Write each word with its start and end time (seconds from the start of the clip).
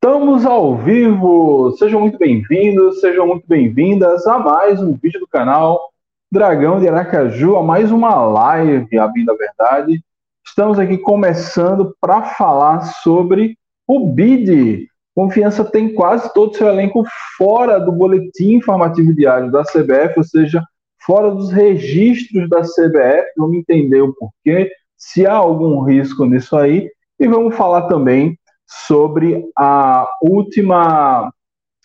Estamos 0.00 0.46
ao 0.46 0.76
vivo! 0.76 1.74
Sejam 1.76 2.00
muito 2.00 2.16
bem-vindos, 2.18 3.00
sejam 3.00 3.26
muito 3.26 3.44
bem-vindas 3.48 4.28
a 4.28 4.38
mais 4.38 4.80
um 4.80 4.94
vídeo 4.94 5.18
do 5.18 5.26
canal 5.26 5.90
Dragão 6.30 6.78
de 6.78 6.86
Aracaju, 6.86 7.56
a 7.56 7.64
mais 7.64 7.90
uma 7.90 8.14
live, 8.14 8.96
a 8.96 9.08
bem 9.08 9.24
da 9.24 9.34
verdade. 9.34 10.00
Estamos 10.46 10.78
aqui 10.78 10.98
começando 10.98 11.96
para 12.00 12.22
falar 12.22 12.82
sobre 13.02 13.58
o 13.88 14.06
BID. 14.06 14.86
Confiança 15.16 15.64
tem 15.64 15.92
quase 15.92 16.32
todo 16.32 16.52
o 16.52 16.54
seu 16.54 16.68
elenco 16.68 17.02
fora 17.36 17.80
do 17.80 17.90
boletim 17.90 18.52
informativo 18.52 19.12
diário 19.12 19.50
da 19.50 19.64
CBF, 19.64 20.14
ou 20.16 20.24
seja, 20.24 20.62
fora 21.04 21.28
dos 21.32 21.50
registros 21.50 22.48
da 22.48 22.60
CBF. 22.60 23.32
Vamos 23.36 23.56
entender 23.56 24.00
o 24.00 24.14
porquê, 24.14 24.70
se 24.96 25.26
há 25.26 25.34
algum 25.34 25.82
risco 25.82 26.24
nisso 26.24 26.56
aí. 26.56 26.88
E 27.18 27.26
vamos 27.26 27.56
falar 27.56 27.88
também 27.88 28.38
sobre 28.68 29.44
a 29.56 30.08
última 30.22 31.32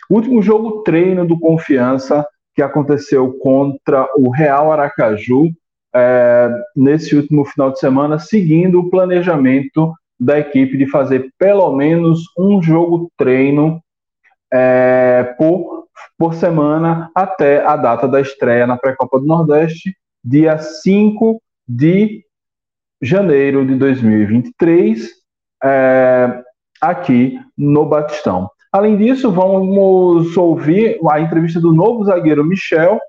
último 0.09 0.41
jogo 0.41 0.83
treino 0.83 1.25
do 1.25 1.39
Confiança 1.39 2.27
que 2.53 2.61
aconteceu 2.61 3.33
contra 3.39 4.07
o 4.15 4.29
Real 4.29 4.71
Aracaju 4.71 5.49
é, 5.95 6.49
nesse 6.75 7.15
último 7.15 7.45
final 7.45 7.71
de 7.71 7.79
semana, 7.79 8.19
seguindo 8.19 8.79
o 8.79 8.89
planejamento 8.89 9.93
da 10.19 10.39
equipe 10.39 10.77
de 10.77 10.87
fazer 10.87 11.31
pelo 11.37 11.75
menos 11.75 12.21
um 12.37 12.61
jogo 12.61 13.11
treino 13.17 13.81
é, 14.51 15.35
por, 15.37 15.87
por 16.17 16.33
semana 16.35 17.09
até 17.15 17.65
a 17.65 17.75
data 17.75 18.07
da 18.07 18.21
estreia 18.21 18.67
na 18.67 18.77
Pré-Copa 18.77 19.19
do 19.19 19.25
Nordeste, 19.25 19.95
dia 20.23 20.57
5 20.57 21.41
de 21.67 22.23
janeiro 23.01 23.65
de 23.65 23.75
2023. 23.75 25.09
É, 25.63 26.43
aqui 26.89 27.39
no 27.57 27.85
Batistão. 27.85 28.49
Além 28.71 28.97
disso, 28.97 29.31
vamos 29.31 30.35
ouvir 30.35 30.99
a 31.09 31.19
entrevista 31.19 31.59
do 31.59 31.73
novo 31.73 32.03
zagueiro 32.05 32.43
Michel. 32.43 32.99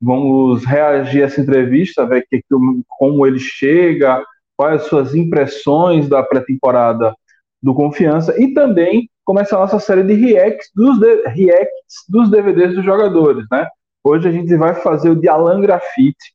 Vamos 0.00 0.64
reagir 0.64 1.22
a 1.22 1.26
essa 1.26 1.40
entrevista, 1.40 2.06
ver 2.06 2.24
que, 2.28 2.42
como 2.88 3.26
ele 3.26 3.38
chega, 3.38 4.24
quais 4.56 4.82
as 4.82 4.88
suas 4.88 5.14
impressões 5.14 6.08
da 6.08 6.22
pré-temporada 6.22 7.14
do 7.62 7.74
Confiança 7.74 8.34
e 8.40 8.54
também 8.54 9.08
começa 9.24 9.54
a 9.54 9.60
nossa 9.60 9.78
série 9.78 10.02
de 10.02 10.14
reacts 10.14 10.70
dos, 10.74 10.98
de, 10.98 11.28
reacts 11.28 12.04
dos 12.08 12.30
DVDs 12.30 12.74
dos 12.74 12.84
jogadores, 12.84 13.44
né? 13.52 13.68
Hoje 14.02 14.26
a 14.26 14.32
gente 14.32 14.56
vai 14.56 14.74
fazer 14.74 15.10
o 15.10 15.14
de 15.14 15.28
Alan 15.28 15.60
Graffiti. 15.60 16.34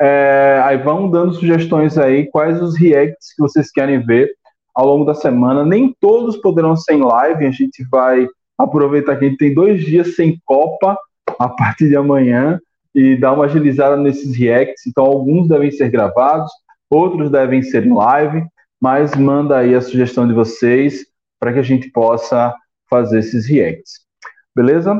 É, 0.00 0.60
aí 0.62 0.76
vão 0.76 1.10
dando 1.10 1.32
sugestões 1.32 1.96
aí, 1.98 2.26
quais 2.26 2.62
os 2.62 2.78
reacts 2.78 3.34
que 3.34 3.42
vocês 3.42 3.70
querem 3.72 4.04
ver 4.04 4.30
ao 4.78 4.86
longo 4.86 5.04
da 5.04 5.12
semana. 5.12 5.64
Nem 5.64 5.92
todos 6.00 6.36
poderão 6.36 6.76
ser 6.76 6.94
em 6.94 7.02
live, 7.02 7.44
a 7.44 7.50
gente 7.50 7.84
vai 7.90 8.28
aproveitar 8.56 9.16
que 9.16 9.24
a 9.24 9.28
gente 9.28 9.38
tem 9.38 9.52
dois 9.52 9.84
dias 9.84 10.14
sem 10.14 10.40
Copa 10.44 10.96
a 11.36 11.48
partir 11.48 11.88
de 11.88 11.96
amanhã 11.96 12.60
e 12.94 13.16
dar 13.16 13.32
uma 13.32 13.46
agilizada 13.46 13.96
nesses 13.96 14.36
reacts. 14.36 14.86
Então, 14.86 15.04
alguns 15.04 15.48
devem 15.48 15.72
ser 15.72 15.90
gravados, 15.90 16.48
outros 16.88 17.28
devem 17.28 17.60
ser 17.60 17.84
em 17.84 17.92
live, 17.92 18.46
mas 18.80 19.16
manda 19.16 19.58
aí 19.58 19.74
a 19.74 19.80
sugestão 19.80 20.28
de 20.28 20.32
vocês 20.32 21.04
para 21.40 21.52
que 21.52 21.58
a 21.58 21.62
gente 21.62 21.90
possa 21.90 22.54
fazer 22.88 23.18
esses 23.18 23.48
reacts. 23.48 24.06
Beleza? 24.54 24.96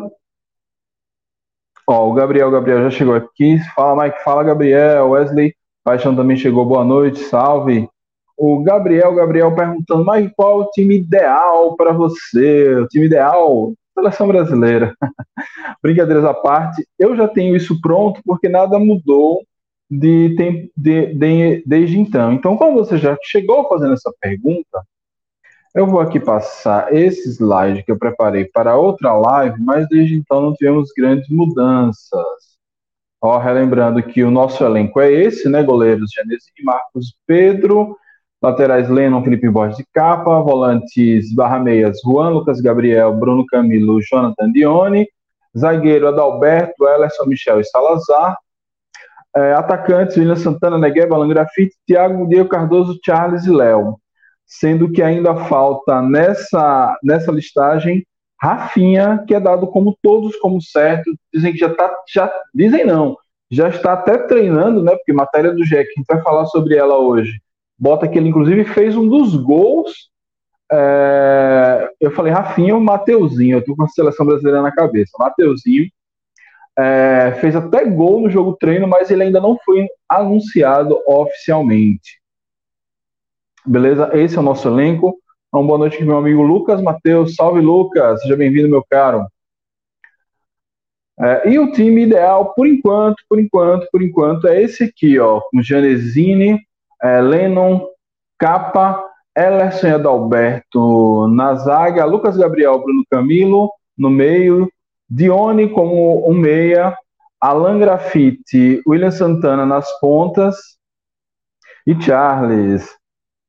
Ó, 1.86 2.10
o 2.10 2.14
Gabriel, 2.14 2.50
Gabriel 2.50 2.82
já 2.82 2.90
chegou 2.90 3.14
aqui. 3.14 3.60
Fala, 3.76 4.02
Mike. 4.02 4.24
Fala, 4.24 4.42
Gabriel. 4.42 5.10
Wesley 5.10 5.54
Paixão 5.84 6.16
também 6.16 6.36
chegou. 6.36 6.66
Boa 6.66 6.84
noite. 6.84 7.20
Salve 7.20 7.88
o 8.39 8.62
Gabriel, 8.62 9.14
Gabriel 9.14 9.55
perguntando, 9.55 10.05
mas 10.05 10.31
qual 10.36 10.61
o 10.61 10.70
time 10.70 10.97
ideal 10.97 11.77
para 11.77 11.92
você? 11.92 12.77
O 12.77 12.86
time 12.86 13.06
ideal, 13.06 13.72
seleção 13.92 14.28
brasileira. 14.28 14.95
Brincadeiras 15.83 16.25
à 16.25 16.33
parte, 16.33 16.86
eu 16.97 17.17
já 17.17 17.27
tenho 17.27 17.56
isso 17.56 17.80
pronto 17.80 18.20
porque 18.25 18.48
nada 18.48 18.79
mudou 18.79 19.42
de, 19.90 20.36
de, 20.36 20.73
de, 20.77 21.62
desde 21.67 21.98
então. 21.98 22.33
Então, 22.33 22.57
como 22.57 22.77
você 22.77 22.96
já 22.96 23.17
chegou 23.24 23.68
fazendo 23.68 23.95
essa 23.95 24.12
pergunta, 24.20 24.83
eu 25.74 25.86
vou 25.86 26.01
aqui 26.01 26.20
passar 26.20 26.95
esse 26.95 27.29
slide 27.30 27.83
que 27.83 27.91
eu 27.91 27.98
preparei 27.98 28.45
para 28.45 28.77
outra 28.77 29.14
live, 29.14 29.61
mas 29.61 29.89
desde 29.89 30.14
então 30.14 30.41
não 30.41 30.55
tivemos 30.55 30.91
grandes 30.96 31.29
mudanças. 31.29 32.58
Ó, 33.20 33.36
relembrando 33.36 34.01
que 34.01 34.23
o 34.23 34.30
nosso 34.30 34.64
elenco 34.64 35.01
é 35.01 35.12
esse, 35.12 35.48
né? 35.48 35.62
Goleiros 35.62 36.12
Genesini, 36.12 36.62
Marcos 36.62 37.17
Pedro, 37.27 37.96
Laterais 38.40 38.88
Lennon, 38.88 39.22
Felipe 39.24 39.48
Borges 39.48 39.76
de 39.76 39.84
capa. 39.92 40.40
Volantes 40.40 41.34
barra 41.34 41.58
meias, 41.58 41.98
Juan 42.04 42.30
Lucas 42.30 42.60
Gabriel, 42.60 43.12
Bruno 43.12 43.44
Camilo, 43.46 44.00
Jonathan 44.00 44.52
Dione. 44.52 45.06
Zagueiro 45.56 46.08
Adalberto, 46.08 46.86
Elerson 46.86 47.26
Michel 47.26 47.60
e 47.60 47.64
Salazar. 47.64 48.36
É, 49.34 49.52
atacantes, 49.54 50.16
William 50.16 50.36
Santana, 50.36 50.78
Negueba, 50.78 51.16
Alan 51.16 51.28
Grafite, 51.28 51.74
Thiago, 51.86 52.28
Diego 52.28 52.48
Cardoso, 52.48 52.98
Charles 53.04 53.44
e 53.44 53.50
Léo. 53.50 53.98
Sendo 54.46 54.90
que 54.90 55.02
ainda 55.02 55.34
falta 55.34 56.00
nessa, 56.00 56.96
nessa 57.02 57.30
listagem 57.30 58.06
Rafinha, 58.40 59.24
que 59.26 59.34
é 59.34 59.40
dado 59.40 59.66
como 59.66 59.96
todos 60.00 60.36
como 60.36 60.62
certo. 60.62 61.10
Dizem 61.34 61.52
que 61.52 61.58
já 61.58 61.66
está. 61.66 61.92
Já, 62.08 62.32
dizem 62.55 62.84
não, 62.84 63.16
já 63.50 63.68
está 63.68 63.94
até 63.94 64.16
treinando, 64.16 64.82
né? 64.82 64.94
Porque 64.94 65.12
matéria 65.12 65.52
do 65.52 65.64
GEC, 65.64 65.90
a 65.90 65.98
gente 65.98 66.06
vai 66.06 66.22
falar 66.22 66.46
sobre 66.46 66.76
ela 66.76 66.98
hoje 66.98 67.40
bota 67.78 68.08
que 68.08 68.18
ele 68.18 68.28
inclusive 68.28 68.64
fez 68.64 68.96
um 68.96 69.08
dos 69.08 69.36
gols. 69.36 70.11
É, 70.70 71.90
eu 72.00 72.11
falei 72.11 72.33
Rafinha 72.33 72.74
ou 72.74 72.80
Mateuzinho, 72.80 73.56
eu 73.56 73.64
tô 73.64 73.74
com 73.74 73.84
a 73.84 73.89
seleção 73.89 74.27
brasileira 74.27 74.61
na 74.61 74.72
cabeça. 74.72 75.12
Mateuzinho 75.18 75.86
é, 76.78 77.33
fez 77.40 77.56
até 77.56 77.84
gol 77.84 78.20
no 78.20 78.30
jogo 78.30 78.56
treino, 78.56 78.86
mas 78.86 79.11
ele 79.11 79.24
ainda 79.24 79.40
não 79.40 79.58
foi 79.64 79.86
anunciado 80.08 81.00
oficialmente. 81.06 82.20
Beleza? 83.67 84.11
Esse 84.14 84.36
é 84.36 84.40
o 84.40 84.44
nosso 84.44 84.68
elenco. 84.68 85.18
Uma 85.52 85.67
boa 85.67 85.78
noite, 85.78 86.05
meu 86.05 86.18
amigo 86.18 86.42
Lucas 86.42 86.80
Matheus. 86.80 87.34
Salve, 87.34 87.61
Lucas. 87.61 88.22
Seja 88.22 88.36
bem-vindo, 88.36 88.68
meu 88.68 88.84
caro. 88.88 89.27
É, 91.20 91.50
e 91.50 91.58
o 91.58 91.72
time 91.72 92.05
ideal, 92.05 92.55
por 92.55 92.67
enquanto, 92.67 93.17
por 93.28 93.40
enquanto, 93.40 93.88
por 93.90 94.00
enquanto, 94.00 94.46
é 94.46 94.62
esse 94.62 94.84
aqui, 94.84 95.18
ó, 95.18 95.40
com 95.40 95.61
Janesini, 95.61 96.61
é, 97.03 97.20
Lennon, 97.20 97.86
Capa, 98.39 99.03
Elerson 99.36 99.95
Adalberto 99.95 101.29
na 101.29 101.55
zaga, 101.55 102.05
Lucas 102.05 102.36
Gabriel, 102.36 102.79
Bruno 102.81 103.05
Camilo 103.11 103.70
no 103.97 104.11
meio, 104.11 104.70
Dione 105.09 105.69
como 105.69 106.29
um 106.29 106.35
meia, 106.35 106.97
Alan 107.41 107.79
Grafite, 107.79 108.83
William 108.86 109.11
Santana 109.11 109.64
nas 109.64 109.86
pontas 110.01 110.57
e 111.86 112.01
Charles. 112.01 112.89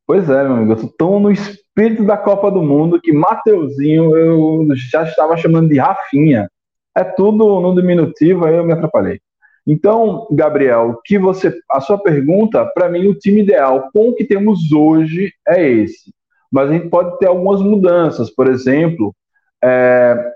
Pois 0.05 0.29
é, 0.29 0.43
meu 0.43 0.53
amigo, 0.53 0.73
eu 0.73 0.81
tô 0.81 0.87
tão 0.87 1.19
no 1.19 1.31
espírito 1.31 2.03
da 2.05 2.17
Copa 2.17 2.49
do 2.49 2.61
Mundo 2.61 3.01
que 3.01 3.11
Mateuzinho 3.11 4.15
eu 4.15 4.67
já 4.75 5.03
estava 5.03 5.37
chamando 5.37 5.69
de 5.69 5.79
Rafinha. 5.79 6.49
É 6.95 7.03
tudo 7.03 7.59
no 7.59 7.75
diminutivo, 7.75 8.45
aí 8.45 8.55
eu 8.55 8.63
me 8.63 8.73
atrapalhei. 8.73 9.19
Então, 9.65 10.27
Gabriel, 10.31 10.99
que 11.05 11.19
você, 11.19 11.53
a 11.71 11.79
sua 11.81 11.97
pergunta, 11.97 12.65
para 12.73 12.89
mim, 12.89 13.07
o 13.07 13.15
time 13.15 13.41
ideal 13.41 13.89
com 13.93 14.09
o 14.09 14.15
que 14.15 14.25
temos 14.25 14.71
hoje 14.71 15.31
é 15.47 15.67
esse. 15.67 16.13
Mas 16.51 16.69
a 16.69 16.73
gente 16.73 16.89
pode 16.89 17.17
ter 17.19 17.27
algumas 17.27 17.61
mudanças, 17.61 18.29
por 18.31 18.47
exemplo, 18.47 19.15
é, 19.63 20.33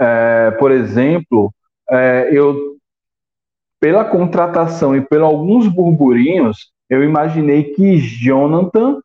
é, 0.00 0.50
por 0.52 0.72
exemplo, 0.72 1.52
é, 1.90 2.28
eu 2.32 2.74
pela 3.80 4.02
contratação 4.02 4.96
e 4.96 5.02
pelos 5.02 5.26
alguns 5.26 5.68
burburinhos, 5.68 6.72
eu 6.88 7.04
imaginei 7.04 7.64
que 7.74 7.98
Jonathan 7.98 8.98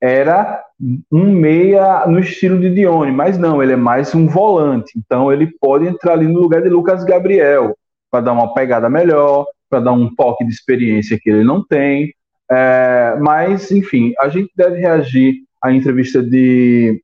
era 0.00 0.62
um 1.10 1.32
meia 1.32 2.06
no 2.06 2.18
estilo 2.18 2.60
de 2.60 2.74
Dione, 2.74 3.12
mas 3.12 3.38
não, 3.38 3.62
ele 3.62 3.72
é 3.72 3.76
mais 3.76 4.14
um 4.14 4.26
volante. 4.26 4.92
Então 4.96 5.32
ele 5.32 5.46
pode 5.60 5.86
entrar 5.86 6.12
ali 6.12 6.26
no 6.26 6.40
lugar 6.40 6.62
de 6.62 6.68
Lucas 6.68 7.04
Gabriel 7.04 7.76
para 8.10 8.20
dar 8.20 8.32
uma 8.32 8.52
pegada 8.54 8.88
melhor, 8.88 9.46
para 9.68 9.80
dar 9.80 9.92
um 9.92 10.14
toque 10.14 10.44
de 10.44 10.52
experiência 10.52 11.18
que 11.20 11.30
ele 11.30 11.44
não 11.44 11.64
tem. 11.64 12.14
É, 12.50 13.16
mas, 13.20 13.70
enfim, 13.70 14.12
a 14.20 14.28
gente 14.28 14.50
deve 14.54 14.78
reagir 14.78 15.42
à 15.62 15.72
entrevista 15.72 16.22
de 16.22 17.02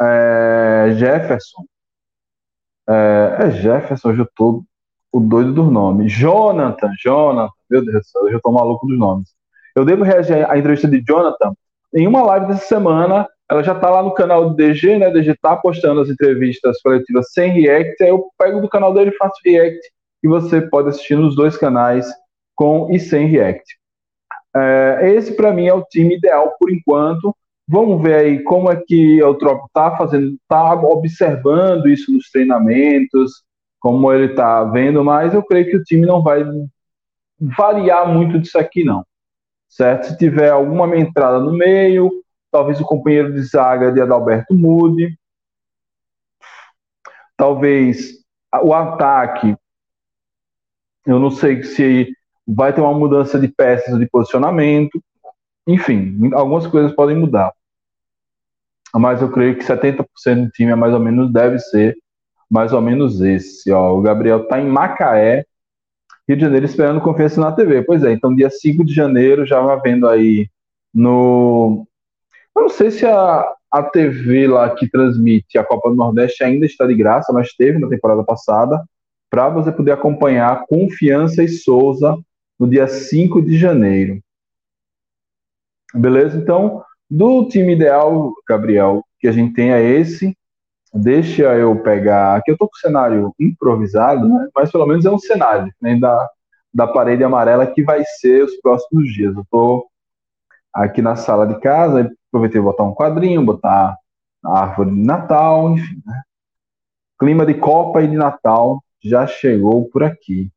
é, 0.00 0.94
Jefferson. 0.96 1.64
É, 2.88 3.36
é, 3.40 3.50
Jefferson, 3.50 4.10
hoje 4.10 4.20
eu 4.20 4.28
tô 4.34 4.64
o 5.12 5.20
doido 5.20 5.52
dos 5.52 5.70
nomes. 5.70 6.12
Jonathan, 6.12 6.92
Jonathan, 7.02 7.52
meu 7.68 7.84
Deus 7.84 7.94
do 7.94 8.04
céu, 8.04 8.26
eu 8.26 8.32
já 8.32 8.40
tô 8.40 8.52
maluco 8.52 8.86
dos 8.86 8.98
nomes. 8.98 9.30
Eu 9.74 9.84
devo 9.84 10.04
reagir 10.04 10.48
à 10.48 10.58
entrevista 10.58 10.88
de 10.88 11.02
Jonathan 11.06 11.52
em 11.94 12.06
uma 12.06 12.22
live 12.22 12.46
dessa 12.46 12.66
semana, 12.66 13.28
ela 13.50 13.62
já 13.62 13.72
está 13.72 13.90
lá 13.90 14.02
no 14.02 14.14
canal 14.14 14.48
do 14.48 14.54
DG, 14.54 14.98
né? 14.98 15.10
DG 15.10 15.32
está 15.32 15.56
postando 15.56 16.00
as 16.00 16.08
entrevistas 16.08 16.80
coletivas 16.82 17.32
sem 17.32 17.50
react. 17.50 18.02
Aí 18.02 18.10
eu 18.10 18.28
pego 18.38 18.60
do 18.60 18.68
canal 18.68 18.94
dele 18.94 19.10
e 19.10 19.16
faço 19.16 19.40
react. 19.44 19.80
E 20.22 20.28
você 20.28 20.60
pode 20.60 20.90
assistir 20.90 21.16
nos 21.16 21.34
dois 21.34 21.56
canais, 21.56 22.06
com 22.54 22.88
e 22.90 23.00
sem 23.00 23.26
react. 23.26 23.64
É, 24.54 25.12
esse, 25.14 25.34
para 25.34 25.52
mim, 25.52 25.66
é 25.66 25.74
o 25.74 25.84
time 25.84 26.16
ideal 26.16 26.54
por 26.58 26.70
enquanto. 26.70 27.34
Vamos 27.66 28.02
ver 28.02 28.14
aí 28.14 28.42
como 28.42 28.70
é 28.70 28.76
que 28.76 29.22
o 29.22 29.34
Trop 29.34 29.64
está 29.66 29.96
fazendo, 29.96 30.34
está 30.34 30.74
observando 30.74 31.88
isso 31.88 32.12
nos 32.12 32.28
treinamentos, 32.30 33.44
como 33.78 34.12
ele 34.12 34.26
está 34.26 34.64
vendo, 34.64 35.02
mas 35.04 35.32
eu 35.32 35.42
creio 35.42 35.70
que 35.70 35.76
o 35.76 35.82
time 35.84 36.06
não 36.06 36.22
vai 36.22 36.44
variar 37.40 38.12
muito 38.12 38.38
disso 38.38 38.58
aqui, 38.58 38.84
não. 38.84 39.04
Certo? 39.70 40.08
Se 40.08 40.18
tiver 40.18 40.50
alguma 40.50 40.94
entrada 40.98 41.40
no 41.40 41.52
meio, 41.52 42.10
talvez 42.50 42.78
o 42.78 42.84
companheiro 42.84 43.32
de 43.32 43.40
zaga 43.42 43.90
de 43.90 44.02
Adalberto 44.02 44.52
mude, 44.52 45.16
talvez 47.36 48.10
o 48.62 48.74
ataque, 48.74 49.56
eu 51.06 51.18
não 51.18 51.30
sei 51.30 51.62
se 51.62 52.12
vai 52.46 52.74
ter 52.74 52.82
uma 52.82 52.92
mudança 52.92 53.38
de 53.38 53.48
peças 53.48 53.98
de 53.98 54.06
posicionamento, 54.06 55.02
enfim, 55.66 56.30
algumas 56.34 56.66
coisas 56.66 56.92
podem 56.92 57.16
mudar 57.16 57.52
mas 58.98 59.22
eu 59.22 59.30
creio 59.30 59.56
que 59.56 59.64
70% 59.64 60.44
do 60.44 60.50
time 60.50 60.72
é 60.72 60.74
mais 60.74 60.92
ou 60.92 61.00
menos 61.00 61.32
deve 61.32 61.58
ser 61.58 61.96
mais 62.50 62.72
ou 62.72 62.80
menos 62.80 63.20
esse. 63.20 63.70
Ó, 63.70 63.96
o 63.96 64.02
Gabriel 64.02 64.42
está 64.42 64.60
em 64.60 64.66
Macaé, 64.66 65.44
Rio 66.30 66.36
de 66.36 66.42
Janeiro, 66.44 66.66
esperando 66.66 67.00
confiança 67.00 67.40
na 67.40 67.50
TV. 67.50 67.82
Pois 67.82 68.04
é, 68.04 68.12
então 68.12 68.34
dia 68.34 68.48
5 68.48 68.84
de 68.84 68.94
janeiro 68.94 69.44
já 69.44 69.60
vai 69.60 69.80
vendo 69.80 70.06
aí 70.06 70.48
no. 70.94 71.84
Eu 72.54 72.62
não 72.62 72.68
sei 72.68 72.92
se 72.92 73.04
a, 73.04 73.52
a 73.68 73.82
TV 73.82 74.46
lá 74.46 74.70
que 74.70 74.88
transmite 74.88 75.58
a 75.58 75.64
Copa 75.64 75.90
do 75.90 75.96
Nordeste 75.96 76.44
ainda 76.44 76.64
está 76.64 76.86
de 76.86 76.94
graça, 76.94 77.32
mas 77.32 77.52
teve 77.54 77.80
na 77.80 77.88
temporada 77.88 78.22
passada, 78.22 78.80
para 79.28 79.48
você 79.48 79.72
poder 79.72 79.90
acompanhar 79.90 80.66
Confiança 80.68 81.42
e 81.42 81.48
Souza 81.48 82.16
no 82.56 82.68
dia 82.68 82.86
5 82.86 83.42
de 83.42 83.58
janeiro. 83.58 84.20
Beleza? 85.92 86.38
Então, 86.38 86.84
do 87.10 87.48
time 87.48 87.72
ideal, 87.72 88.32
Gabriel, 88.48 89.02
que 89.18 89.26
a 89.26 89.32
gente 89.32 89.52
tem 89.52 89.72
é 89.72 89.82
esse. 89.82 90.36
Deixa 90.92 91.54
eu 91.54 91.80
pegar. 91.82 92.36
Aqui 92.36 92.50
eu 92.50 92.56
tô 92.58 92.66
com 92.68 92.74
o 92.74 92.80
cenário 92.80 93.34
improvisado, 93.38 94.28
né? 94.28 94.48
mas 94.54 94.70
pelo 94.72 94.86
menos 94.86 95.04
é 95.04 95.10
um 95.10 95.18
cenário 95.18 95.72
né? 95.80 95.96
da, 95.98 96.28
da 96.74 96.86
parede 96.86 97.22
amarela 97.22 97.66
que 97.66 97.82
vai 97.82 98.02
ser 98.04 98.44
os 98.44 98.56
próximos 98.60 99.12
dias. 99.12 99.36
Eu 99.36 99.44
tô 99.50 99.88
aqui 100.74 101.02
na 101.02 101.16
sala 101.16 101.46
de 101.46 101.60
casa, 101.60 102.10
aproveitei 102.28 102.60
botar 102.60 102.84
um 102.84 102.94
quadrinho, 102.94 103.44
botar 103.44 103.96
a 104.44 104.60
árvore 104.62 104.90
de 104.90 105.02
Natal, 105.02 105.72
enfim. 105.72 106.02
Né? 106.04 106.22
Clima 107.20 107.46
de 107.46 107.54
Copa 107.54 108.02
e 108.02 108.08
de 108.08 108.16
Natal 108.16 108.82
já 109.02 109.26
chegou 109.26 109.88
por 109.90 110.02
aqui. 110.02 110.50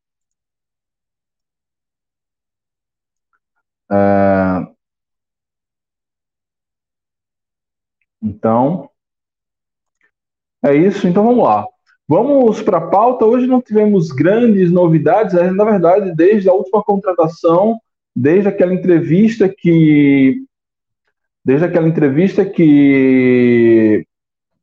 É, 3.90 4.74
Então, 8.24 8.90
é 10.64 10.74
isso. 10.74 11.06
Então 11.06 11.24
vamos 11.24 11.44
lá. 11.44 11.66
Vamos 12.08 12.62
para 12.62 12.78
a 12.78 12.88
pauta. 12.88 13.24
Hoje 13.24 13.46
não 13.46 13.60
tivemos 13.60 14.10
grandes 14.10 14.70
novidades, 14.70 15.34
na 15.34 15.64
verdade, 15.64 16.14
desde 16.14 16.48
a 16.48 16.52
última 16.52 16.82
contratação, 16.82 17.78
desde 18.14 18.48
aquela 18.48 18.74
entrevista 18.74 19.48
que. 19.48 20.42
Desde 21.44 21.66
aquela 21.66 21.86
entrevista 21.86 22.42
que 22.44 24.06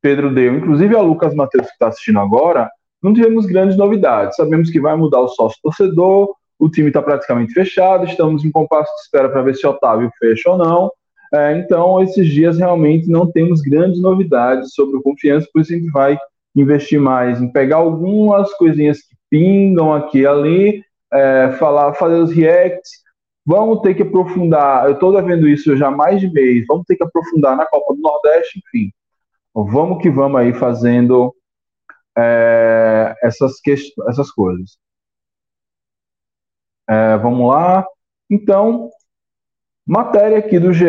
Pedro 0.02 0.34
deu, 0.34 0.56
inclusive 0.56 0.96
a 0.96 1.02
Lucas 1.02 1.36
Matheus 1.36 1.68
que 1.68 1.74
está 1.74 1.90
assistindo 1.90 2.20
agora, 2.20 2.72
não 3.02 3.14
tivemos 3.14 3.46
grandes 3.46 3.78
novidades. 3.78 4.36
Sabemos 4.36 4.72
que 4.72 4.80
vai 4.80 4.96
mudar 4.96 5.22
o 5.22 5.28
sócio 5.28 5.60
torcedor, 5.62 6.34
o 6.58 6.70
time 6.70 6.88
está 6.88 7.02
praticamente 7.02 7.54
fechado, 7.54 8.06
estamos 8.06 8.44
em 8.44 8.52
compasso 8.52 8.92
de 8.96 9.02
espera 9.02 9.30
para 9.30 9.44
ver 9.44 9.56
se 9.56 9.66
Otávio 9.68 10.12
fecha 10.18 10.50
ou 10.50 10.58
não. 10.58 10.92
É, 11.34 11.58
então, 11.58 12.02
esses 12.04 12.28
dias 12.28 12.58
realmente 12.58 13.10
não 13.10 13.32
temos 13.32 13.62
grandes 13.62 14.02
novidades 14.02 14.74
sobre 14.74 14.98
o 14.98 15.02
confiança, 15.02 15.48
por 15.54 15.62
isso 15.62 15.74
a 15.74 15.78
gente 15.78 15.90
vai 15.90 16.18
investir 16.54 17.00
mais 17.00 17.42
em 17.42 17.50
pegar 17.50 17.78
algumas 17.78 18.54
coisinhas 18.56 19.00
que 19.00 19.16
pingam 19.30 19.94
aqui 19.94 20.20
e 20.20 20.28
ali, 20.28 20.84
é, 21.14 21.52
falar, 21.54 21.94
fazer 21.94 22.20
os 22.20 22.32
reacts. 22.32 23.02
Vamos 23.46 23.82
ter 23.82 23.96
que 23.96 24.04
aprofundar, 24.04 24.86
eu 24.86 24.94
estou 24.94 25.12
vendo 25.24 25.48
isso 25.48 25.76
já 25.78 25.88
há 25.88 25.92
mais 25.92 26.20
de 26.20 26.32
mês, 26.32 26.66
vamos 26.68 26.86
ter 26.86 26.96
que 26.96 27.04
aprofundar 27.04 27.56
na 27.56 27.66
Copa 27.66 27.94
do 27.96 28.02
Nordeste, 28.02 28.60
enfim. 28.60 28.92
Vamos 29.54 30.02
que 30.02 30.10
vamos 30.10 30.40
aí 30.40 30.54
fazendo 30.54 31.34
é, 32.18 33.16
essas, 33.24 33.54
essas 34.08 34.32
coisas. 34.32 34.78
É, 36.90 37.18
vamos 37.18 37.50
lá. 37.50 37.86
Então, 38.30 38.90
Matéria 39.92 40.38
aqui 40.38 40.58
do 40.58 40.72
GE, 40.72 40.86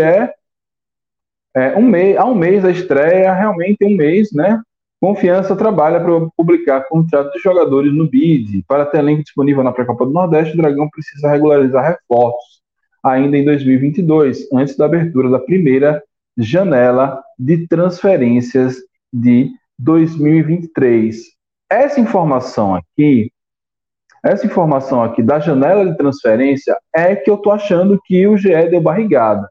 é, 1.57 1.77
um 1.77 1.83
mês, 1.83 2.17
há 2.17 2.25
um 2.25 2.37
mês 2.37 2.63
da 2.63 2.71
estreia, 2.71 3.35
realmente 3.35 3.85
um 3.85 3.97
mês, 3.97 4.29
né? 4.33 4.63
Confiança 5.01 5.57
trabalha 5.57 5.99
para 5.99 6.29
publicar 6.37 6.83
contratos 6.83 7.33
de 7.33 7.41
jogadores 7.41 7.93
no 7.93 8.09
BID. 8.09 8.63
Para 8.69 8.87
ter 8.87 8.99
elenco 8.99 9.25
disponível 9.25 9.65
na 9.65 9.73
Pré-Copa 9.73 10.07
do 10.07 10.13
Nordeste, 10.13 10.55
o 10.55 10.57
Dragão 10.57 10.89
precisa 10.89 11.29
regularizar 11.29 11.85
reforços 11.85 12.63
ainda 13.03 13.37
em 13.37 13.45
2022, 13.45 14.47
antes 14.53 14.77
da 14.77 14.85
abertura 14.85 15.29
da 15.29 15.41
primeira 15.41 16.01
janela 16.39 17.21
de 17.37 17.67
transferências 17.67 18.77
de 19.13 19.51
2023. 19.81 21.25
Essa 21.69 21.99
informação 21.99 22.77
aqui 22.77 23.32
essa 24.25 24.47
informação 24.47 25.03
aqui 25.03 25.23
da 25.23 25.41
janela 25.41 25.85
de 25.85 25.97
transferência 25.97 26.77
é 26.95 27.17
que 27.17 27.31
eu 27.31 27.37
tô 27.37 27.51
achando 27.51 28.01
que 28.05 28.27
o 28.27 28.37
GE 28.37 28.69
deu 28.71 28.81
barrigada. 28.81 29.49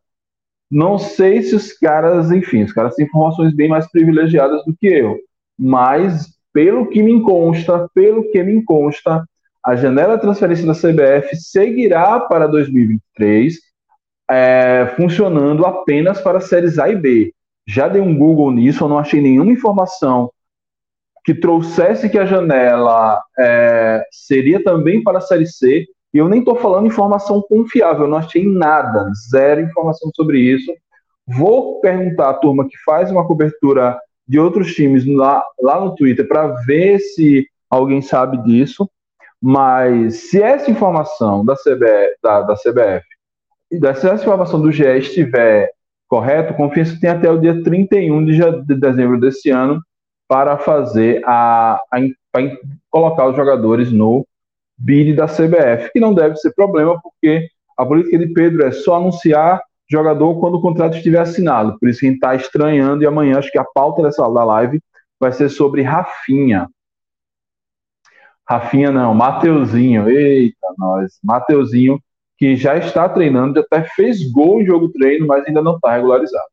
Não 0.70 0.98
sei 0.98 1.42
se 1.42 1.54
os 1.54 1.74
caras, 1.74 2.32
enfim, 2.32 2.64
os 2.64 2.72
caras 2.72 2.96
têm 2.96 3.06
informações 3.06 3.54
bem 3.54 3.68
mais 3.68 3.92
privilegiadas 3.92 4.64
do 4.64 4.74
que 4.74 4.88
eu, 4.88 5.20
mas 5.60 6.30
pelo 6.54 6.88
que 6.88 7.04
me 7.04 7.22
consta, 7.22 7.90
pelo 7.94 8.32
que 8.32 8.42
me 8.42 8.64
consta, 8.64 9.26
a 9.66 9.76
janela 9.76 10.16
de 10.16 10.22
transferência 10.22 10.66
da 10.66 10.74
CBF 10.74 11.36
seguirá 11.36 12.22
para 12.22 12.48
2023, 12.48 13.56
é, 14.30 14.94
funcionando 14.96 15.66
apenas 15.66 16.22
para 16.22 16.40
séries 16.40 16.80
A 16.80 16.90
e 16.90 16.96
B. 16.96 17.34
Já 17.68 17.90
dei 17.90 18.02
um 18.02 18.18
Google 18.18 18.52
nisso, 18.52 18.86
eu 18.86 18.90
não 18.90 18.98
achei 18.98 19.22
nenhuma 19.22 19.52
informação 19.52 20.32
que 21.24 21.34
trouxesse 21.34 22.10
que 22.10 22.18
a 22.18 22.26
janela 22.26 23.22
é, 23.38 24.04
seria 24.12 24.64
também 24.64 25.04
para 25.04 25.20
a 25.20 25.22
Série 25.22 25.46
C, 25.46 25.86
e 26.14 26.18
eu 26.18 26.28
nem 26.28 26.40
estou 26.40 26.56
falando 26.56 26.88
informação 26.88 27.42
confiável, 27.42 28.08
não 28.08 28.18
achei 28.18 28.46
nada, 28.46 29.08
zero 29.30 29.62
informação 29.62 30.12
sobre 30.16 30.40
isso. 30.40 30.72
Vou 31.26 31.80
perguntar 31.80 32.30
à 32.30 32.34
turma 32.34 32.68
que 32.68 32.78
faz 32.84 33.12
uma 33.12 33.26
cobertura 33.26 33.98
de 34.28 34.40
outros 34.40 34.74
times 34.74 35.06
lá, 35.06 35.44
lá 35.62 35.80
no 35.80 35.96
Twitter 35.96 36.28
para 36.28 36.48
ver 36.66 37.00
se 37.00 37.46
alguém 37.70 38.02
sabe 38.02 38.38
disso, 38.44 38.90
mas 39.42 40.30
se 40.30 40.42
essa 40.42 40.70
informação 40.70 41.46
da 41.46 41.56
CBF, 41.56 42.16
da, 42.22 42.42
da 42.42 42.56
CBF 42.56 43.06
se 43.72 44.08
essa 44.08 44.16
informação 44.16 44.62
do 44.62 44.72
GE 44.72 44.84
estiver 44.98 45.72
correto, 46.08 46.54
confiança 46.54 46.98
tem 47.00 47.10
até 47.10 47.32
o 47.32 47.40
dia 47.40 47.64
31 47.64 48.26
de, 48.26 48.38
de 48.66 48.76
dezembro 48.76 49.18
desse 49.18 49.50
ano 49.50 49.82
para 50.32 50.58
fazer 50.58 51.22
a, 51.26 51.74
a, 51.92 51.98
a 51.98 52.40
colocar 52.90 53.28
os 53.28 53.36
jogadores 53.36 53.92
no 53.92 54.26
bid 54.78 55.14
da 55.14 55.26
CBF, 55.26 55.92
que 55.92 56.00
não 56.00 56.14
deve 56.14 56.38
ser 56.38 56.54
problema, 56.54 56.98
porque 57.02 57.50
a 57.78 57.86
política 57.86 58.18
de 58.18 58.28
Pedro 58.28 58.66
é 58.66 58.72
só 58.72 58.96
anunciar 58.96 59.62
jogador 59.90 60.40
quando 60.40 60.56
o 60.56 60.62
contrato 60.62 60.96
estiver 60.96 61.20
assinado. 61.20 61.78
Por 61.78 61.90
isso 61.90 62.00
que 62.00 62.06
a 62.06 62.10
gente 62.10 62.16
está 62.20 62.34
estranhando, 62.34 63.04
e 63.04 63.06
amanhã 63.06 63.40
acho 63.40 63.52
que 63.52 63.58
a 63.58 63.66
pauta 63.66 64.04
dessa 64.04 64.26
da 64.30 64.46
live 64.46 64.82
vai 65.20 65.34
ser 65.34 65.50
sobre 65.50 65.82
Rafinha. 65.82 66.70
Rafinha 68.48 68.90
não, 68.90 69.14
Mateuzinho. 69.14 70.10
Eita, 70.10 70.56
nós. 70.78 71.20
Mateuzinho, 71.22 72.00
que 72.38 72.56
já 72.56 72.78
está 72.78 73.10
treinando, 73.10 73.56
já 73.56 73.66
até 73.70 73.84
fez 73.84 74.32
gol 74.32 74.62
em 74.62 74.66
jogo 74.66 74.88
treino, 74.94 75.28
mas 75.28 75.46
ainda 75.46 75.62
não 75.62 75.76
está 75.76 75.92
regularizado. 75.92 76.48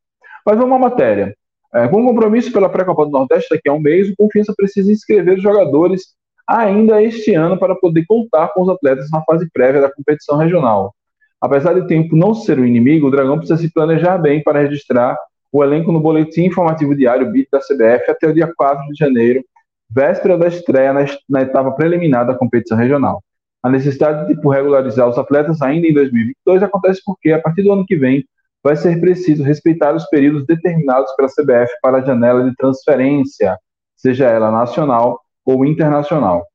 Mas 0.44 0.58
vamos 0.58 0.74
à 0.74 0.78
matéria. 0.80 1.32
É, 1.74 1.86
com 1.86 2.04
compromisso 2.04 2.50
pela 2.50 2.68
pré-copa 2.68 3.04
do 3.04 3.10
Nordeste 3.10 3.48
daqui 3.50 3.68
a 3.68 3.72
um 3.72 3.80
mês, 3.80 4.08
o 4.08 4.14
Confiança 4.16 4.54
precisa 4.56 4.90
inscrever 4.90 5.36
os 5.36 5.42
jogadores 5.42 6.02
ainda 6.48 7.02
este 7.02 7.34
ano 7.34 7.58
para 7.58 7.74
poder 7.74 8.06
contar 8.06 8.48
com 8.48 8.62
os 8.62 8.68
atletas 8.70 9.10
na 9.10 9.22
fase 9.22 9.48
prévia 9.52 9.82
da 9.82 9.92
competição 9.92 10.38
regional. 10.38 10.94
Apesar 11.40 11.74
de 11.74 11.86
tempo 11.86 12.16
não 12.16 12.34
ser 12.34 12.58
o 12.58 12.64
inimigo, 12.64 13.06
o 13.06 13.10
Dragão 13.10 13.36
precisa 13.36 13.60
se 13.60 13.72
planejar 13.72 14.16
bem 14.18 14.42
para 14.42 14.60
registrar 14.60 15.16
o 15.52 15.62
elenco 15.62 15.92
no 15.92 16.00
Boletim 16.00 16.44
Informativo 16.44 16.94
Diário 16.94 17.30
BIT 17.30 17.48
da 17.52 17.60
CBF 17.60 18.10
até 18.10 18.26
o 18.26 18.34
dia 18.34 18.52
4 18.56 18.86
de 18.88 18.98
janeiro, 18.98 19.44
véspera 19.90 20.36
da 20.36 20.48
estreia 20.48 20.92
na, 20.92 21.04
na 21.28 21.42
etapa 21.42 21.70
preliminar 21.72 22.26
da 22.26 22.34
competição 22.34 22.76
regional. 22.76 23.22
A 23.62 23.68
necessidade 23.68 24.28
de 24.28 24.34
regularizar 24.34 25.08
os 25.08 25.18
atletas 25.18 25.60
ainda 25.62 25.86
em 25.86 25.94
2022 25.94 26.62
acontece 26.62 27.02
porque, 27.04 27.32
a 27.32 27.40
partir 27.40 27.62
do 27.62 27.72
ano 27.72 27.86
que 27.86 27.96
vem, 27.96 28.24
vai 28.62 28.76
ser 28.76 29.00
preciso 29.00 29.42
respeitar 29.42 29.94
os 29.94 30.06
períodos 30.06 30.46
determinados 30.46 31.10
pela 31.14 31.28
CBF 31.28 31.72
para 31.80 31.98
a 31.98 32.04
janela 32.04 32.48
de 32.48 32.54
transferência, 32.56 33.56
seja 33.96 34.26
ela 34.26 34.50
nacional 34.50 35.20
ou 35.44 35.64
internacional. 35.64 36.46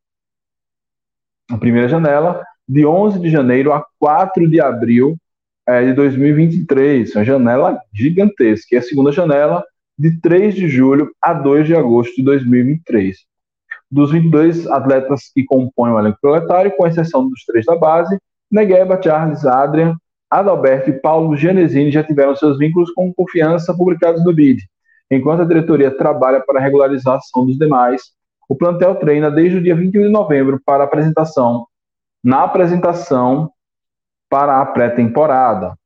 A 1.49 1.57
primeira 1.57 1.87
janela, 1.87 2.43
de 2.67 2.85
11 2.85 3.19
de 3.19 3.29
janeiro 3.29 3.73
a 3.73 3.85
4 3.99 4.49
de 4.49 4.61
abril, 4.61 5.17
é, 5.67 5.85
de 5.85 5.93
2023, 5.93 7.15
uma 7.15 7.23
janela 7.23 7.79
gigantesca, 7.93 8.75
é 8.75 8.79
a 8.79 8.81
segunda 8.81 9.11
janela 9.11 9.63
de 9.97 10.19
3 10.19 10.55
de 10.55 10.67
julho 10.67 11.11
a 11.21 11.33
2 11.33 11.67
de 11.67 11.75
agosto 11.75 12.15
de 12.15 12.23
2023. 12.23 13.17
Dos 13.89 14.11
22 14.11 14.67
atletas 14.67 15.31
que 15.33 15.45
compõem 15.45 15.91
o 15.91 15.99
elenco 15.99 16.17
proletário, 16.21 16.75
com 16.75 16.87
exceção 16.87 17.29
dos 17.29 17.45
três 17.45 17.65
da 17.65 17.75
base, 17.75 18.17
Negueba, 18.51 19.01
Charles, 19.01 19.45
Adrian, 19.45 19.95
Adalberto 20.33 20.89
e 20.89 20.93
Paulo 20.93 21.37
Genesini 21.37 21.91
já 21.91 22.03
tiveram 22.03 22.35
seus 22.35 22.57
vínculos 22.57 22.91
com 22.91 23.13
confiança 23.13 23.71
publicados 23.71 24.25
no 24.25 24.33
BID. 24.33 24.63
Enquanto 25.11 25.43
a 25.43 25.45
diretoria 25.45 25.95
trabalha 25.95 26.41
para 26.41 26.59
a 26.59 26.61
regularização 26.61 27.45
dos 27.45 27.55
demais, 27.55 28.01
o 28.49 28.55
plantel 28.55 28.95
treina 28.95 29.29
desde 29.29 29.59
o 29.59 29.61
dia 29.61 29.75
21 29.75 30.01
de 30.01 30.09
novembro 30.09 30.59
para 30.65 30.85
apresentação, 30.85 31.67
na 32.23 32.45
apresentação 32.45 33.51
para 34.27 34.59
a 34.59 34.65
pré-temporada. 34.65 35.77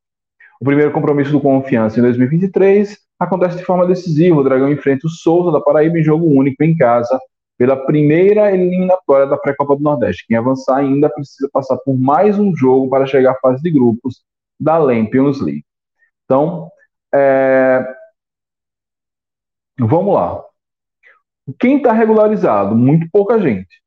O 0.61 0.63
primeiro 0.63 0.93
compromisso 0.93 1.33
do 1.33 1.41
Confiança 1.41 1.99
em 1.99 2.03
2023 2.03 2.97
acontece 3.19 3.57
de 3.57 3.65
forma 3.65 3.85
decisiva. 3.85 4.39
O 4.39 4.43
Dragão 4.45 4.71
enfrenta 4.71 5.07
o 5.07 5.09
Souza 5.09 5.51
da 5.51 5.59
Paraíba 5.59 5.99
em 5.99 6.03
jogo 6.03 6.25
único 6.25 6.63
em 6.63 6.73
casa 6.77 7.19
pela 7.57 7.75
primeira 7.75 8.49
eliminatória 8.53 9.27
da 9.27 9.35
pré-copa 9.35 9.75
do 9.75 9.83
Nordeste. 9.83 10.25
Quem 10.25 10.37
avançar 10.37 10.77
ainda 10.77 11.09
precisa 11.09 11.49
passar 11.51 11.75
por 11.79 11.99
mais 11.99 12.39
um 12.39 12.55
jogo 12.55 12.89
para 12.89 13.05
chegar 13.05 13.31
à 13.31 13.39
fase 13.41 13.61
de 13.61 13.69
grupos 13.69 14.25
da 14.59 14.77
Lampions 14.77 15.41
League. 15.41 15.65
Então, 16.25 16.69
é... 17.13 17.85
vamos 19.79 20.13
lá. 20.13 20.43
Quem 21.59 21.77
está 21.77 21.93
regularizado? 21.93 22.75
Muito 22.75 23.07
pouca 23.11 23.39
gente. 23.39 23.81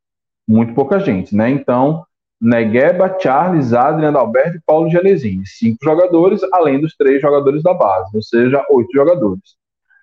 Muito 0.48 0.74
pouca 0.74 0.98
gente, 0.98 1.34
né? 1.36 1.50
Então, 1.50 2.04
Negueba, 2.40 3.18
Charles, 3.20 3.74
Adrian, 3.74 4.16
Alberto 4.16 4.56
e 4.56 4.62
Paulo 4.64 4.88
Gelesini. 4.88 5.46
Cinco 5.46 5.78
jogadores, 5.84 6.40
além 6.52 6.80
dos 6.80 6.96
três 6.96 7.20
jogadores 7.20 7.62
da 7.62 7.74
base, 7.74 8.16
ou 8.16 8.22
seja, 8.22 8.64
oito 8.70 8.90
jogadores. 8.92 9.56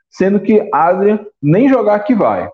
Sendo 0.10 0.40
que 0.40 0.70
Adrian 0.72 1.26
nem 1.42 1.68
jogar 1.68 1.96
aqui 1.96 2.14
vai. 2.14 2.48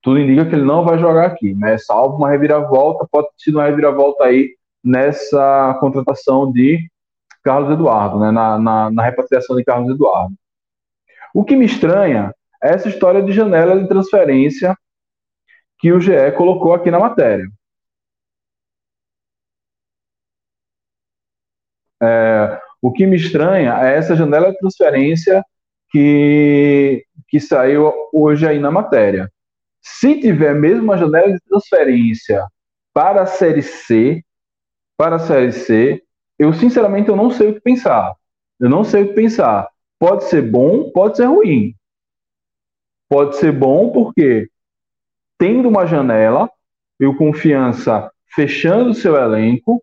Tudo 0.00 0.20
indica 0.20 0.46
que 0.46 0.54
ele 0.54 0.64
não 0.64 0.84
vai 0.84 0.98
jogar 0.98 1.26
aqui, 1.26 1.54
né? 1.54 1.76
Salvo 1.78 2.16
uma 2.16 2.30
reviravolta, 2.30 3.08
pode 3.10 3.26
ter 3.28 3.44
sido 3.44 3.56
uma 3.56 3.64
reviravolta 3.64 4.24
aí 4.24 4.54
nessa 4.82 5.76
contratação 5.80 6.52
de 6.52 6.88
Carlos 7.44 7.70
Eduardo, 7.70 8.18
né? 8.18 8.30
na, 8.30 8.58
na, 8.58 8.90
na 8.90 9.02
repatriação 9.04 9.54
de 9.54 9.64
Carlos 9.64 9.94
Eduardo. 9.94 10.34
O 11.34 11.44
que 11.44 11.54
me 11.54 11.66
estranha 11.66 12.34
é 12.62 12.72
essa 12.72 12.88
história 12.88 13.22
de 13.22 13.32
janela 13.32 13.78
de 13.78 13.86
transferência 13.86 14.76
que 15.78 15.92
o 15.92 16.00
GE 16.00 16.32
colocou 16.36 16.72
aqui 16.72 16.90
na 16.90 16.98
matéria. 16.98 17.46
É, 22.02 22.60
o 22.80 22.92
que 22.92 23.06
me 23.06 23.16
estranha 23.16 23.78
é 23.82 23.96
essa 23.96 24.16
janela 24.16 24.50
de 24.50 24.58
transferência 24.58 25.44
que, 25.90 27.04
que 27.28 27.40
saiu 27.40 27.92
hoje 28.12 28.46
aí 28.46 28.58
na 28.58 28.70
matéria. 28.70 29.30
Se 29.82 30.18
tiver 30.18 30.54
mesmo 30.54 30.84
uma 30.84 30.96
janela 30.96 31.32
de 31.32 31.40
transferência 31.40 32.46
para 32.92 33.22
a 33.22 33.26
Série 33.26 33.62
C, 33.62 34.22
para 34.96 35.16
a 35.16 35.18
Série 35.18 35.52
C, 35.52 36.02
eu 36.38 36.52
sinceramente 36.52 37.08
eu 37.08 37.16
não 37.16 37.30
sei 37.30 37.50
o 37.50 37.54
que 37.54 37.60
pensar. 37.60 38.14
Eu 38.60 38.68
não 38.68 38.84
sei 38.84 39.02
o 39.02 39.08
que 39.08 39.14
pensar. 39.14 39.68
Pode 39.98 40.24
ser 40.24 40.42
bom, 40.42 40.90
pode 40.90 41.16
ser 41.16 41.26
ruim. 41.26 41.74
Pode 43.08 43.36
ser 43.36 43.52
bom 43.52 43.90
porque 43.90 44.48
tendo 45.38 45.68
uma 45.68 45.86
janela, 45.86 46.50
eu 46.98 47.16
confiança 47.16 48.10
fechando 48.34 48.90
o 48.90 48.94
seu 48.94 49.16
elenco, 49.16 49.82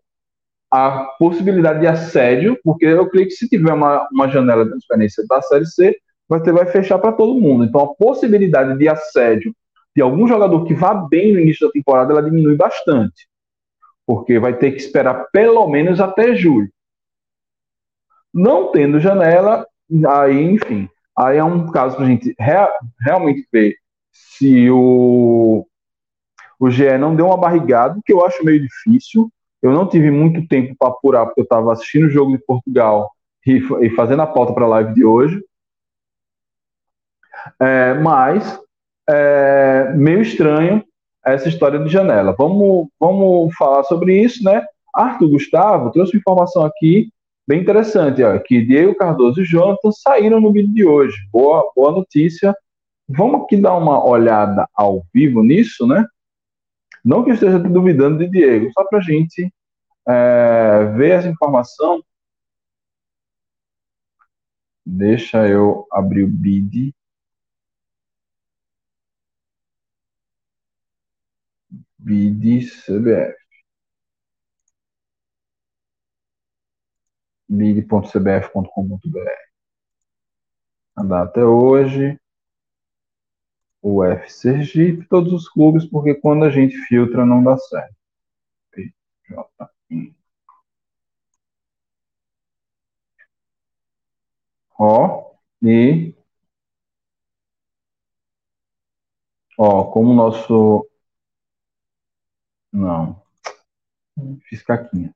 a 0.70 1.04
possibilidade 1.18 1.80
de 1.80 1.86
assédio, 1.86 2.58
porque 2.64 2.86
eu 2.86 3.08
creio 3.08 3.26
que 3.26 3.34
se 3.34 3.48
tiver 3.48 3.72
uma, 3.72 4.08
uma 4.12 4.28
janela 4.28 4.64
de 4.64 4.70
transferência 4.70 5.24
da 5.28 5.40
Série 5.42 5.66
C, 5.66 5.96
vai, 6.28 6.42
ter, 6.42 6.52
vai 6.52 6.66
fechar 6.66 6.98
para 6.98 7.12
todo 7.12 7.40
mundo. 7.40 7.64
Então 7.64 7.80
a 7.80 7.94
possibilidade 7.94 8.78
de 8.78 8.88
assédio 8.88 9.54
de 9.94 10.00
algum 10.00 10.26
jogador 10.26 10.64
que 10.64 10.74
vá 10.74 10.94
bem 10.94 11.32
no 11.32 11.40
início 11.40 11.66
da 11.66 11.72
temporada, 11.72 12.12
ela 12.12 12.22
diminui 12.22 12.56
bastante. 12.56 13.28
Porque 14.06 14.38
vai 14.38 14.56
ter 14.56 14.72
que 14.72 14.78
esperar 14.78 15.26
pelo 15.32 15.66
menos 15.68 16.00
até 16.00 16.34
julho. 16.34 16.70
Não 18.32 18.72
tendo 18.72 18.98
janela, 18.98 19.66
aí, 20.08 20.42
enfim, 20.42 20.88
aí 21.16 21.36
é 21.38 21.44
um 21.44 21.70
caso 21.70 21.96
para 21.96 22.06
a 22.06 22.08
gente 22.08 22.34
realmente 23.00 23.46
ver 23.52 23.76
se 24.12 24.70
o, 24.70 25.66
o 26.58 26.70
GE 26.70 26.96
não 26.98 27.14
deu 27.14 27.26
uma 27.26 27.36
barrigada, 27.36 28.00
que 28.04 28.12
eu 28.12 28.24
acho 28.24 28.44
meio 28.44 28.60
difícil, 28.60 29.30
eu 29.62 29.72
não 29.72 29.88
tive 29.88 30.10
muito 30.10 30.46
tempo 30.48 30.74
para 30.78 30.88
apurar, 30.88 31.26
porque 31.26 31.40
eu 31.40 31.44
estava 31.44 31.72
assistindo 31.72 32.06
o 32.06 32.10
jogo 32.10 32.32
de 32.32 32.44
Portugal 32.44 33.10
e, 33.46 33.62
e 33.82 33.90
fazendo 33.90 34.22
a 34.22 34.26
pauta 34.26 34.52
para 34.52 34.64
a 34.64 34.68
live 34.68 34.94
de 34.94 35.04
hoje. 35.04 35.42
É, 37.60 37.94
mas, 37.94 38.60
é, 39.08 39.92
meio 39.94 40.22
estranho 40.22 40.84
essa 41.24 41.48
história 41.48 41.78
de 41.78 41.88
janela. 41.88 42.34
Vamos, 42.36 42.88
vamos 42.98 43.54
falar 43.54 43.84
sobre 43.84 44.20
isso, 44.20 44.42
né? 44.44 44.64
Arthur 44.94 45.30
Gustavo 45.30 45.90
trouxe 45.90 46.12
uma 46.14 46.20
informação 46.20 46.64
aqui 46.64 47.10
bem 47.46 47.60
interessante, 47.60 48.22
ó, 48.22 48.38
que 48.38 48.64
Diego 48.64 48.94
Cardoso 48.94 49.40
e 49.40 49.44
Jonathan 49.44 49.90
saíram 49.90 50.40
no 50.40 50.52
vídeo 50.52 50.72
de 50.72 50.84
hoje. 50.84 51.16
Boa, 51.32 51.70
boa 51.74 51.92
notícia. 51.92 52.54
Vamos 53.08 53.42
aqui 53.42 53.56
dar 53.56 53.76
uma 53.76 54.04
olhada 54.04 54.68
ao 54.74 55.04
vivo 55.12 55.42
nisso, 55.42 55.86
né? 55.86 56.06
Não 57.04 57.24
que 57.24 57.30
eu 57.30 57.34
esteja 57.34 57.58
duvidando 57.58 58.18
de 58.18 58.28
Diego, 58.28 58.70
só 58.72 58.84
para 58.84 58.98
a 58.98 59.02
gente 59.02 59.52
é, 60.06 60.84
ver 60.96 61.10
essa 61.12 61.28
informação. 61.28 62.02
Deixa 64.84 65.46
eu 65.48 65.86
abrir 65.90 66.24
o 66.24 66.28
BID. 66.28 66.94
BID 72.04 72.66
CBF. 72.66 73.36
bid.cbf.com.br. 77.48 79.52
A 80.96 81.02
data 81.04 81.40
é 81.40 81.44
hoje 81.44 82.18
o 83.80 84.02
F 84.04 84.32
Sergipe, 84.32 85.06
todos 85.08 85.32
os 85.32 85.48
clubes, 85.48 85.84
porque 85.86 86.14
quando 86.14 86.44
a 86.44 86.50
gente 86.50 86.76
filtra 86.86 87.24
não 87.26 87.42
dá 87.44 87.56
certo. 87.58 87.94
PJ. 88.72 89.70
Ó, 94.78 95.32
e 95.62 96.14
ó, 99.58 99.84
como 99.92 100.12
nosso 100.14 100.86
não, 102.72 103.22
fiz 104.48 104.62
caquinha. 104.62 105.14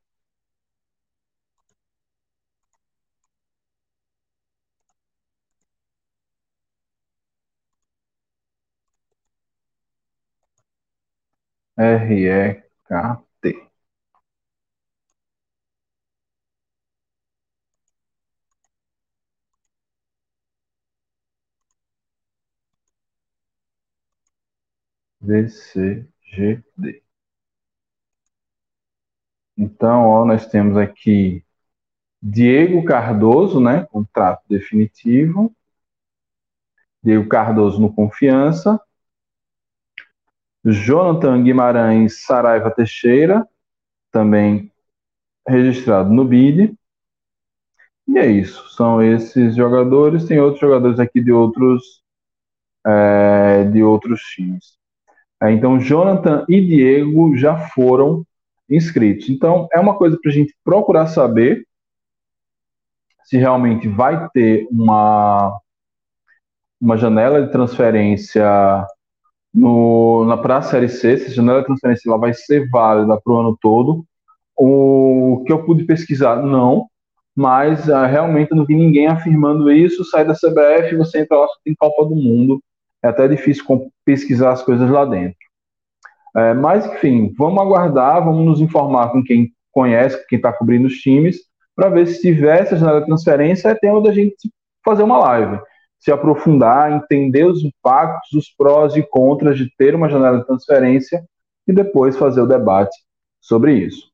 R-E-K-T. 11.77 13.43
VCGD. 25.25 27.01
Então, 29.57 30.05
ó, 30.05 30.25
nós 30.25 30.45
temos 30.47 30.77
aqui 30.77 31.43
Diego 32.21 32.83
Cardoso, 32.85 33.59
né, 33.59 33.85
contrato 33.91 34.43
definitivo. 34.49 35.53
Diego 37.03 37.27
Cardoso 37.27 37.81
no 37.81 37.93
Confiança. 37.93 38.79
Jonathan 40.63 41.43
Guimarães 41.43 42.25
Saraiva 42.25 42.69
Teixeira, 42.69 43.47
também 44.11 44.71
registrado 45.47 46.11
no 46.11 46.25
BID. 46.25 46.77
E 48.07 48.17
é 48.17 48.25
isso, 48.25 48.69
são 48.69 49.01
esses 49.01 49.55
jogadores. 49.55 50.25
Tem 50.25 50.39
outros 50.39 50.59
jogadores 50.59 50.99
aqui 50.99 51.21
de 51.21 51.31
outros 51.31 52.03
é, 52.85 53.65
de 53.65 53.83
outros 53.83 54.21
times. 54.21 54.77
É, 55.41 55.51
então, 55.51 55.79
Jonathan 55.79 56.45
e 56.49 56.59
Diego 56.61 57.35
já 57.35 57.57
foram 57.69 58.25
inscritos. 58.69 59.29
Então, 59.29 59.67
é 59.73 59.79
uma 59.79 59.97
coisa 59.97 60.17
para 60.21 60.31
a 60.31 60.33
gente 60.33 60.55
procurar 60.63 61.07
saber 61.07 61.65
se 63.23 63.37
realmente 63.37 63.87
vai 63.87 64.29
ter 64.29 64.67
uma, 64.71 65.59
uma 66.79 66.97
janela 66.97 67.45
de 67.45 67.51
transferência 67.51 68.85
na 70.25 70.37
para 70.37 70.57
a 70.57 70.61
Série 70.61 70.87
C, 70.87 71.17
se 71.17 71.31
a 71.31 71.33
janela 71.33 71.59
de 71.59 71.67
transferência 71.67 72.09
ela 72.09 72.17
vai 72.17 72.33
ser 72.33 72.69
válida 72.69 73.19
para 73.21 73.33
o 73.33 73.37
ano 73.37 73.57
todo. 73.61 74.05
O 74.55 75.43
que 75.45 75.51
eu 75.51 75.63
pude 75.65 75.83
pesquisar, 75.83 76.41
não. 76.41 76.87
mas 77.35 77.87
uh, 77.87 78.05
realmente 78.05 78.51
eu 78.51 78.57
não 78.57 78.65
vi 78.65 78.75
ninguém 78.75 79.07
afirmando 79.07 79.71
isso. 79.71 80.05
Sai 80.05 80.25
da 80.25 80.33
CBF, 80.33 80.95
você 80.95 81.21
entra 81.21 81.37
lá, 81.37 81.47
tem 81.63 81.75
Copa 81.75 82.05
do 82.05 82.15
Mundo, 82.15 82.61
é 83.03 83.09
até 83.09 83.27
difícil 83.27 83.63
pesquisar 84.05 84.51
as 84.51 84.63
coisas 84.63 84.89
lá 84.89 85.05
dentro. 85.05 85.37
É, 86.37 86.53
mas, 86.53 86.85
enfim, 86.85 87.33
vamos 87.35 87.59
aguardar, 87.59 88.23
vamos 88.23 88.45
nos 88.45 88.61
informar 88.61 89.11
com 89.11 89.23
quem 89.23 89.51
conhece, 89.71 90.23
quem 90.27 90.37
está 90.37 90.53
cobrindo 90.53 90.85
os 90.85 90.93
times, 90.99 91.37
para 91.75 91.89
ver 91.89 92.05
se 92.05 92.21
tiver 92.21 92.61
essa 92.61 92.77
janela 92.77 92.99
de 92.99 93.07
transferência, 93.07 93.69
é 93.69 93.75
tempo 93.75 94.01
da 94.01 94.13
gente 94.13 94.35
fazer 94.85 95.01
uma 95.01 95.17
live, 95.17 95.59
se 95.97 96.11
aprofundar, 96.11 96.91
entender 96.91 97.43
os 97.43 97.63
impactos, 97.63 98.33
os 98.33 98.49
prós 98.55 98.95
e 98.95 99.01
contras 99.01 99.57
de 99.57 99.67
ter 99.77 99.95
uma 99.95 100.09
janela 100.09 100.37
de 100.37 100.45
transferência 100.45 101.23
e 101.67 101.73
depois 101.73 102.15
fazer 102.15 102.41
o 102.41 102.47
debate 102.47 102.95
sobre 103.41 103.73
isso. 103.73 104.11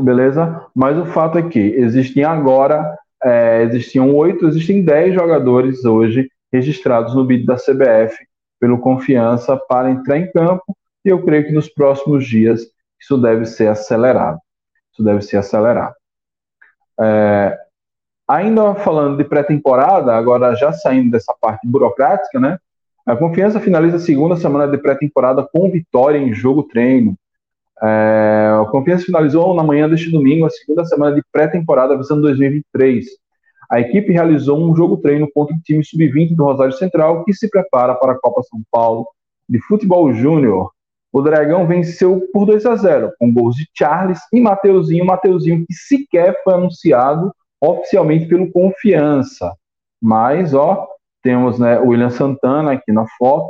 Beleza? 0.00 0.66
Mas 0.74 0.98
o 0.98 1.06
fato 1.06 1.38
é 1.38 1.48
que 1.48 1.58
existem 1.58 2.24
agora, 2.24 2.98
é, 3.22 3.62
existiam 3.62 4.12
oito, 4.16 4.48
existem 4.48 4.84
dez 4.84 5.14
jogadores 5.14 5.84
hoje 5.84 6.28
registrados 6.52 7.14
no 7.14 7.24
BID 7.24 7.46
da 7.46 7.54
CBF 7.54 8.16
pelo 8.62 8.78
Confiança 8.78 9.56
para 9.56 9.90
entrar 9.90 10.18
em 10.18 10.30
campo 10.30 10.62
e 11.04 11.08
eu 11.08 11.20
creio 11.24 11.44
que 11.44 11.52
nos 11.52 11.68
próximos 11.68 12.24
dias 12.24 12.60
isso 13.00 13.18
deve 13.18 13.44
ser 13.44 13.66
acelerado. 13.66 14.38
Isso 14.92 15.02
deve 15.02 15.20
ser 15.20 15.38
acelerado. 15.38 15.96
É, 17.00 17.58
ainda 18.28 18.72
falando 18.76 19.16
de 19.16 19.24
pré-temporada, 19.24 20.14
agora 20.14 20.54
já 20.54 20.72
saindo 20.72 21.10
dessa 21.10 21.34
parte 21.40 21.66
burocrática, 21.66 22.38
né? 22.38 22.56
A 23.04 23.16
Confiança 23.16 23.58
finaliza 23.58 23.96
a 23.96 23.98
segunda 23.98 24.36
semana 24.36 24.70
de 24.70 24.78
pré-temporada 24.78 25.44
com 25.52 25.68
vitória 25.68 26.18
em 26.18 26.32
jogo-treino. 26.32 27.16
É, 27.82 28.60
a 28.62 28.64
Confiança 28.66 29.06
finalizou 29.06 29.54
na 29.54 29.64
manhã 29.64 29.88
deste 29.88 30.08
domingo 30.08 30.46
a 30.46 30.50
segunda 30.50 30.84
semana 30.84 31.16
de 31.16 31.22
pré-temporada 31.32 31.96
visando 31.96 32.22
2023. 32.22 33.06
A 33.72 33.80
equipe 33.80 34.12
realizou 34.12 34.62
um 34.62 34.76
jogo-treino 34.76 35.26
contra 35.32 35.56
o 35.56 35.60
time 35.60 35.82
sub-20 35.82 36.36
do 36.36 36.44
Rosário 36.44 36.74
Central, 36.74 37.24
que 37.24 37.32
se 37.32 37.48
prepara 37.48 37.94
para 37.94 38.12
a 38.12 38.18
Copa 38.18 38.42
São 38.42 38.60
Paulo 38.70 39.08
de 39.48 39.58
Futebol 39.62 40.12
Júnior. 40.12 40.70
O 41.10 41.22
Dragão 41.22 41.66
venceu 41.66 42.28
por 42.34 42.44
2 42.44 42.66
a 42.66 42.76
0, 42.76 43.12
com 43.18 43.32
gols 43.32 43.56
de 43.56 43.66
Charles 43.72 44.20
e 44.30 44.42
Mateuzinho. 44.42 45.06
Mateuzinho 45.06 45.64
que 45.66 45.72
sequer 45.72 46.38
foi 46.44 46.52
anunciado 46.52 47.34
oficialmente 47.58 48.26
pelo 48.26 48.52
Confiança. 48.52 49.50
Mas, 49.98 50.52
ó, 50.52 50.86
temos 51.22 51.58
né, 51.58 51.80
o 51.80 51.88
William 51.88 52.10
Santana 52.10 52.72
aqui 52.72 52.92
na 52.92 53.06
foto. 53.16 53.48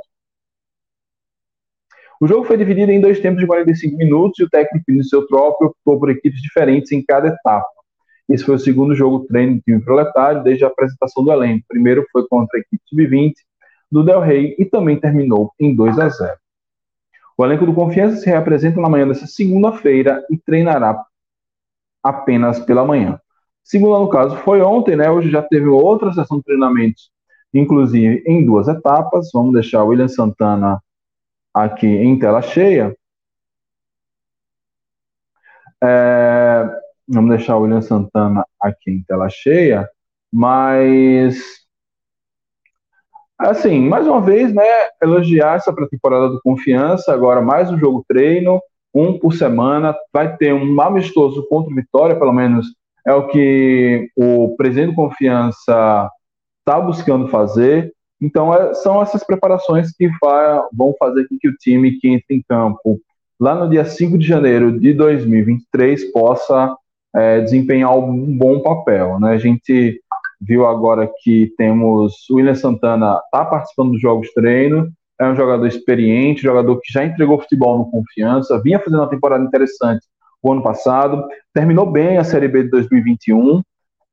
O 2.21 2.29
jogo 2.29 2.45
foi 2.45 2.57
dividido 2.57 2.93
em 2.93 3.01
dois 3.01 3.19
tempos 3.19 3.41
de 3.41 3.47
45 3.49 3.97
minutos 3.97 4.39
e 4.39 4.45
o 4.45 4.49
técnico 4.49 5.03
seu 5.03 5.23
Eutrópio 5.23 5.67
optou 5.67 5.99
por 5.99 6.11
equipes 6.11 6.41
diferentes 6.41 6.93
em 6.93 7.05
cada 7.05 7.27
etapa. 7.27 7.82
Esse 8.29 8.45
foi 8.45 8.55
o 8.55 8.59
segundo 8.59 8.95
jogo 8.95 9.27
treino 9.27 9.57
do 9.57 9.61
time 9.63 9.81
proletário 9.81 10.43
desde 10.43 10.65
a 10.65 10.69
apresentação 10.69 11.25
do 11.25 11.33
elenco. 11.33 11.65
Primeiro 11.69 12.07
foi 12.13 12.27
contra 12.29 12.59
a 12.59 12.61
equipe 12.61 12.83
sub-20 12.89 13.35
do 13.91 14.03
Del 14.03 14.21
Rey 14.21 14.55
e 14.59 14.65
também 14.65 14.99
terminou 14.99 15.53
em 15.61 15.75
2 15.75 15.99
a 15.99 16.09
0. 16.09 16.37
O 17.37 17.45
elenco 17.45 17.67
do 17.67 17.75
Confiança 17.75 18.17
se 18.17 18.27
reapresenta 18.27 18.81
na 18.81 18.89
manhã 18.89 19.07
dessa 19.07 19.27
segunda-feira 19.27 20.25
e 20.31 20.39
treinará 20.39 21.05
apenas 22.03 22.61
pela 22.61 22.85
manhã. 22.85 23.21
Segunda, 23.63 23.99
no 23.99 24.09
caso, 24.09 24.37
foi 24.39 24.61
ontem, 24.61 24.97
né? 24.97 25.11
Hoje 25.11 25.31
já 25.31 25.43
teve 25.43 25.67
outra 25.67 26.13
sessão 26.13 26.39
de 26.39 26.45
treinamentos, 26.45 27.11
inclusive 27.55 28.23
em 28.27 28.45
duas 28.45 28.67
etapas. 28.69 29.31
Vamos 29.33 29.53
deixar 29.53 29.85
o 29.85 29.89
William 29.89 30.09
Santana 30.09 30.83
aqui 31.55 31.87
em 31.87 32.19
tela 32.19 32.43
cheia. 32.43 32.97
É, 35.83 36.82
Vamos 37.09 37.31
deixar 37.31 37.57
o 37.57 37.63
William 37.63 37.83
Santana 37.83 38.45
aqui 38.61 38.91
em 38.91 39.03
tela 39.03 39.29
cheia, 39.29 39.89
mas 40.33 41.63
assim, 43.39 43.81
mais 43.89 44.07
uma 44.07 44.21
vez, 44.21 44.55
né, 44.55 44.65
elogiar 45.03 45.57
essa 45.57 45.73
pré-temporada 45.73 46.29
do 46.29 46.41
Confiança, 46.43 47.13
agora 47.13 47.43
mais 47.43 47.71
um 47.71 47.79
jogo 47.79 48.05
treino, 48.07 48.61
um 48.95 49.19
por 49.19 49.33
semana, 49.35 49.97
vai 50.13 50.37
ter 50.37 50.53
um 50.53 50.81
amistoso 50.81 51.47
contra 51.49 51.73
o 51.73 51.75
Vitória, 51.75 52.19
pelo 52.19 52.33
menos 52.33 52.67
é 53.07 53.13
o 53.13 53.27
que 53.27 54.09
o 54.17 54.55
presidente 54.57 54.91
do 54.91 54.97
Confiança 54.97 56.09
está 56.61 56.81
buscando 56.81 57.29
fazer. 57.29 57.93
Então, 58.21 58.55
é, 58.55 58.75
são 58.75 59.03
essas 59.03 59.25
preparações 59.25 59.91
que 59.93 60.09
vão 60.73 60.95
fazer 60.99 61.27
com 61.27 61.37
que 61.39 61.49
o 61.49 61.57
time 61.57 61.99
que 61.99 62.09
entra 62.09 62.27
em 62.31 62.43
campo 62.49 63.01
lá 63.41 63.57
no 63.57 63.69
dia 63.69 63.85
5 63.85 64.17
de 64.17 64.25
janeiro 64.25 64.79
de 64.79 64.95
2023 64.95 66.13
possa 66.13 66.77
é, 67.15 67.41
desempenhar 67.41 67.97
um 67.97 68.37
bom 68.37 68.61
papel. 68.61 69.19
Né? 69.21 69.33
A 69.33 69.39
gente 69.39 70.01
viu 70.41 70.67
agora 70.67 71.11
que 71.23 71.53
temos 71.57 72.29
o 72.29 72.37
William 72.37 72.55
Santana 72.55 73.21
está 73.25 73.45
participando 73.45 73.93
dos 73.93 74.01
jogos 74.01 74.33
treino, 74.33 74.91
é 75.21 75.27
um 75.27 75.37
jogador 75.37 75.67
experiente, 75.67 76.43
jogador 76.43 76.81
que 76.81 76.93
já 76.93 77.05
entregou 77.05 77.39
futebol 77.39 77.79
no 77.79 77.91
confiança, 77.91 78.61
vinha 78.61 78.81
fazendo 78.81 79.01
uma 79.01 79.11
temporada 79.11 79.45
interessante 79.45 80.05
o 80.43 80.53
ano 80.53 80.63
passado, 80.63 81.25
terminou 81.55 81.87
bem 81.87 82.19
a 82.19 82.25
Série 82.25 82.49
B 82.49 82.65
de 82.65 82.71
2021, 82.71 83.63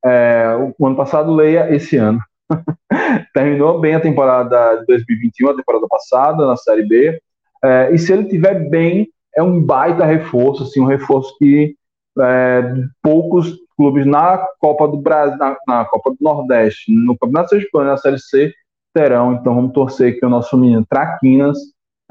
é, 0.05 0.55
o 0.77 0.85
ano 0.85 0.95
passado, 0.95 1.33
leia 1.33 1.73
esse 1.73 1.97
ano. 1.97 2.19
terminou 3.33 3.79
bem 3.79 3.95
a 3.95 3.99
temporada 3.99 4.75
de 4.77 4.85
2021, 4.85 5.49
a 5.49 5.55
temporada 5.55 5.87
passada, 5.89 6.45
na 6.45 6.55
Série 6.55 6.87
B, 6.87 7.19
é, 7.63 7.89
e 7.91 7.97
se 7.97 8.13
ele 8.13 8.25
tiver 8.25 8.69
bem, 8.69 9.09
é 9.35 9.41
um 9.41 9.61
baita 9.61 10.05
reforço, 10.05 10.63
assim, 10.63 10.79
um 10.79 10.85
reforço 10.85 11.35
que 11.37 11.75
é, 12.19 12.73
poucos 13.01 13.57
clubes 13.75 14.05
na 14.05 14.37
Copa 14.59 14.87
do 14.87 14.97
Brasil, 14.97 15.37
na, 15.37 15.57
na, 15.67 15.85
Copa 15.85 16.11
do 16.11 16.17
Nordeste, 16.19 16.91
no 16.91 17.17
Campeonato 17.17 17.49
Sergipano 17.49 17.89
na 17.89 17.97
Série 17.97 18.19
C 18.19 18.53
terão. 18.93 19.33
Então 19.33 19.55
vamos 19.55 19.73
torcer 19.73 20.19
que 20.19 20.25
o 20.25 20.29
nosso 20.29 20.57
menino 20.57 20.85
Traquinas 20.89 21.57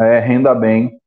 é, 0.01 0.19
renda 0.19 0.55
bem 0.55 0.99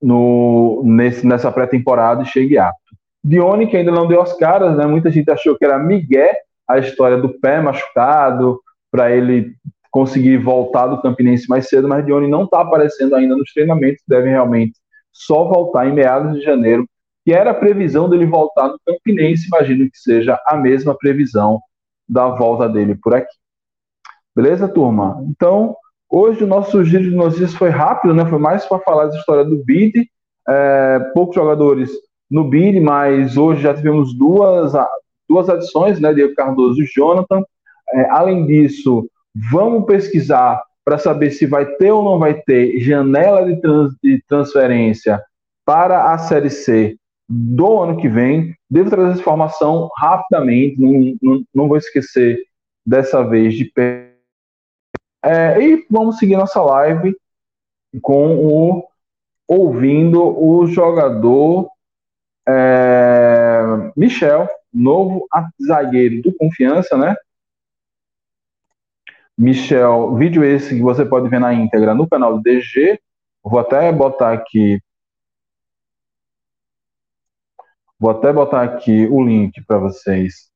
no, 0.00 0.82
nesse, 0.84 1.26
nessa 1.26 1.50
pré-temporada 1.52 2.22
e 2.22 2.26
chegue 2.26 2.58
apto. 2.58 2.78
Dione, 3.22 3.66
que 3.66 3.76
ainda 3.76 3.90
não 3.90 4.06
deu 4.06 4.20
as 4.20 4.36
caras, 4.36 4.76
né? 4.76 4.86
muita 4.86 5.10
gente 5.10 5.30
achou 5.30 5.56
que 5.56 5.64
era 5.64 5.78
Miguel 5.78 6.34
a 6.68 6.78
história 6.78 7.16
do 7.16 7.28
pé 7.40 7.60
machucado, 7.60 8.60
para 8.90 9.10
ele 9.10 9.56
conseguir 9.90 10.36
voltar 10.38 10.86
do 10.86 11.02
Campinense 11.02 11.48
mais 11.48 11.68
cedo, 11.68 11.88
mas 11.88 12.04
Dione 12.04 12.28
não 12.28 12.44
está 12.44 12.60
aparecendo 12.60 13.14
ainda 13.14 13.36
nos 13.36 13.52
treinamentos, 13.52 14.02
deve 14.06 14.28
realmente 14.28 14.74
só 15.12 15.44
voltar 15.44 15.88
em 15.88 15.92
meados 15.92 16.34
de 16.34 16.44
janeiro 16.44 16.84
que 17.24 17.32
era 17.32 17.52
a 17.52 17.54
previsão 17.54 18.08
dele 18.08 18.26
voltar 18.26 18.68
no 18.68 18.78
Campinense, 18.86 19.46
imagino 19.46 19.90
que 19.90 19.98
seja 19.98 20.38
a 20.46 20.56
mesma 20.56 20.94
previsão 20.96 21.58
da 22.06 22.28
volta 22.28 22.68
dele 22.68 22.94
por 22.94 23.14
aqui. 23.14 23.34
Beleza, 24.36 24.68
turma? 24.68 25.24
Então, 25.28 25.74
hoje 26.10 26.44
o 26.44 26.46
nosso 26.46 26.84
giro 26.84 27.04
de 27.04 27.16
notícias 27.16 27.54
foi 27.54 27.70
rápido, 27.70 28.12
né? 28.12 28.26
Foi 28.26 28.38
mais 28.38 28.66
para 28.66 28.78
falar 28.80 29.06
da 29.06 29.16
história 29.16 29.44
do 29.44 29.64
BID. 29.64 30.06
É, 30.46 30.98
poucos 31.14 31.34
jogadores 31.34 31.90
no 32.30 32.44
BID, 32.44 32.80
mas 32.80 33.38
hoje 33.38 33.62
já 33.62 33.72
tivemos 33.72 34.12
duas, 34.18 34.72
duas 35.26 35.48
adições, 35.48 35.98
né? 35.98 36.12
Diego 36.12 36.34
Cardoso 36.34 36.82
e 36.82 36.86
Jonathan. 36.86 37.42
É, 37.90 38.10
além 38.10 38.44
disso, 38.44 39.08
vamos 39.50 39.86
pesquisar 39.86 40.62
para 40.84 40.98
saber 40.98 41.30
se 41.30 41.46
vai 41.46 41.64
ter 41.64 41.90
ou 41.90 42.02
não 42.02 42.18
vai 42.18 42.34
ter 42.34 42.78
janela 42.80 43.46
de, 43.46 43.58
trans, 43.60 43.94
de 44.02 44.22
transferência 44.28 45.22
para 45.64 46.12
a 46.12 46.18
Série 46.18 46.50
C 46.50 46.98
do 47.34 47.82
ano 47.82 47.96
que 47.96 48.08
vem. 48.08 48.56
Devo 48.70 48.90
trazer 48.90 49.10
essa 49.10 49.20
informação 49.20 49.90
rapidamente, 49.96 50.80
não, 50.80 51.16
não, 51.20 51.44
não 51.54 51.68
vou 51.68 51.76
esquecer 51.76 52.38
dessa 52.86 53.22
vez 53.22 53.54
de 53.54 53.64
pé. 53.64 54.14
É, 55.22 55.60
e 55.60 55.86
vamos 55.90 56.18
seguir 56.18 56.36
nossa 56.36 56.62
live 56.62 57.16
com 58.02 58.36
o 58.36 58.84
ouvindo 59.48 60.22
o 60.22 60.66
jogador 60.66 61.68
é, 62.46 63.62
Michel, 63.96 64.48
novo 64.72 65.26
zagueiro 65.66 66.22
do 66.22 66.34
Confiança, 66.36 66.96
né? 66.96 67.14
Michel, 69.36 70.14
vídeo 70.14 70.44
esse 70.44 70.76
que 70.76 70.82
você 70.82 71.04
pode 71.04 71.28
ver 71.28 71.40
na 71.40 71.52
íntegra 71.52 71.94
no 71.94 72.08
canal 72.08 72.36
do 72.36 72.42
DG. 72.42 73.00
Vou 73.42 73.58
até 73.58 73.90
botar 73.90 74.32
aqui 74.32 74.80
Vou 77.98 78.10
até 78.10 78.32
botar 78.32 78.62
aqui 78.62 79.06
o 79.06 79.24
link 79.24 79.62
para 79.64 79.78
vocês 79.78 80.52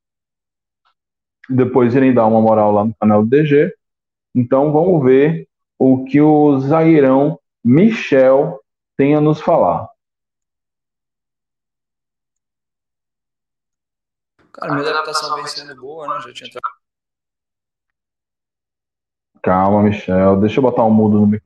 depois 1.49 1.95
irem 1.95 2.13
dar 2.13 2.27
uma 2.27 2.41
moral 2.41 2.71
lá 2.71 2.85
no 2.85 2.95
canal 2.95 3.23
do 3.23 3.29
DG. 3.29 3.75
Então 4.35 4.71
vamos 4.71 5.03
ver 5.03 5.49
o 5.79 6.05
que 6.05 6.21
o 6.21 6.59
zagueirão 6.61 7.41
Michel 7.65 8.63
tem 8.97 9.15
a 9.15 9.21
nos 9.21 9.41
falar. 9.41 9.89
Cara, 14.53 14.75
minha 14.75 14.91
adaptação 14.91 15.37
vem 15.37 15.47
sendo 15.47 15.81
boa, 15.81 16.09
né? 16.09 16.21
Já 16.21 16.33
tinha 16.33 16.61
Calma, 19.43 19.83
Michel. 19.85 20.41
Deixa 20.41 20.59
eu 20.59 20.63
botar 20.63 20.85
um 20.85 20.91
mudo 20.91 21.25
no 21.25 21.41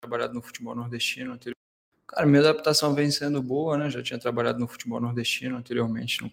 Trabalhado 0.00 0.34
no 0.34 0.42
futebol 0.42 0.74
nordestino 0.74 1.32
anterior 1.32 1.56
Cara, 2.12 2.26
minha 2.26 2.40
adaptação 2.40 2.94
vem 2.94 3.10
sendo 3.10 3.42
boa, 3.42 3.78
né? 3.78 3.88
Já 3.88 4.02
tinha 4.02 4.18
trabalhado 4.18 4.58
no 4.58 4.68
futebol 4.68 5.00
nordestino 5.00 5.56
anteriormente, 5.56 6.22
no, 6.22 6.30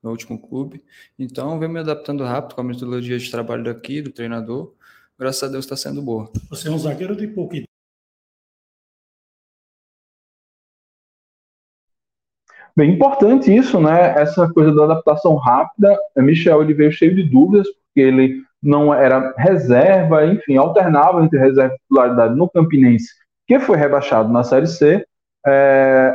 no 0.00 0.10
último 0.10 0.38
clube. 0.40 0.84
Então, 1.18 1.58
venho 1.58 1.72
me 1.72 1.80
adaptando 1.80 2.22
rápido 2.22 2.54
com 2.54 2.60
a 2.60 2.64
metodologia 2.64 3.18
de 3.18 3.30
trabalho 3.30 3.64
daqui, 3.64 4.00
do 4.00 4.12
treinador. 4.12 4.72
Graças 5.18 5.42
a 5.42 5.48
Deus 5.48 5.64
está 5.64 5.76
sendo 5.76 6.00
boa. 6.00 6.30
Você 6.48 6.68
é 6.68 6.70
um 6.70 6.78
zagueiro 6.78 7.16
de 7.16 7.24
idade. 7.24 7.68
Bem 12.76 12.92
importante 12.92 13.54
isso, 13.54 13.80
né? 13.80 14.14
Essa 14.16 14.48
coisa 14.52 14.72
da 14.72 14.84
adaptação 14.84 15.34
rápida. 15.34 15.98
Michel 16.16 16.62
ele 16.62 16.72
veio 16.72 16.92
cheio 16.92 17.14
de 17.16 17.24
dúvidas, 17.24 17.66
porque 17.68 18.00
ele 18.00 18.44
não 18.62 18.94
era 18.94 19.34
reserva, 19.36 20.24
enfim, 20.26 20.56
alternava 20.56 21.24
entre 21.24 21.38
reserva 21.38 21.74
e 21.74 21.78
titularidade 21.78 22.36
no 22.36 22.48
Campinense, 22.48 23.12
que 23.50 23.58
foi 23.58 23.76
rebaixado 23.76 24.32
na 24.32 24.44
Série 24.44 24.68
C, 24.68 25.04
é, 25.44 26.12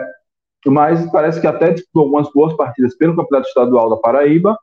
mas 0.66 1.06
parece 1.12 1.42
que 1.42 1.46
até 1.46 1.74
disputou 1.74 2.04
algumas 2.04 2.32
boas 2.32 2.54
partidas 2.54 2.96
pelo 2.96 3.14
Campeonato 3.14 3.50
Estadual 3.50 3.90
da 3.90 3.98
Paraíba, 3.98 4.58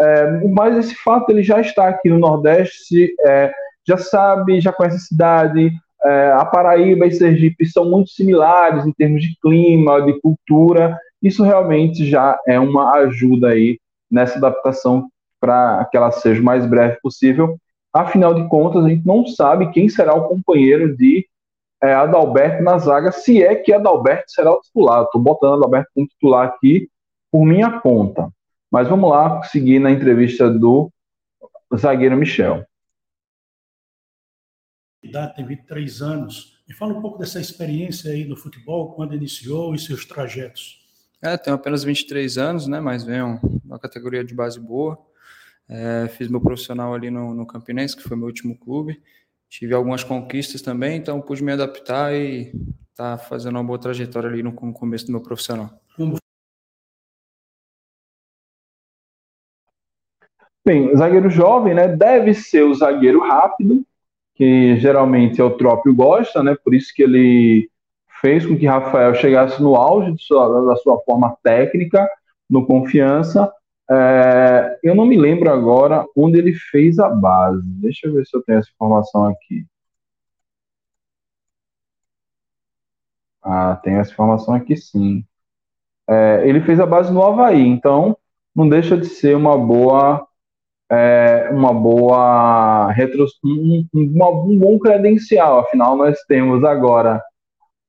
é, 0.00 0.44
mas 0.48 0.76
esse 0.76 0.96
fato 0.96 1.30
ele 1.30 1.44
já 1.44 1.60
está 1.60 1.86
aqui 1.86 2.08
no 2.08 2.18
Nordeste, 2.18 3.14
é, 3.24 3.52
já 3.86 3.96
sabe, 3.96 4.60
já 4.60 4.72
conhece 4.72 4.96
a 4.96 5.00
cidade, 5.00 5.70
é, 6.02 6.32
a 6.32 6.44
Paraíba 6.44 7.06
e 7.06 7.12
Sergipe 7.12 7.64
são 7.64 7.84
muito 7.84 8.10
similares 8.10 8.84
em 8.84 8.92
termos 8.92 9.22
de 9.22 9.36
clima, 9.40 10.02
de 10.02 10.20
cultura, 10.20 10.98
isso 11.22 11.44
realmente 11.44 12.04
já 12.04 12.36
é 12.44 12.58
uma 12.58 12.90
ajuda 12.96 13.50
aí 13.50 13.78
nessa 14.10 14.38
adaptação 14.38 15.08
para 15.40 15.84
que 15.92 15.96
ela 15.96 16.10
seja 16.10 16.40
o 16.40 16.44
mais 16.44 16.66
breve 16.66 16.98
possível. 17.00 17.56
Afinal 17.94 18.34
de 18.34 18.48
contas, 18.48 18.84
a 18.84 18.88
gente 18.88 19.06
não 19.06 19.24
sabe 19.28 19.70
quem 19.70 19.88
será 19.88 20.12
o 20.12 20.26
companheiro 20.26 20.96
de 20.96 21.24
é, 21.82 21.92
Adalberto 21.92 22.62
na 22.62 22.78
zaga, 22.78 23.12
se 23.12 23.42
é 23.42 23.54
que 23.54 23.72
Adalberto 23.72 24.30
será 24.30 24.52
o 24.52 24.60
titular. 24.60 25.04
Estou 25.04 25.20
botando 25.20 25.54
Adalberto 25.54 25.90
como 25.94 26.06
titular 26.06 26.48
aqui 26.48 26.88
por 27.30 27.44
minha 27.44 27.80
conta. 27.80 28.30
Mas 28.70 28.88
vamos 28.88 29.10
lá 29.10 29.42
seguir 29.44 29.78
na 29.78 29.90
entrevista 29.90 30.50
do 30.50 30.90
zagueiro 31.74 32.16
Michel. 32.16 32.64
Tem 35.34 35.46
23 35.46 36.02
anos. 36.02 36.62
Me 36.68 36.74
fala 36.74 36.92
um 36.92 37.00
pouco 37.00 37.18
dessa 37.18 37.40
experiência 37.40 38.10
aí 38.10 38.24
no 38.24 38.36
futebol, 38.36 38.92
quando 38.94 39.14
iniciou 39.14 39.74
e 39.74 39.78
seus 39.78 40.04
trajetos. 40.04 40.84
É, 41.22 41.36
tenho 41.36 41.54
apenas 41.56 41.84
23 41.84 42.38
anos, 42.38 42.66
né? 42.66 42.80
Mas 42.80 43.04
venho 43.04 43.40
uma 43.64 43.78
categoria 43.78 44.24
de 44.24 44.34
base 44.34 44.58
boa. 44.58 44.98
É, 45.68 46.08
fiz 46.08 46.28
meu 46.28 46.40
profissional 46.40 46.92
ali 46.92 47.10
no, 47.10 47.34
no 47.34 47.46
Campinense, 47.46 47.96
que 47.96 48.02
foi 48.02 48.16
meu 48.16 48.26
último 48.26 48.58
clube. 48.58 49.00
Tive 49.48 49.74
algumas 49.74 50.02
conquistas 50.02 50.60
também, 50.60 50.96
então 50.96 51.20
pude 51.20 51.42
me 51.42 51.52
adaptar 51.52 52.14
e 52.14 52.52
tá 52.94 53.16
fazendo 53.16 53.56
uma 53.56 53.64
boa 53.64 53.78
trajetória 53.78 54.28
ali 54.28 54.42
no, 54.42 54.52
começo 54.52 55.06
do 55.06 55.12
meu 55.12 55.20
profissional. 55.20 55.70
Bem, 60.64 60.96
zagueiro 60.96 61.30
jovem, 61.30 61.74
né? 61.74 61.86
Deve 61.86 62.34
ser 62.34 62.62
o 62.64 62.74
zagueiro 62.74 63.20
rápido, 63.20 63.86
que 64.34 64.76
geralmente 64.78 65.40
é 65.40 65.44
o 65.44 65.56
Trópio 65.56 65.94
gosta, 65.94 66.42
né? 66.42 66.56
Por 66.64 66.74
isso 66.74 66.92
que 66.92 67.04
ele 67.04 67.70
fez 68.20 68.44
com 68.44 68.56
que 68.56 68.66
Rafael 68.66 69.14
chegasse 69.14 69.62
no 69.62 69.76
auge 69.76 70.14
sua, 70.18 70.66
da 70.66 70.76
sua 70.76 70.98
forma 71.02 71.36
técnica, 71.42 72.08
no 72.50 72.66
confiança. 72.66 73.52
É, 73.90 74.78
eu 74.82 74.94
não 74.94 75.06
me 75.06 75.16
lembro 75.16 75.50
agora 75.50 76.04
onde 76.16 76.38
ele 76.38 76.52
fez 76.54 76.98
a 76.98 77.08
base. 77.08 77.68
Deixa 77.80 78.06
eu 78.06 78.14
ver 78.14 78.26
se 78.26 78.36
eu 78.36 78.42
tenho 78.42 78.58
essa 78.58 78.70
informação 78.70 79.26
aqui. 79.26 79.64
Ah, 83.42 83.76
tem 83.82 83.94
essa 83.96 84.12
informação 84.12 84.54
aqui 84.54 84.76
sim. 84.76 85.24
É, 86.08 86.42
ele 86.48 86.60
fez 86.60 86.80
a 86.80 86.86
base 86.86 87.12
no 87.12 87.22
Havaí, 87.22 87.66
então 87.66 88.16
não 88.54 88.68
deixa 88.68 88.96
de 88.96 89.06
ser 89.06 89.36
uma 89.36 89.56
boa 89.58 90.26
é, 90.90 91.50
uma 91.52 91.72
boa 91.74 92.90
retro, 92.92 93.26
um, 93.44 93.86
uma, 93.92 94.30
um 94.30 94.58
bom 94.58 94.78
credencial. 94.78 95.60
Afinal, 95.60 95.96
nós 95.96 96.18
temos 96.28 96.64
agora 96.64 97.22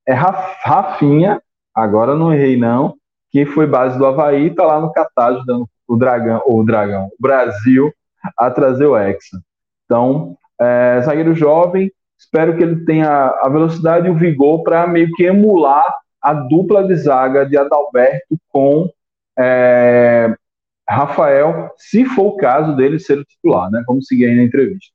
é 0.06 0.14
Rafinha, 0.14 1.42
agora 1.74 2.14
não 2.16 2.32
errei 2.32 2.56
não, 2.56 2.96
que 3.30 3.44
foi 3.46 3.66
base 3.66 3.98
do 3.98 4.06
Havaí, 4.06 4.48
está 4.48 4.64
lá 4.64 4.80
no 4.80 4.92
Catar 4.92 5.28
ajudando 5.34 5.68
o 5.88 5.96
Dragão, 5.96 6.42
o 6.46 6.62
Dragão, 6.62 7.06
o 7.06 7.16
Brasil 7.18 7.92
a 8.36 8.50
trazer 8.50 8.86
o 8.86 8.96
Hexa. 8.96 9.40
Então, 9.84 10.36
é, 10.60 11.00
zagueiro 11.02 11.34
jovem, 11.34 11.90
espero 12.18 12.56
que 12.56 12.62
ele 12.62 12.84
tenha 12.84 13.08
a 13.42 13.48
velocidade 13.48 14.06
e 14.06 14.10
o 14.10 14.18
vigor 14.18 14.62
para 14.62 14.86
meio 14.86 15.10
que 15.14 15.24
emular 15.24 15.86
a 16.20 16.34
dupla 16.34 16.86
de 16.86 16.94
zaga 16.96 17.46
de 17.46 17.56
Adalberto 17.56 18.36
com 18.48 18.90
é, 19.38 20.34
Rafael, 20.88 21.70
se 21.76 22.04
for 22.04 22.28
o 22.28 22.36
caso 22.36 22.74
dele 22.76 22.98
ser 22.98 23.18
o 23.18 23.24
titular, 23.24 23.70
né? 23.70 23.82
Vamos 23.86 24.06
seguir 24.06 24.26
aí 24.26 24.36
na 24.36 24.42
entrevista. 24.42 24.92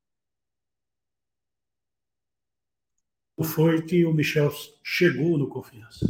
Foi 3.42 3.82
que 3.82 4.06
o 4.06 4.14
Michel 4.14 4.52
chegou 4.84 5.38
no 5.38 5.48
Confiança. 5.48 6.06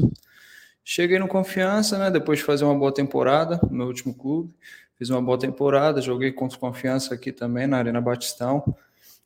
Cheguei 0.83 1.17
no 1.17 1.27
Confiança, 1.27 1.97
né? 1.97 2.11
Depois 2.11 2.39
de 2.39 2.45
fazer 2.45 2.65
uma 2.65 2.77
boa 2.77 2.93
temporada 2.93 3.59
no 3.63 3.77
meu 3.77 3.87
último 3.87 4.13
clube. 4.13 4.53
Fiz 4.95 5.09
uma 5.09 5.21
boa 5.21 5.37
temporada, 5.39 6.01
joguei 6.01 6.31
contra 6.31 6.57
Confiança 6.57 7.13
aqui 7.13 7.31
também 7.31 7.67
na 7.67 7.77
Arena 7.77 8.01
Batistão. 8.01 8.75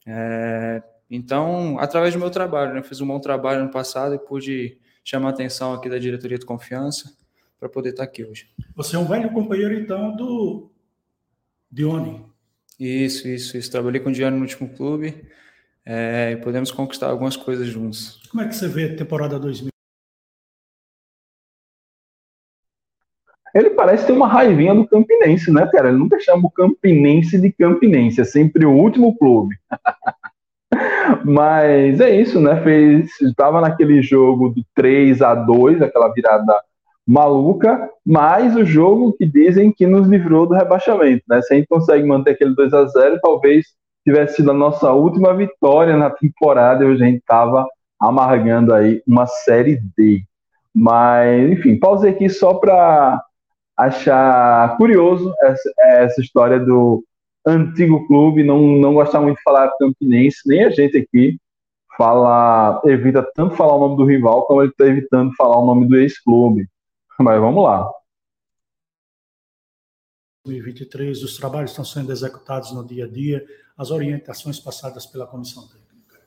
É, 0.05 0.81
então, 1.09 1.77
através 1.79 2.13
do 2.13 2.19
meu 2.19 2.29
trabalho, 2.29 2.73
né? 2.73 2.83
Fiz 2.83 3.01
um 3.01 3.07
bom 3.07 3.19
trabalho 3.19 3.63
no 3.63 3.71
passado 3.71 4.15
e 4.15 4.19
pude 4.19 4.77
chamar 5.03 5.29
a 5.29 5.31
atenção 5.31 5.73
aqui 5.73 5.89
da 5.89 5.97
diretoria 5.97 6.37
de 6.37 6.45
Confiança 6.45 7.11
para 7.59 7.67
poder 7.67 7.89
estar 7.89 8.03
aqui 8.03 8.23
hoje. 8.23 8.47
Você 8.75 8.95
é 8.95 8.99
um 8.99 9.05
velho 9.05 9.31
companheiro, 9.31 9.73
então, 9.73 10.15
do 10.15 10.69
Dione. 11.71 12.23
Isso, 12.79 13.27
isso, 13.27 13.57
isso. 13.57 13.71
Trabalhei 13.71 13.99
com 13.99 14.09
o 14.09 14.13
Dione 14.13 14.35
no 14.35 14.43
último 14.43 14.69
clube 14.69 15.25
é, 15.85 16.33
e 16.33 16.37
podemos 16.37 16.71
conquistar 16.71 17.07
algumas 17.07 17.35
coisas 17.35 17.67
juntos. 17.67 18.21
Como 18.29 18.43
é 18.43 18.47
que 18.47 18.55
você 18.55 18.67
vê 18.67 18.85
a 18.85 18.95
temporada 18.95 19.39
2000? 19.39 19.71
Ele 23.57 23.71
parece 23.71 24.05
ter 24.05 24.13
uma 24.13 24.27
raivinha 24.27 24.75
do 24.75 24.87
Campinense, 24.87 25.51
né, 25.51 25.67
cara? 25.71 25.89
Ele 25.89 25.97
nunca 25.97 26.19
chama 26.19 26.47
o 26.47 26.51
Campinense 26.51 27.39
de 27.39 27.51
Campinense, 27.51 28.21
é 28.21 28.23
sempre 28.23 28.65
o 28.65 28.71
último 28.71 29.17
clube. 29.17 29.55
Mas 31.25 31.99
é 31.99 32.15
isso, 32.15 32.39
né? 32.39 32.61
Fez, 32.61 33.09
estava 33.21 33.61
naquele 33.61 34.01
jogo 34.01 34.49
do 34.49 34.63
3 34.75 35.21
a 35.21 35.33
2 35.33 35.81
aquela 35.81 36.13
virada 36.13 36.53
maluca, 37.07 37.89
mas 38.05 38.53
o 38.57 38.65
jogo 38.65 39.13
que 39.13 39.25
dizem 39.25 39.71
que 39.71 39.87
nos 39.87 40.07
livrou 40.07 40.45
do 40.45 40.53
rebaixamento, 40.53 41.23
né? 41.29 41.41
Se 41.41 41.53
a 41.53 41.57
gente 41.57 41.67
consegue 41.67 42.05
manter 42.05 42.31
aquele 42.31 42.53
2 42.53 42.73
a 42.73 42.85
0 42.85 43.19
talvez 43.21 43.65
tivesse 44.05 44.37
sido 44.37 44.51
a 44.51 44.53
nossa 44.53 44.91
última 44.91 45.33
vitória 45.33 45.95
na 45.95 46.09
temporada 46.09 46.83
e 46.83 46.91
a 46.91 46.95
gente 46.95 47.19
estava 47.19 47.65
amargando 47.99 48.73
aí 48.73 49.01
uma 49.07 49.25
série 49.25 49.81
D. 49.97 50.21
Mas, 50.75 51.49
enfim, 51.49 51.79
pausei 51.79 52.11
aqui 52.11 52.29
só 52.29 52.53
para 52.53 53.21
achar 53.77 54.75
curioso 54.77 55.33
essa, 55.43 55.73
essa 55.77 56.21
história 56.21 56.59
do 56.59 57.05
antigo 57.45 58.05
clube, 58.07 58.43
não, 58.43 58.59
não 58.59 58.93
gostar 58.93 59.21
muito 59.21 59.37
de 59.37 59.43
falar 59.43 59.71
Campinense, 59.77 60.41
nem 60.45 60.65
a 60.65 60.69
gente 60.69 60.97
aqui 60.97 61.39
fala, 61.97 62.81
evita 62.85 63.23
tanto 63.35 63.55
falar 63.55 63.75
o 63.75 63.79
nome 63.79 63.97
do 63.97 64.05
rival 64.05 64.45
como 64.45 64.61
ele 64.61 64.71
está 64.71 64.85
evitando 64.85 65.33
falar 65.35 65.57
o 65.57 65.65
nome 65.65 65.87
do 65.87 65.95
ex-clube. 65.95 66.67
Mas 67.19 67.39
vamos 67.39 67.63
lá. 67.63 67.89
2023, 70.45 71.23
os 71.23 71.37
trabalhos 71.37 71.71
estão 71.71 71.83
sendo 71.83 72.11
executados 72.11 72.71
no 72.71 72.85
dia 72.85 73.05
a 73.05 73.07
dia, 73.07 73.45
as 73.77 73.91
orientações 73.91 74.59
passadas 74.59 75.05
pela 75.05 75.25
comissão 75.25 75.67
técnica. 75.67 76.21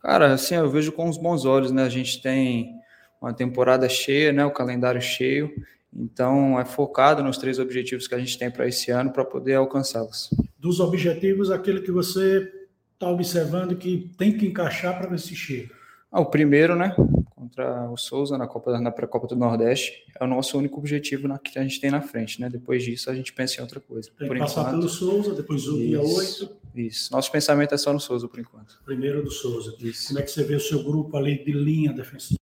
Cara, 0.00 0.32
assim, 0.32 0.56
eu 0.56 0.68
vejo 0.68 0.92
com 0.92 1.08
os 1.08 1.16
bons 1.16 1.44
olhos, 1.44 1.70
né? 1.70 1.84
A 1.84 1.88
gente 1.88 2.20
tem 2.20 2.74
uma 3.20 3.32
temporada 3.32 3.88
cheia, 3.88 4.32
né? 4.32 4.44
O 4.44 4.50
calendário 4.50 5.00
cheio 5.00 5.54
então, 5.94 6.58
é 6.58 6.64
focado 6.64 7.22
nos 7.22 7.36
três 7.36 7.58
objetivos 7.58 8.08
que 8.08 8.14
a 8.14 8.18
gente 8.18 8.38
tem 8.38 8.50
para 8.50 8.66
esse 8.66 8.90
ano 8.90 9.12
para 9.12 9.24
poder 9.24 9.54
alcançá-los. 9.54 10.30
Dos 10.58 10.80
objetivos, 10.80 11.50
aquele 11.50 11.82
que 11.82 11.92
você 11.92 12.50
está 12.94 13.10
observando 13.10 13.76
que 13.76 14.10
tem 14.16 14.36
que 14.36 14.46
encaixar 14.46 14.98
para 14.98 15.10
ver 15.10 15.18
se 15.18 15.34
chega. 15.34 15.74
Ah, 16.10 16.20
o 16.20 16.26
primeiro, 16.26 16.76
né? 16.76 16.94
Contra 17.30 17.90
o 17.90 17.96
Souza 17.96 18.38
na 18.38 18.46
Copa 18.46 18.78
na 18.78 18.90
pré-copa 18.90 19.26
do 19.26 19.34
Nordeste 19.34 20.04
é 20.18 20.24
o 20.24 20.26
nosso 20.26 20.56
único 20.56 20.78
objetivo 20.78 21.26
na, 21.26 21.38
que 21.38 21.58
a 21.58 21.62
gente 21.62 21.80
tem 21.80 21.90
na 21.90 22.00
frente, 22.00 22.40
né? 22.40 22.48
Depois 22.48 22.84
disso 22.84 23.10
a 23.10 23.14
gente 23.14 23.32
pensa 23.32 23.58
em 23.58 23.62
outra 23.62 23.80
coisa. 23.80 24.10
Tem 24.18 24.28
por 24.28 24.34
que 24.34 24.42
passar 24.42 24.60
enquanto, 24.60 24.76
pelo 24.76 24.88
Souza, 24.88 25.34
depois 25.34 25.66
o 25.66 25.78
dia 25.78 26.00
8. 26.00 26.50
Isso. 26.74 27.12
Nosso 27.12 27.30
pensamento 27.32 27.74
é 27.74 27.78
só 27.78 27.92
no 27.92 28.00
Souza 28.00 28.28
por 28.28 28.38
enquanto. 28.38 28.80
Primeiro 28.84 29.22
do 29.22 29.30
Souza. 29.30 29.74
Isso. 29.80 30.08
Como 30.08 30.20
é 30.20 30.22
que 30.22 30.30
você 30.30 30.44
vê 30.44 30.54
o 30.54 30.60
seu 30.60 30.82
grupo 30.82 31.16
ali 31.16 31.42
de 31.42 31.52
linha 31.52 31.92
defensiva? 31.92 32.38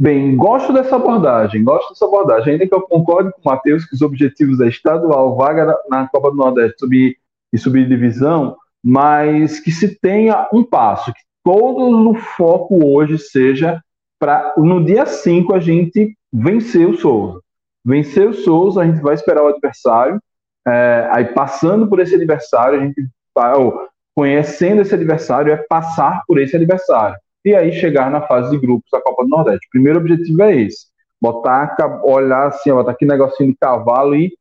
Bem, 0.00 0.36
gosto 0.36 0.72
dessa 0.72 0.94
abordagem, 0.94 1.64
gosto 1.64 1.88
dessa 1.88 2.04
abordagem. 2.04 2.52
Ainda 2.52 2.68
que 2.68 2.74
eu 2.74 2.82
concorde 2.82 3.32
com 3.32 3.40
o 3.40 3.52
Matheus 3.52 3.84
que 3.84 3.96
os 3.96 4.02
objetivos 4.02 4.60
é 4.60 4.68
estadual, 4.68 5.36
vaga 5.36 5.76
na 5.90 6.06
Copa 6.06 6.30
do 6.30 6.36
Nordeste 6.36 6.78
subir, 6.78 7.16
e 7.52 7.58
subir 7.58 7.88
divisão, 7.88 8.56
mas 8.84 9.58
que 9.58 9.72
se 9.72 9.98
tenha 9.98 10.48
um 10.52 10.62
passo, 10.62 11.12
que 11.12 11.20
todo 11.42 12.10
o 12.10 12.14
foco 12.14 12.86
hoje 12.86 13.18
seja 13.18 13.82
para 14.20 14.54
no 14.56 14.84
dia 14.84 15.06
5 15.06 15.54
a 15.54 15.60
gente 15.60 16.16
vencer 16.32 16.88
o 16.88 16.96
Souza. 16.96 17.40
Vencer 17.84 18.28
o 18.28 18.34
Souza, 18.34 18.82
a 18.82 18.86
gente 18.86 19.00
vai 19.00 19.14
esperar 19.14 19.42
o 19.42 19.48
adversário, 19.48 20.20
é, 20.66 21.08
aí 21.10 21.24
passando 21.26 21.88
por 21.88 21.98
esse 21.98 22.14
adversário, 22.14 22.80
a 22.80 22.84
gente 22.84 23.08
ou, 23.56 23.88
conhecendo 24.14 24.82
esse 24.82 24.94
adversário, 24.94 25.52
é 25.52 25.56
passar 25.56 26.22
por 26.26 26.40
esse 26.40 26.54
adversário. 26.54 27.16
E 27.44 27.54
aí 27.54 27.72
chegar 27.72 28.10
na 28.10 28.22
fase 28.22 28.50
de 28.50 28.58
grupos 28.58 28.88
da 28.90 29.00
Copa 29.00 29.22
do 29.22 29.28
Nordeste. 29.28 29.66
O 29.66 29.70
primeiro 29.70 29.98
objetivo 29.98 30.42
é 30.42 30.56
esse. 30.56 30.86
Botar, 31.20 31.76
olhar 32.04 32.48
assim, 32.48 32.72
botar 32.72 32.92
aqui 32.92 33.04
negocinho 33.04 33.50
de 33.50 33.56
cavalo 33.58 34.14
e 34.14 34.32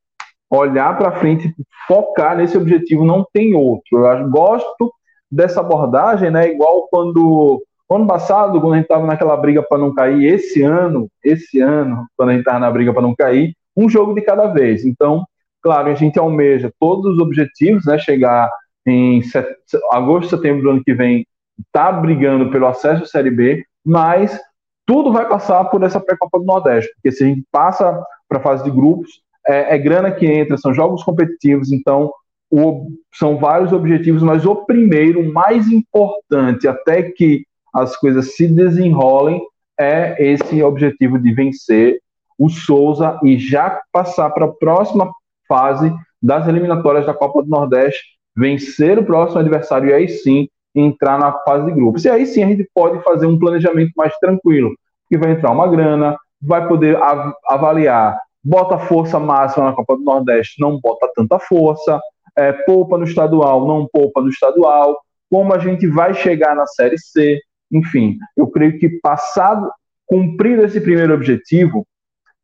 olhar 0.50 0.98
para 0.98 1.20
frente, 1.20 1.54
focar 1.88 2.38
nesse 2.38 2.58
objetivo, 2.58 3.06
não 3.06 3.26
tem 3.34 3.54
outro. 3.54 4.06
Eu 4.06 4.30
gosto 4.30 4.92
dessa 5.30 5.60
abordagem, 5.60 6.32
né? 6.32 6.52
Igual 6.52 6.88
quando 6.90 7.62
ano 7.90 8.08
passado, 8.08 8.60
quando 8.60 8.74
a 8.74 8.76
gente 8.78 8.86
estava 8.86 9.06
naquela 9.06 9.36
briga 9.38 9.64
para 9.64 9.78
não 9.78 9.94
cair, 9.94 10.26
esse 10.26 10.62
ano, 10.62 11.10
esse 11.24 11.60
ano, 11.60 12.06
quando 12.16 12.30
a 12.30 12.32
gente 12.34 12.42
estava 12.42 12.60
na 12.60 12.72
briga 12.72 12.94
para 12.94 13.02
não 13.02 13.16
cair, 13.16 13.54
um 13.76 13.90
jogo 13.90 14.14
de 14.14 14.22
cada 14.22 14.48
vez. 14.48 14.86
Então, 14.86 15.26
claro, 15.62 15.90
a 15.90 15.96
gente 15.96 16.20
almeja 16.20 16.72
todos 16.80 17.14
os 17.14 17.20
objetivos, 17.20 17.86
né? 17.86 17.98
Chegar 17.98 18.50
em 18.86 19.22
set... 19.22 19.48
agosto, 19.92 20.36
setembro 20.36 20.64
do 20.64 20.70
ano 20.72 20.84
que 20.84 20.94
vem, 20.94 21.26
tá 21.72 21.92
brigando 21.92 22.52
pelo 22.52 22.68
acesso 22.68 23.04
à 23.04 23.08
Série 23.08 23.32
B, 23.32 23.66
mas 23.86 24.40
tudo 24.86 25.12
vai 25.12 25.28
passar 25.28 25.66
por 25.66 25.84
essa 25.84 26.00
pré-copa 26.00 26.40
do 26.40 26.46
Nordeste, 26.46 26.92
porque 26.96 27.12
se 27.12 27.24
a 27.24 27.28
gente 27.28 27.44
passa 27.52 28.02
para 28.28 28.40
a 28.40 28.42
fase 28.42 28.64
de 28.64 28.72
grupos, 28.72 29.22
é, 29.48 29.76
é, 29.76 29.78
grana 29.78 30.12
que 30.12 30.26
entra, 30.26 30.58
são 30.58 30.74
jogos 30.74 31.04
competitivos, 31.04 31.72
então 31.72 32.12
o, 32.50 32.88
são 33.14 33.38
vários 33.38 33.74
objetivos, 33.74 34.24
mas 34.24 34.46
o 34.46 34.56
primeiro, 34.56 35.32
mais 35.32 35.68
importante, 35.70 36.68
até 36.68 37.04
que 37.04 37.46
as 37.74 37.96
coisas 37.96 38.36
se 38.36 38.48
desenrolem, 38.48 39.42
é 39.80 40.16
esse 40.20 40.64
objetivo 40.64 41.20
de 41.20 41.34
vencer 41.34 42.00
o 42.38 42.50
Souza 42.50 43.20
e 43.24 43.38
já 43.38 43.82
passar 43.92 44.30
para 44.32 44.46
a 44.46 44.52
próxima 44.52 45.12
fase 45.48 45.94
das 46.22 46.48
eliminatórias 46.48 47.06
da 47.06 47.14
Copa 47.14 47.44
do 47.44 47.50
Nordeste, 47.50 48.18
vencer 48.36 48.98
o 48.98 49.06
próximo 49.06 49.40
adversário 49.40 49.90
e 49.90 49.94
aí 49.94 50.08
sim 50.08 50.48
entrar 50.80 51.18
na 51.20 51.32
fase 51.44 51.66
de 51.66 51.72
grupos. 51.72 52.06
E 52.06 52.10
aí 52.10 52.26
sim 52.26 52.44
a 52.44 52.48
gente 52.48 52.68
pode 52.74 53.02
fazer 53.04 53.26
um 53.26 53.40
planejamento 53.40 53.92
mais 53.96 54.16
tranquilo, 54.18 54.72
que 55.10 55.18
vai 55.18 55.32
entrar 55.32 55.52
uma 55.52 55.68
grana, 55.68 56.18
vai 56.42 56.68
poder 56.68 56.96
av 56.98 57.34
avaliar, 57.48 58.20
bota 58.44 58.78
força 58.78 59.20
máxima 59.20 59.66
na 59.66 59.74
Copa 59.74 59.96
do 59.96 60.04
Nordeste, 60.04 60.62
não 60.62 60.80
bota 60.80 61.10
tanta 61.16 61.40
força, 61.40 62.00
é, 62.38 62.52
poupa 62.52 62.98
no 62.98 63.04
estadual, 63.04 63.68
não 63.68 63.88
poupa 63.92 64.22
no 64.22 64.30
estadual, 64.30 64.98
como 65.30 65.54
a 65.54 65.60
gente 65.60 65.88
vai 65.88 66.14
chegar 66.14 66.56
na 66.56 66.66
Série 66.68 66.98
C, 66.98 67.40
enfim, 67.72 68.18
eu 68.36 68.48
creio 68.48 68.80
que 68.80 68.90
passado, 69.02 69.70
cumprido 70.06 70.64
esse 70.64 70.80
primeiro 70.80 71.14
objetivo, 71.14 71.86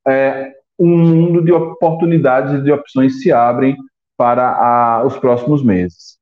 é, 0.05 0.51
um 0.77 0.97
mundo 0.97 1.41
de 1.43 1.51
oportunidades 1.51 2.53
e 2.55 2.63
de 2.63 2.71
opções 2.71 3.21
se 3.21 3.31
abrem 3.31 3.77
para 4.17 4.49
a, 4.49 5.03
os 5.05 5.17
próximos 5.17 5.63
meses. 5.63 6.17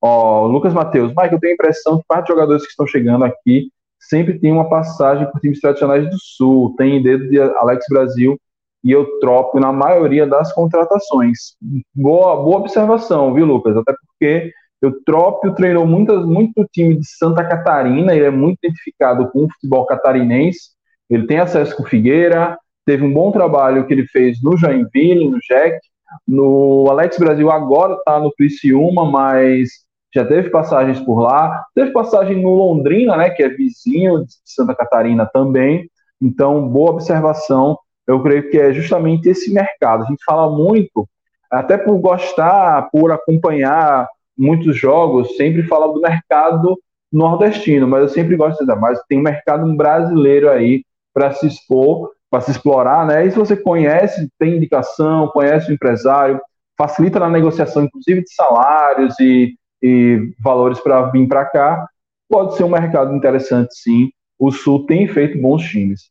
Ó, 0.00 0.46
Lucas 0.46 0.72
Matheus, 0.72 1.12
Mike, 1.16 1.34
eu 1.34 1.40
tenho 1.40 1.52
a 1.52 1.54
impressão 1.54 1.98
que 1.98 2.04
parte 2.06 2.26
de 2.26 2.32
jogadores 2.32 2.62
que 2.62 2.70
estão 2.70 2.86
chegando 2.86 3.24
aqui 3.24 3.70
sempre 3.98 4.38
tem 4.38 4.52
uma 4.52 4.68
passagem 4.68 5.30
por 5.30 5.40
times 5.40 5.60
tradicionais 5.60 6.08
do 6.08 6.16
Sul, 6.18 6.74
tem 6.76 7.02
dedo 7.02 7.28
de 7.28 7.40
Alex 7.40 7.84
Brasil 7.90 8.38
e 8.84 8.92
Eutrópio 8.92 9.60
na 9.60 9.72
maioria 9.72 10.26
das 10.26 10.52
contratações. 10.52 11.56
Boa, 11.94 12.36
boa 12.36 12.58
observação, 12.58 13.34
viu, 13.34 13.44
Lucas? 13.44 13.76
Até 13.76 13.92
porque 13.92 14.52
Eutrópio 14.80 15.54
treinou 15.54 15.86
muitas, 15.86 16.24
muito 16.24 16.64
time 16.72 16.96
de 16.96 17.06
Santa 17.06 17.44
Catarina, 17.44 18.14
ele 18.14 18.24
é 18.24 18.30
muito 18.30 18.58
identificado 18.62 19.28
com 19.30 19.44
o 19.44 19.52
futebol 19.52 19.84
catarinense, 19.84 20.70
ele 21.10 21.26
tem 21.26 21.38
acesso 21.38 21.76
com 21.76 21.84
Figueira, 21.84 22.56
teve 22.86 23.04
um 23.04 23.12
bom 23.12 23.32
trabalho 23.32 23.86
que 23.86 23.92
ele 23.92 24.06
fez 24.06 24.40
no 24.42 24.56
Joinville, 24.56 25.28
no 25.28 25.38
Jack, 25.40 25.78
no 26.26 26.86
Alex 26.88 27.18
Brasil 27.18 27.50
agora 27.50 27.94
está 27.94 28.20
no 28.20 28.32
Criciúma, 28.32 29.04
mas 29.10 29.68
já 30.14 30.24
teve 30.24 30.50
passagens 30.50 31.00
por 31.00 31.20
lá, 31.20 31.64
teve 31.74 31.90
passagem 31.90 32.42
no 32.42 32.54
Londrina, 32.54 33.16
né, 33.16 33.30
que 33.30 33.42
é 33.42 33.48
vizinho 33.48 34.24
de 34.24 34.32
Santa 34.44 34.74
Catarina 34.74 35.26
também. 35.26 35.88
Então, 36.20 36.66
boa 36.68 36.92
observação. 36.92 37.78
Eu 38.06 38.22
creio 38.22 38.50
que 38.50 38.58
é 38.58 38.72
justamente 38.72 39.28
esse 39.28 39.52
mercado. 39.52 40.04
A 40.04 40.06
gente 40.06 40.24
fala 40.24 40.50
muito, 40.50 41.06
até 41.50 41.76
por 41.76 41.98
gostar, 41.98 42.88
por 42.90 43.12
acompanhar 43.12 44.08
muitos 44.36 44.76
jogos, 44.76 45.36
sempre 45.36 45.62
fala 45.64 45.92
do 45.92 46.00
mercado 46.00 46.78
nordestino, 47.12 47.88
mas 47.88 48.02
eu 48.02 48.08
sempre 48.08 48.36
gosto 48.36 48.60
dizer, 48.60 48.76
mas 48.76 49.00
tem 49.08 49.18
um 49.18 49.22
mercado 49.22 49.66
brasileiro 49.74 50.50
aí 50.50 50.84
para 51.12 51.32
se 51.32 51.46
expor, 51.46 52.12
para 52.30 52.40
se 52.42 52.50
explorar, 52.50 53.06
né? 53.06 53.26
E 53.26 53.30
se 53.30 53.38
você 53.38 53.56
conhece, 53.56 54.28
tem 54.38 54.56
indicação, 54.56 55.28
conhece 55.28 55.70
o 55.70 55.74
empresário, 55.74 56.40
facilita 56.76 57.18
na 57.18 57.28
negociação, 57.28 57.84
inclusive 57.84 58.22
de 58.22 58.32
salários 58.32 59.18
e 59.18 59.54
e 59.82 60.34
valores 60.40 60.80
para 60.80 61.10
vir 61.10 61.26
para 61.28 61.44
cá, 61.46 61.88
pode 62.28 62.56
ser 62.56 62.64
um 62.64 62.70
mercado 62.70 63.14
interessante 63.14 63.74
sim. 63.74 64.10
O 64.38 64.50
Sul 64.50 64.86
tem 64.86 65.08
feito 65.08 65.40
bons 65.40 65.62
times. 65.64 66.10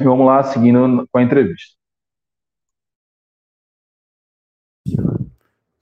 Vamos 0.00 0.26
lá, 0.26 0.42
seguindo 0.44 1.08
com 1.10 1.18
a 1.18 1.22
entrevista. 1.22 1.78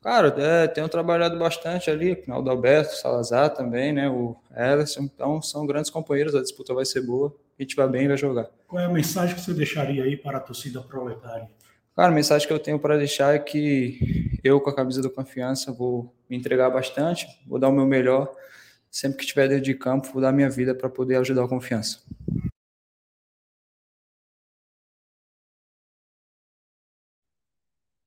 Cara, 0.07 0.29
é, 0.39 0.69
tenho 0.69 0.89
trabalhado 0.89 1.37
bastante 1.37 1.91
ali, 1.91 2.15
com 2.15 2.31
o 2.31 2.49
Alberto, 2.49 2.95
Salazar 2.95 3.51
também, 3.51 3.93
né? 3.93 4.09
O 4.09 4.37
Ellison, 4.57 5.03
então 5.03 5.43
são 5.43 5.67
grandes 5.67 5.91
companheiros, 5.91 6.35
a 6.35 6.41
disputa 6.41 6.73
vai 6.73 6.85
ser 6.85 7.01
boa, 7.01 7.35
a 7.59 7.63
gente 7.63 7.75
vai 7.75 7.89
bem 7.89 8.07
vai 8.07 8.17
jogar. 8.17 8.49
Qual 8.69 8.81
é 8.81 8.87
a 8.87 8.89
mensagem 8.89 9.35
que 9.35 9.41
você 9.41 9.53
deixaria 9.53 10.05
aí 10.05 10.17
para 10.17 10.39
a 10.39 10.41
torcida 10.41 10.81
proletária? 10.81 11.51
Cara, 11.97 12.13
a 12.13 12.15
mensagem 12.15 12.47
que 12.47 12.53
eu 12.53 12.59
tenho 12.59 12.79
para 12.79 12.99
deixar 12.99 13.35
é 13.35 13.39
que 13.39 14.39
eu, 14.45 14.61
com 14.61 14.69
a 14.69 14.75
camisa 14.77 15.01
do 15.01 15.09
confiança, 15.09 15.73
vou 15.73 16.15
me 16.29 16.37
entregar 16.37 16.69
bastante, 16.69 17.27
vou 17.47 17.59
dar 17.59 17.71
o 17.71 17.73
meu 17.73 17.87
melhor. 17.87 18.31
Sempre 18.91 19.17
que 19.17 19.23
estiver 19.25 19.49
dentro 19.49 19.65
de 19.65 19.73
campo, 19.73 20.13
vou 20.13 20.21
dar 20.21 20.31
minha 20.31 20.51
vida 20.51 20.75
para 20.75 20.91
poder 20.91 21.17
ajudar 21.17 21.45
a 21.45 21.49
confiança. 21.49 22.01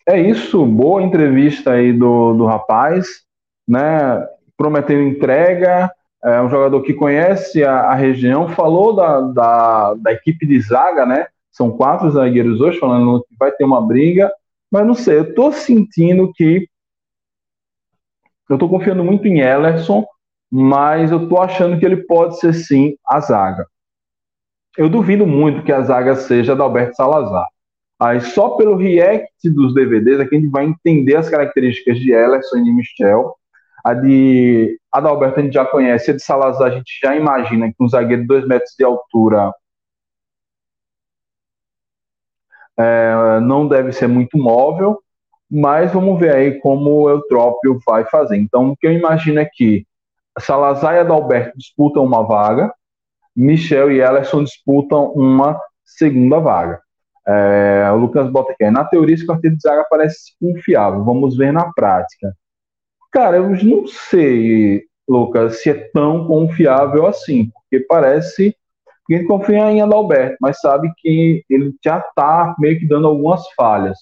É 0.07 0.21
isso, 0.21 0.63
boa 0.67 1.01
entrevista 1.01 1.71
aí 1.71 1.91
do, 1.91 2.35
do 2.35 2.45
rapaz, 2.45 3.23
né? 3.67 4.23
Prometendo 4.55 5.01
entrega, 5.01 5.91
é 6.23 6.39
um 6.39 6.49
jogador 6.49 6.83
que 6.83 6.93
conhece 6.93 7.63
a, 7.63 7.79
a 7.79 7.95
região, 7.95 8.49
falou 8.49 8.95
da, 8.95 9.21
da, 9.21 9.93
da 9.95 10.13
equipe 10.13 10.45
de 10.45 10.61
zaga, 10.61 11.07
né? 11.07 11.25
São 11.59 11.71
quatro 11.71 12.09
zagueiros 12.09 12.61
hoje, 12.61 12.79
falando 12.79 13.21
que 13.27 13.35
vai 13.37 13.51
ter 13.51 13.65
uma 13.65 13.85
briga, 13.85 14.31
mas 14.71 14.87
não 14.87 14.93
sei, 14.93 15.17
eu 15.17 15.35
tô 15.35 15.51
sentindo 15.51 16.31
que. 16.33 16.65
Eu 18.49 18.57
tô 18.57 18.69
confiando 18.69 19.03
muito 19.03 19.27
em 19.27 19.41
Ellerson, 19.41 20.05
mas 20.49 21.11
eu 21.11 21.27
tô 21.27 21.37
achando 21.37 21.77
que 21.77 21.85
ele 21.85 21.97
pode 21.97 22.39
ser 22.39 22.53
sim 22.53 22.95
a 23.05 23.19
zaga. 23.19 23.67
Eu 24.77 24.87
duvido 24.87 25.27
muito 25.27 25.61
que 25.61 25.73
a 25.73 25.81
zaga 25.81 26.15
seja 26.15 26.55
da 26.55 26.63
Alberto 26.63 26.95
Salazar. 26.95 27.45
Aí 27.99 28.21
só 28.21 28.51
pelo 28.51 28.77
react 28.77 29.49
dos 29.49 29.73
DVDs 29.73 30.21
aqui 30.21 30.37
a 30.37 30.39
gente 30.39 30.49
vai 30.49 30.63
entender 30.63 31.17
as 31.17 31.29
características 31.29 31.99
de 31.99 32.13
Ellerson 32.13 32.59
e 32.59 32.63
de 32.63 32.71
Michel. 32.71 33.35
A 33.83 33.93
de 33.93 34.79
Adalberto 34.93 35.41
a 35.41 35.43
gente 35.43 35.53
já 35.53 35.65
conhece, 35.65 36.11
a 36.11 36.15
de 36.15 36.23
Salazar 36.23 36.71
a 36.71 36.75
gente 36.75 36.97
já 37.03 37.17
imagina 37.17 37.67
que 37.67 37.75
um 37.81 37.89
zagueiro 37.89 38.21
de 38.21 38.27
2 38.29 38.47
metros 38.47 38.73
de 38.77 38.85
altura 38.85 39.51
é, 42.79 43.39
não 43.41 43.67
deve 43.67 43.91
ser 43.91 44.07
muito 44.07 44.37
móvel, 44.37 44.99
mas 45.51 45.91
vamos 45.91 46.19
ver 46.19 46.33
aí 46.33 46.59
como 46.59 47.01
o 47.01 47.09
Eutrópio 47.09 47.79
vai 47.85 48.05
fazer. 48.05 48.37
Então, 48.37 48.69
o 48.69 48.77
que 48.77 48.87
eu 48.87 48.93
imagino 48.93 49.39
é 49.39 49.49
que 49.51 49.85
Salazar 50.39 50.95
e 50.95 50.99
Adalberto 50.99 51.57
disputam 51.57 52.03
uma 52.05 52.23
vaga, 52.23 52.73
Michel 53.35 53.91
e 53.91 54.01
Ellison 54.01 54.43
disputam 54.43 55.11
uma 55.13 55.59
segunda 55.83 56.39
vaga. 56.39 56.81
É, 57.27 57.89
o 57.91 57.97
Lucas 57.97 58.29
bota 58.31 58.53
aqui, 58.53 58.69
na 58.71 58.85
teoria 58.85 59.15
esse 59.15 59.25
quarteto 59.25 59.55
de 59.55 59.61
zaga 59.61 59.85
parece 59.89 60.33
confiável, 60.39 61.03
vamos 61.03 61.35
ver 61.35 61.51
na 61.51 61.71
prática. 61.73 62.33
Cara, 63.11 63.37
eu 63.37 63.49
não 63.49 63.87
sei, 63.87 64.83
Lucas, 65.07 65.61
se 65.61 65.69
é 65.69 65.89
tão 65.93 66.25
confiável 66.25 67.05
assim, 67.05 67.51
porque 67.51 67.85
parece 67.85 68.55
a 69.13 69.17
gente 69.17 69.27
confia 69.27 69.71
em 69.71 69.81
Adalberto, 69.81 70.37
mas 70.39 70.59
sabe 70.59 70.91
que 70.97 71.43
ele 71.49 71.73
já 71.83 71.99
está 71.99 72.55
meio 72.59 72.79
que 72.79 72.87
dando 72.87 73.07
algumas 73.07 73.43
falhas. 73.55 73.97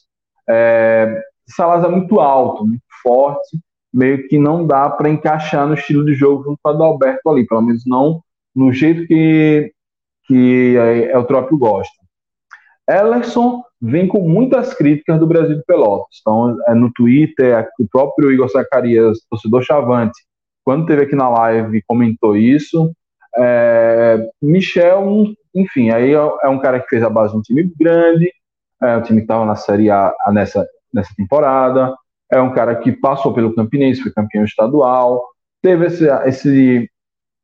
É, 0.50 1.22
Salazar 1.48 1.90
é 1.90 1.96
muito 1.96 2.20
alto, 2.20 2.66
muito 2.66 2.84
forte, 3.02 3.58
meio 3.94 4.28
que 4.28 4.38
não 4.38 4.66
dá 4.66 4.90
para 4.90 5.10
encaixar 5.10 5.68
no 5.68 5.74
estilo 5.74 6.06
de 6.06 6.14
jogo 6.14 6.44
junto 6.44 6.60
com 6.62 6.70
Adalberto 6.70 7.30
ali, 7.30 7.46
pelo 7.46 7.62
menos 7.62 7.84
não 7.86 8.22
no 8.56 8.74
jeito 8.74 9.08
que, 9.08 9.72
que 10.26 10.76
é, 10.78 11.18
o 11.18 11.26
próprio 11.26 11.58
gosta. 11.58 11.96
Ellerson, 12.90 13.64
vem 13.82 14.08
com 14.08 14.28
muitas 14.28 14.74
críticas 14.74 15.20
do 15.20 15.28
Brasil 15.28 15.58
de 15.58 15.64
Pelotas. 15.66 16.18
Então, 16.22 16.58
é 16.68 16.74
no 16.74 16.92
Twitter, 16.92 17.68
o 17.80 17.88
próprio 17.88 18.32
Igor 18.32 18.50
Zacarias, 18.50 19.20
torcedor 19.30 19.62
chavante, 19.64 20.18
quando 20.64 20.86
teve 20.86 21.04
aqui 21.04 21.16
na 21.16 21.30
live, 21.30 21.84
comentou 21.88 22.36
isso. 22.36 22.92
É, 23.36 24.30
Michel, 24.42 25.26
enfim, 25.54 25.90
aí 25.90 26.14
é, 26.14 26.32
é 26.44 26.48
um 26.48 26.60
cara 26.60 26.80
que 26.80 26.88
fez 26.88 27.04
a 27.04 27.10
base 27.10 27.34
de 27.34 27.40
um 27.40 27.42
time 27.42 27.72
grande, 27.80 28.32
é 28.82 28.98
um 28.98 29.02
time 29.02 29.20
que 29.20 29.26
estava 29.26 29.46
na 29.46 29.56
Série 29.56 29.90
A 29.90 30.14
nessa, 30.32 30.66
nessa 30.94 31.14
temporada, 31.16 31.96
é 32.32 32.40
um 32.42 32.54
cara 32.54 32.76
que 32.76 32.92
passou 32.92 33.34
pelo 33.34 33.54
Campinense, 33.56 34.02
foi 34.02 34.12
campeão 34.12 34.44
estadual, 34.44 35.24
teve 35.62 35.86
esse, 35.88 36.06
esse, 36.26 36.90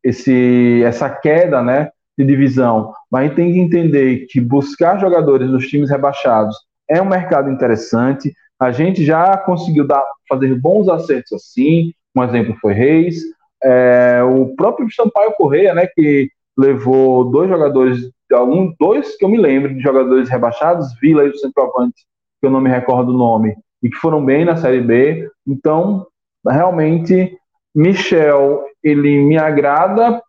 esse, 0.03 0.83
essa 0.83 1.09
queda 1.09 1.61
né, 1.61 1.89
de 2.17 2.25
divisão, 2.25 2.93
mas 3.11 3.33
tem 3.33 3.53
que 3.53 3.59
entender 3.59 4.27
que 4.29 4.39
buscar 4.39 4.99
jogadores 4.99 5.49
nos 5.49 5.67
times 5.67 5.89
rebaixados 5.89 6.55
é 6.89 7.01
um 7.01 7.05
mercado 7.05 7.49
interessante. 7.49 8.33
A 8.59 8.71
gente 8.71 9.03
já 9.03 9.37
conseguiu 9.37 9.85
dar, 9.85 10.03
fazer 10.27 10.53
bons 10.59 10.87
acertos 10.87 11.33
assim. 11.33 11.91
Um 12.15 12.23
exemplo 12.23 12.55
foi 12.61 12.73
Reis. 12.73 13.15
É, 13.63 14.21
o 14.23 14.55
próprio 14.55 14.91
Sampaio 14.93 15.33
Correia, 15.37 15.73
né, 15.73 15.87
que 15.87 16.29
levou 16.57 17.25
dois 17.25 17.49
jogadores, 17.49 18.09
um, 18.31 18.73
dois 18.79 19.15
que 19.15 19.23
eu 19.23 19.29
me 19.29 19.37
lembro 19.37 19.73
de 19.73 19.81
jogadores 19.81 20.29
rebaixados, 20.29 20.87
Vila 20.99 21.23
e 21.25 21.29
o 21.29 21.37
centroavante, 21.37 22.05
que 22.39 22.47
eu 22.47 22.51
não 22.51 22.61
me 22.61 22.69
recordo 22.69 23.11
o 23.11 23.17
nome, 23.17 23.55
e 23.81 23.89
que 23.89 23.97
foram 23.97 24.23
bem 24.23 24.45
na 24.45 24.55
Série 24.55 24.81
B. 24.81 25.29
Então, 25.47 26.05
realmente, 26.45 27.37
Michel, 27.73 28.65
ele 28.83 29.21
me 29.23 29.37
agrada 29.37 30.21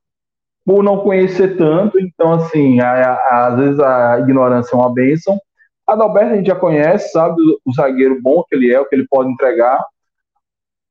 por 0.64 0.83
não 0.83 1.01
conhecer 1.01 1.57
tanto, 1.57 2.01
então, 2.01 2.33
assim, 2.33 2.81
a, 2.81 3.12
a, 3.12 3.47
às 3.49 3.57
vezes 3.57 3.81
a 3.81 4.18
ignorância 4.20 4.75
é 4.75 4.79
uma 4.79 4.92
bênção. 4.92 5.38
Adalberto 5.87 6.33
a 6.33 6.37
gente 6.37 6.47
já 6.47 6.55
conhece, 6.55 7.12
sabe 7.12 7.35
o, 7.42 7.59
o 7.66 7.73
zagueiro 7.75 8.20
bom 8.23 8.42
que 8.49 8.57
ele 8.57 8.73
é, 8.73 8.81
o 8.81 8.87
que 8.87 8.94
ele 8.94 9.07
pode 9.09 9.31
entregar. 9.31 9.85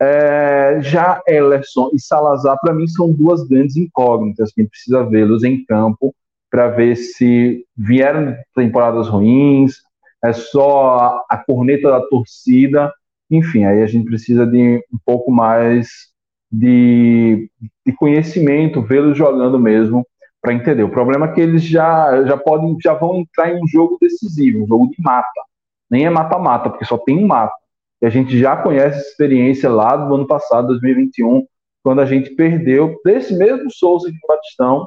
É, 0.02 0.80
já 0.82 1.22
Ellerson 1.28 1.90
e 1.94 2.00
Salazar, 2.00 2.58
para 2.62 2.74
mim, 2.74 2.88
são 2.88 3.12
duas 3.12 3.48
grandes 3.48 3.76
incógnitas 3.78 4.52
que 4.52 4.62
a 4.62 4.64
gente 4.64 4.72
precisa 4.72 5.06
vê-los 5.06 5.44
em 5.44 5.64
campo 5.66 6.14
para 6.50 6.68
ver 6.68 6.96
se 6.96 7.66
vieram 7.76 8.36
temporadas 8.56 9.08
ruins, 9.08 9.78
é 10.24 10.32
só 10.32 11.20
a, 11.30 11.38
corneta 11.38 11.90
da 11.90 12.02
torcida. 12.02 12.94
Enfim, 13.30 13.66
aí 13.66 13.82
a 13.82 13.88
gente 13.88 14.06
precisa 14.06 14.46
de 14.46 14.84
um 14.94 14.98
pouco 15.04 15.32
mais 15.32 15.88
de, 16.52 17.50
de 17.86 17.92
conhecimento, 17.94 18.82
vê-los 18.82 19.18
jogando 19.18 19.60
mesmo, 19.60 20.06
para 20.40 20.54
entender. 20.54 20.84
O 20.84 20.92
problema 20.92 21.26
é 21.26 21.32
que 21.32 21.42
eles 21.42 21.64
já, 21.64 22.24
já 22.26 22.38
podem, 22.38 22.78
já 22.82 22.94
vão 22.94 23.18
entrar 23.18 23.50
em 23.50 23.62
um 23.62 23.68
jogo 23.68 23.98
decisivo, 24.00 24.64
um 24.64 24.68
jogo 24.68 24.90
de 24.90 25.02
mata. 25.02 25.42
Nem 25.90 26.06
é 26.06 26.10
mata-mata, 26.10 26.70
porque 26.70 26.86
só 26.86 26.98
tem 26.98 27.18
um 27.18 27.26
mata. 27.26 27.54
E 28.04 28.06
a 28.06 28.10
gente 28.10 28.38
já 28.38 28.58
conhece 28.58 29.00
essa 29.00 29.08
experiência 29.08 29.70
lá 29.70 29.96
do 29.96 30.14
ano 30.14 30.28
passado, 30.28 30.68
2021, 30.68 31.48
quando 31.82 32.02
a 32.02 32.06
gente 32.06 32.32
perdeu 32.32 33.00
desse 33.06 33.34
mesmo 33.34 33.72
Souza 33.72 34.12
de 34.12 34.18
Batistão, 34.28 34.86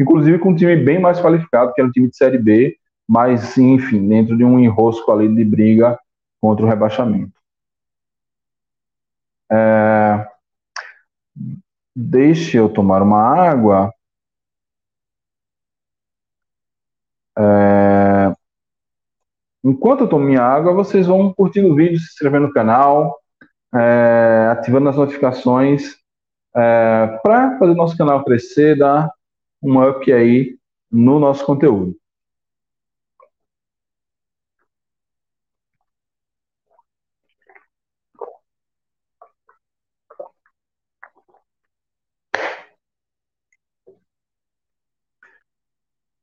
inclusive 0.00 0.40
com 0.40 0.50
um 0.50 0.54
time 0.56 0.74
bem 0.74 0.98
mais 0.98 1.20
qualificado, 1.20 1.72
que 1.72 1.80
era 1.80 1.88
um 1.88 1.92
time 1.92 2.10
de 2.10 2.16
Série 2.16 2.38
B, 2.38 2.76
mas, 3.08 3.56
enfim, 3.56 4.08
dentro 4.08 4.36
de 4.36 4.42
um 4.42 4.58
enrosco 4.58 5.12
ali 5.12 5.32
de 5.32 5.44
briga 5.44 5.96
contra 6.40 6.66
o 6.66 6.68
rebaixamento. 6.68 7.32
É... 9.48 10.26
Deixe 11.94 12.56
eu 12.56 12.68
tomar 12.68 13.02
uma 13.02 13.20
água. 13.20 13.94
É... 17.38 17.91
Enquanto 19.64 20.02
eu 20.02 20.08
tomo 20.08 20.24
minha 20.24 20.42
água, 20.42 20.72
vocês 20.72 21.06
vão 21.06 21.32
curtindo 21.32 21.72
o 21.72 21.74
vídeo, 21.76 21.98
se 21.98 22.06
inscrevendo 22.06 22.48
no 22.48 22.52
canal, 22.52 23.18
é... 23.74 24.48
ativando 24.52 24.88
as 24.88 24.96
notificações 24.96 25.96
é... 26.56 27.20
para 27.22 27.58
fazer 27.58 27.74
nosso 27.74 27.96
canal 27.96 28.24
crescer, 28.24 28.76
dar 28.78 29.10
um 29.62 29.80
up 29.88 30.12
aí 30.12 30.58
no 30.90 31.18
nosso 31.20 31.44
conteúdo. 31.46 31.96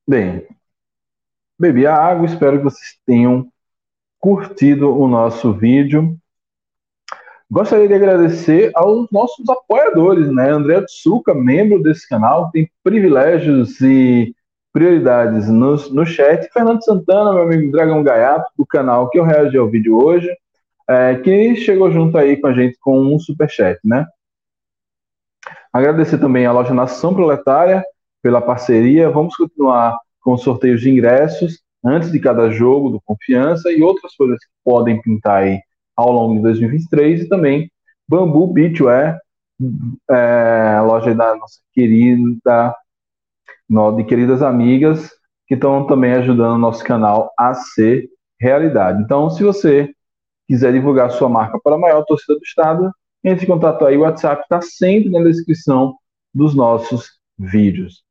Bem, 0.08 0.46
bebi 1.60 1.86
a 1.86 1.96
água, 1.96 2.26
espero 2.26 2.58
que 2.58 2.64
vocês 2.64 2.98
tenham 3.06 3.52
curtido 4.20 4.98
o 4.98 5.08
nosso 5.08 5.52
vídeo. 5.54 6.18
Gostaria 7.52 7.88
de 7.88 7.94
agradecer 7.94 8.72
aos 8.76 9.10
nossos 9.12 9.50
apoiadores, 9.50 10.32
né? 10.32 10.52
André 10.52 10.82
Tsuka, 10.84 11.34
membro 11.34 11.82
desse 11.82 12.08
canal, 12.08 12.52
tem 12.52 12.70
privilégios 12.84 13.82
e 13.82 14.34
prioridades 14.72 15.50
no, 15.50 15.76
no 15.90 16.06
chat. 16.06 16.48
Fernando 16.54 16.84
Santana, 16.84 17.34
meu 17.34 17.44
amigo 17.44 17.72
Dragão 17.72 18.04
Gaiato, 18.04 18.52
do 18.58 18.66
canal 18.66 19.10
que 19.10 19.18
eu 19.18 19.24
reagi 19.24 19.58
ao 19.58 19.70
vídeo 19.70 19.98
hoje, 19.98 20.30
é, 20.88 21.16
que 21.16 21.56
chegou 21.56 21.92
junto 21.92 22.18
aí 22.18 22.38
com 22.38 22.48
a 22.48 22.54
gente 22.54 22.78
com 22.80 23.00
um 23.00 23.20
superchat, 23.20 23.80
né? 23.84 24.06
Agradecer 25.74 26.20
também 26.20 26.46
à 26.46 26.52
loja 26.52 26.74
Nação 26.74 27.14
Proletária, 27.14 27.84
pela 28.22 28.42
parceria. 28.42 29.10
Vamos 29.10 29.36
continuar 29.36 29.98
com 30.22 30.38
sorteios 30.38 30.82
de 30.82 30.90
ingressos 30.90 31.62
antes 31.84 32.12
de 32.12 32.20
cada 32.20 32.50
jogo 32.50 32.90
do 32.90 33.02
Confiança 33.02 33.72
e 33.72 33.82
outras 33.82 34.16
coisas 34.16 34.38
que 34.38 34.52
podem 34.64 35.02
pintar 35.02 35.44
aí 35.44 35.60
ao 35.96 36.12
longo 36.12 36.36
de 36.36 36.42
2023 36.42 37.24
e 37.24 37.30
também 37.30 37.72
Bambu 38.08 38.48
Beachwear, 38.48 39.20
é, 40.10 40.80
loja 40.82 41.14
da 41.14 41.36
nossa 41.36 41.60
querida, 41.74 42.76
de 43.96 44.04
queridas 44.04 44.42
amigas 44.42 45.12
que 45.48 45.54
estão 45.54 45.86
também 45.86 46.14
ajudando 46.14 46.56
o 46.56 46.60
nosso 46.60 46.84
canal 46.84 47.32
a 47.38 47.54
ser 47.54 48.10
realidade. 48.40 49.02
Então, 49.04 49.30
se 49.30 49.44
você 49.44 49.94
quiser 50.48 50.74
divulgar 50.74 51.12
sua 51.12 51.30
marca 51.30 51.60
para 51.64 51.76
a 51.76 51.80
maior 51.80 52.04
torcida 52.06 52.36
do 52.38 52.44
estado, 52.44 52.92
entre 53.24 53.46
em 53.46 53.48
contato 53.48 53.86
aí, 53.86 53.98
o 53.98 54.02
WhatsApp 54.02 54.42
está 54.42 54.62
sempre 54.62 55.10
na 55.10 55.24
descrição 55.24 55.96
dos 56.34 56.56
nossos 56.56 57.20
vídeos. 57.38 58.04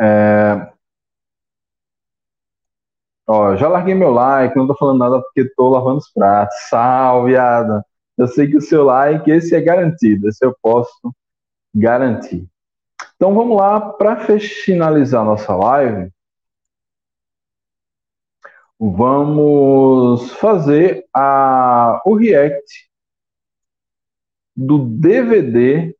É... 0.00 0.72
Ó, 3.26 3.56
já 3.56 3.68
larguei 3.68 3.94
meu 3.94 4.10
like, 4.10 4.56
não 4.56 4.66
tô 4.66 4.76
falando 4.76 4.98
nada 4.98 5.20
porque 5.20 5.50
tô 5.56 5.68
lavando 5.68 5.98
os 5.98 6.10
pratos. 6.10 6.56
Salve, 6.68 7.36
Adam. 7.36 7.82
Eu 8.16 8.28
sei 8.28 8.48
que 8.48 8.56
o 8.56 8.60
seu 8.60 8.84
like, 8.84 9.30
esse 9.30 9.54
é 9.54 9.60
garantido, 9.60 10.28
esse 10.28 10.44
eu 10.44 10.56
posso 10.62 11.14
garantir. 11.74 12.48
Então 13.16 13.34
vamos 13.34 13.56
lá, 13.56 13.80
para 13.80 14.16
finalizar 14.38 15.24
nossa 15.24 15.54
live, 15.54 16.10
vamos 18.78 20.32
fazer 20.32 21.06
a, 21.14 22.02
o 22.04 22.14
react 22.14 22.90
do 24.54 24.78
DVD 24.78 25.94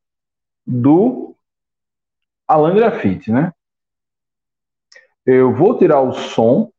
do 0.66 1.34
Alan 2.48 2.74
Graffiti, 2.74 3.30
né? 3.30 3.52
Eu 5.26 5.52
vou 5.54 5.76
tirar 5.76 6.00
o 6.00 6.12
som, 6.12 6.70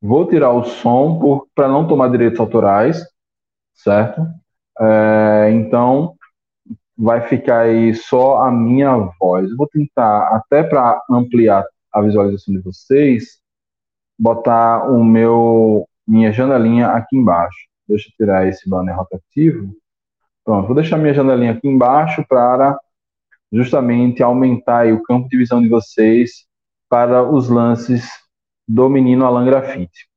vou 0.00 0.26
tirar 0.28 0.52
o 0.52 0.64
som 0.64 1.44
para 1.54 1.68
não 1.68 1.88
tomar 1.88 2.08
direitos 2.08 2.38
autorais, 2.38 3.02
certo? 3.74 4.22
É, 4.80 5.50
então, 5.52 6.14
vai 6.96 7.20
ficar 7.28 7.62
aí 7.62 7.94
só 7.94 8.42
a 8.44 8.50
minha 8.50 8.96
voz. 9.20 9.54
vou 9.56 9.68
tentar, 9.68 10.28
até 10.36 10.62
para 10.62 11.02
ampliar 11.10 11.64
a 11.92 12.00
visualização 12.00 12.54
de 12.54 12.60
vocês, 12.60 13.40
botar 14.18 14.88
o 14.90 15.04
meu 15.04 15.86
minha 16.06 16.32
janelinha 16.32 16.88
aqui 16.88 17.16
embaixo. 17.16 17.58
Deixa 17.86 18.08
eu 18.08 18.12
tirar 18.16 18.46
esse 18.46 18.68
banner 18.68 18.96
rotativo. 18.96 19.74
Pronto, 20.44 20.66
vou 20.66 20.76
deixar 20.76 20.96
minha 20.96 21.12
janelinha 21.12 21.52
aqui 21.52 21.68
embaixo 21.68 22.24
para 22.28 22.78
justamente 23.52 24.22
aumentar 24.22 24.86
o 24.92 25.02
campo 25.02 25.28
de 25.28 25.36
visão 25.36 25.60
de 25.60 25.68
vocês 25.68 26.47
para 26.88 27.22
os 27.22 27.48
lances 27.48 28.08
do 28.66 28.88
menino 28.88 29.24
Alan 29.24 29.44
Grafite. 29.44 30.08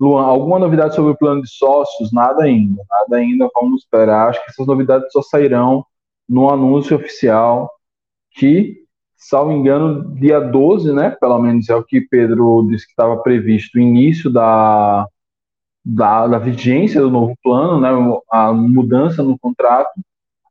Luan, 0.00 0.24
alguma 0.24 0.58
novidade 0.58 0.96
sobre 0.96 1.12
o 1.12 1.16
plano 1.16 1.42
de 1.42 1.48
sócios? 1.48 2.12
Nada 2.12 2.42
ainda, 2.42 2.82
nada 2.90 3.16
ainda, 3.16 3.48
vamos 3.54 3.82
esperar. 3.82 4.28
Acho 4.28 4.44
que 4.44 4.50
essas 4.50 4.66
novidades 4.66 5.12
só 5.12 5.22
sairão 5.22 5.86
no 6.28 6.50
anúncio 6.50 6.96
oficial 6.96 7.70
que, 8.32 8.84
salvo 9.16 9.52
engano, 9.52 10.12
dia 10.16 10.40
12, 10.40 10.92
né? 10.92 11.10
Pelo 11.20 11.38
menos 11.38 11.68
é 11.68 11.76
o 11.76 11.84
que 11.84 12.00
Pedro 12.00 12.66
disse 12.68 12.86
que 12.86 12.92
estava 12.92 13.22
previsto, 13.22 13.78
o 13.78 13.80
início 13.80 14.28
da, 14.28 15.06
da, 15.84 16.26
da 16.26 16.38
vigência 16.38 17.00
do 17.00 17.10
novo 17.10 17.36
plano, 17.40 17.80
né? 17.80 17.90
A 18.30 18.52
mudança 18.52 19.22
no 19.22 19.38
contrato. 19.38 19.92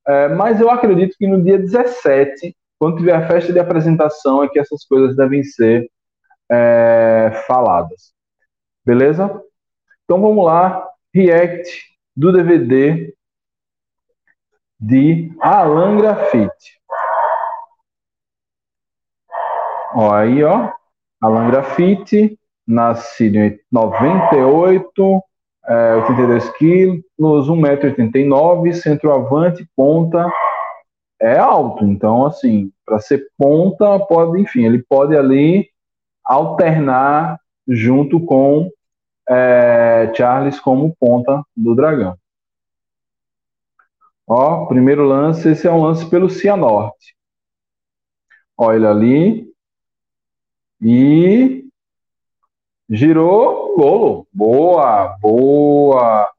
É, 0.08 0.30
mas 0.30 0.62
eu 0.62 0.70
acredito 0.72 1.16
que 1.18 1.28
no 1.28 1.44
dia 1.44 1.60
17 1.60 2.56
quando 2.82 2.98
tiver 2.98 3.14
a 3.14 3.28
festa 3.28 3.54
de 3.54 3.60
apresentação 3.60 4.44
é 4.44 4.50
que 4.50 4.58
essas 4.58 4.84
coisas 4.86 5.16
devem 5.16 5.44
ser 5.44 5.88
é, 6.52 7.44
faladas. 7.46 8.12
Beleza? 8.84 9.40
Então 10.04 10.20
vamos 10.20 10.44
lá, 10.44 10.90
react 11.14 11.70
do 12.18 12.32
DVD 12.32 13.14
de 14.80 15.32
Alan 15.40 15.98
Graffiti. 15.98 16.82
Ó, 19.94 20.12
aí, 20.12 20.44
ó, 20.44 20.72
Alan 21.22 21.52
Graffiti, 21.52 22.36
nascido 22.66 23.36
em 23.36 23.60
98, 23.72 25.22
é, 25.68 25.96
82 25.98 26.50
quilos, 26.58 27.04
1,89m, 27.48 28.74
centroavante, 28.74 29.70
ponta, 29.76 30.28
é 31.22 31.38
alto. 31.38 31.86
Então, 31.86 32.26
assim, 32.26 32.72
para 32.86 33.00
ser 33.00 33.28
ponta, 33.38 34.00
pode, 34.00 34.42
enfim, 34.42 34.66
ele 34.66 34.84
pode 34.84 35.16
ali 35.16 35.70
alternar 36.26 37.40
junto 37.68 38.20
com 38.26 38.70
é, 39.30 40.12
Charles 40.16 40.60
como 40.60 40.96
ponta 41.00 41.44
do 41.56 41.76
Dragão. 41.76 42.18
Ó, 44.28 44.66
primeiro 44.66 45.04
lance, 45.06 45.50
esse 45.50 45.68
é 45.68 45.72
um 45.72 45.82
lance 45.82 46.10
pelo 46.10 46.30
Cianorte. 46.30 47.16
Olha 48.58 48.90
ali. 48.90 49.52
E 50.82 51.66
girou, 52.90 53.76
golo. 53.76 54.28
Boa, 54.34 55.18
boa. 55.22 56.31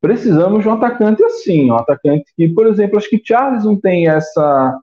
Precisamos 0.00 0.62
de 0.62 0.68
um 0.68 0.72
atacante 0.72 1.22
assim, 1.24 1.70
um 1.70 1.76
atacante 1.76 2.32
que, 2.36 2.48
por 2.48 2.66
exemplo, 2.66 2.98
acho 2.98 3.10
que 3.10 3.22
Charles 3.24 3.64
não 3.64 3.78
tem 3.78 4.08
essa 4.08 4.80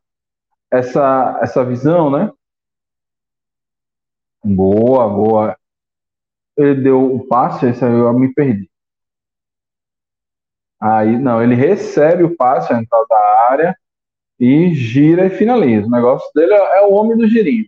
essa 0.71 1.39
essa 1.41 1.63
visão, 1.63 2.09
né? 2.09 2.31
Boa, 4.43 5.07
boa. 5.09 5.57
Ele 6.57 6.81
deu 6.81 7.15
o 7.15 7.27
passe, 7.27 7.65
esse 7.67 7.83
aí 7.83 7.91
eu 7.91 8.13
me 8.13 8.33
perdi. 8.33 8.69
Aí, 10.79 11.17
não, 11.17 11.41
ele 11.41 11.55
recebe 11.55 12.23
o 12.23 12.35
passe 12.35 12.71
a 12.73 12.79
entrada 12.79 13.05
da 13.09 13.47
área 13.49 13.77
e 14.39 14.73
gira 14.73 15.25
e 15.25 15.29
finaliza. 15.29 15.87
O 15.87 15.91
negócio 15.91 16.29
dele 16.35 16.53
é, 16.53 16.79
é 16.79 16.81
o 16.83 16.93
homem 16.93 17.17
do 17.17 17.27
girinho. 17.27 17.65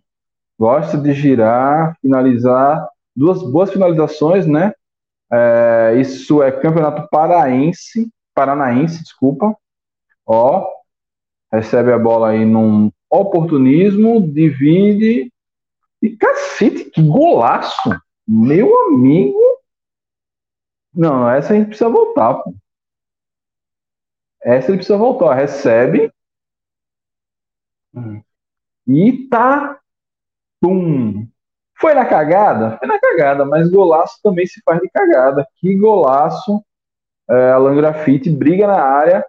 Gosta 0.59 0.97
de 0.97 1.13
girar, 1.13 1.97
finalizar. 2.01 2.87
Duas 3.15 3.41
boas 3.41 3.71
finalizações, 3.71 4.45
né? 4.45 4.73
É, 5.31 5.95
isso 5.99 6.41
é 6.41 6.51
campeonato 6.51 7.07
paraense, 7.09 8.09
paranaense, 8.33 9.03
desculpa. 9.03 9.55
Ó, 10.25 10.67
recebe 11.51 11.91
a 11.91 11.99
bola 11.99 12.29
aí 12.29 12.45
num 12.45 12.91
oportunismo, 13.09 14.21
divide. 14.21 15.31
E 16.01 16.15
cacete, 16.15 16.85
que 16.85 17.01
golaço! 17.01 17.89
Meu 18.27 18.69
amigo. 18.87 19.39
Não, 20.93 21.29
essa 21.29 21.53
a 21.53 21.55
gente 21.55 21.67
precisa 21.67 21.89
voltar, 21.89 22.35
pô. 22.35 22.53
Essa 24.41 24.69
ele 24.69 24.77
precisa 24.77 24.97
voltar. 24.97 25.33
Recebe. 25.33 26.11
E 28.87 29.27
tá. 29.29 29.79
Pum. 30.61 31.27
Foi 31.79 31.93
na 31.93 32.05
cagada? 32.05 32.77
Foi 32.77 32.87
na 32.87 32.99
cagada, 32.99 33.45
mas 33.45 33.69
golaço 33.69 34.19
também 34.23 34.45
se 34.45 34.61
faz 34.65 34.79
de 34.79 34.89
cagada. 34.89 35.45
Que 35.57 35.75
golaço. 35.75 36.63
É, 37.29 37.51
Alan 37.51 37.75
briga 38.37 38.67
na 38.67 38.81
área. 38.81 39.25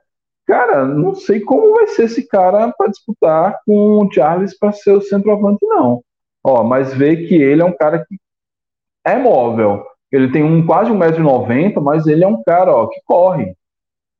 Cara, 0.46 0.84
não 0.84 1.14
sei 1.14 1.40
como 1.40 1.74
vai 1.74 1.86
ser 1.88 2.04
esse 2.04 2.26
cara 2.26 2.72
para 2.76 2.88
disputar 2.88 3.58
com 3.66 3.98
o 3.98 4.10
Charles 4.10 4.56
para 4.58 4.72
ser 4.72 4.92
o 4.92 5.02
centroavante, 5.02 5.64
não. 5.66 6.02
Ó, 6.42 6.64
mas 6.64 6.94
vê 6.94 7.16
que 7.26 7.34
ele 7.34 7.60
é 7.60 7.64
um 7.64 7.76
cara 7.76 7.98
que 7.98 8.16
é 9.04 9.18
móvel. 9.18 9.84
Ele 10.10 10.32
tem 10.32 10.42
um 10.42 10.64
quase 10.64 10.90
1,90m, 10.90 11.82
mas 11.82 12.06
ele 12.06 12.24
é 12.24 12.26
um 12.28 12.42
cara 12.42 12.74
ó, 12.74 12.86
que 12.86 13.00
corre 13.04 13.54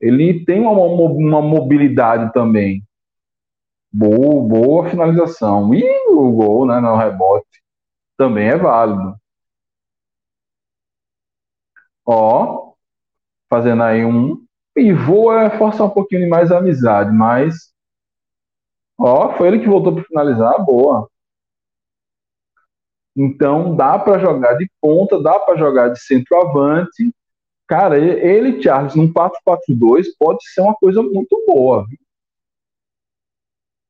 ele 0.00 0.44
tem 0.44 0.60
uma, 0.60 0.70
uma 0.70 1.42
mobilidade 1.42 2.32
também. 2.32 2.82
Boa, 3.92 4.42
boa 4.42 4.88
finalização. 4.88 5.74
E 5.74 5.84
o 6.08 6.30
gol, 6.32 6.66
né, 6.66 6.80
no 6.80 6.96
rebote, 6.96 7.46
também 8.18 8.48
é 8.48 8.56
válido. 8.56 9.16
Ó, 12.06 12.74
fazendo 13.48 13.82
aí 13.82 14.04
um 14.04 14.44
pivô 14.74 15.32
é 15.32 15.56
forçar 15.56 15.86
um 15.86 15.90
pouquinho 15.90 16.28
mais 16.28 16.52
amizade, 16.52 17.10
mas 17.12 17.72
ó, 18.98 19.34
foi 19.36 19.48
ele 19.48 19.60
que 19.60 19.68
voltou 19.68 19.94
para 19.94 20.04
finalizar, 20.04 20.64
boa. 20.64 21.08
Então 23.16 23.74
dá 23.74 23.98
para 23.98 24.18
jogar 24.18 24.54
de 24.54 24.70
ponta, 24.80 25.20
dá 25.22 25.38
para 25.40 25.56
jogar 25.56 25.88
de 25.88 26.00
centroavante 26.00 27.12
Cara, 27.68 27.98
ele, 27.98 28.62
Charles, 28.62 28.94
num 28.94 29.12
4-4-2 29.12 30.06
pode 30.18 30.42
ser 30.48 30.62
uma 30.62 30.74
coisa 30.74 31.02
muito 31.02 31.44
boa. 31.46 31.86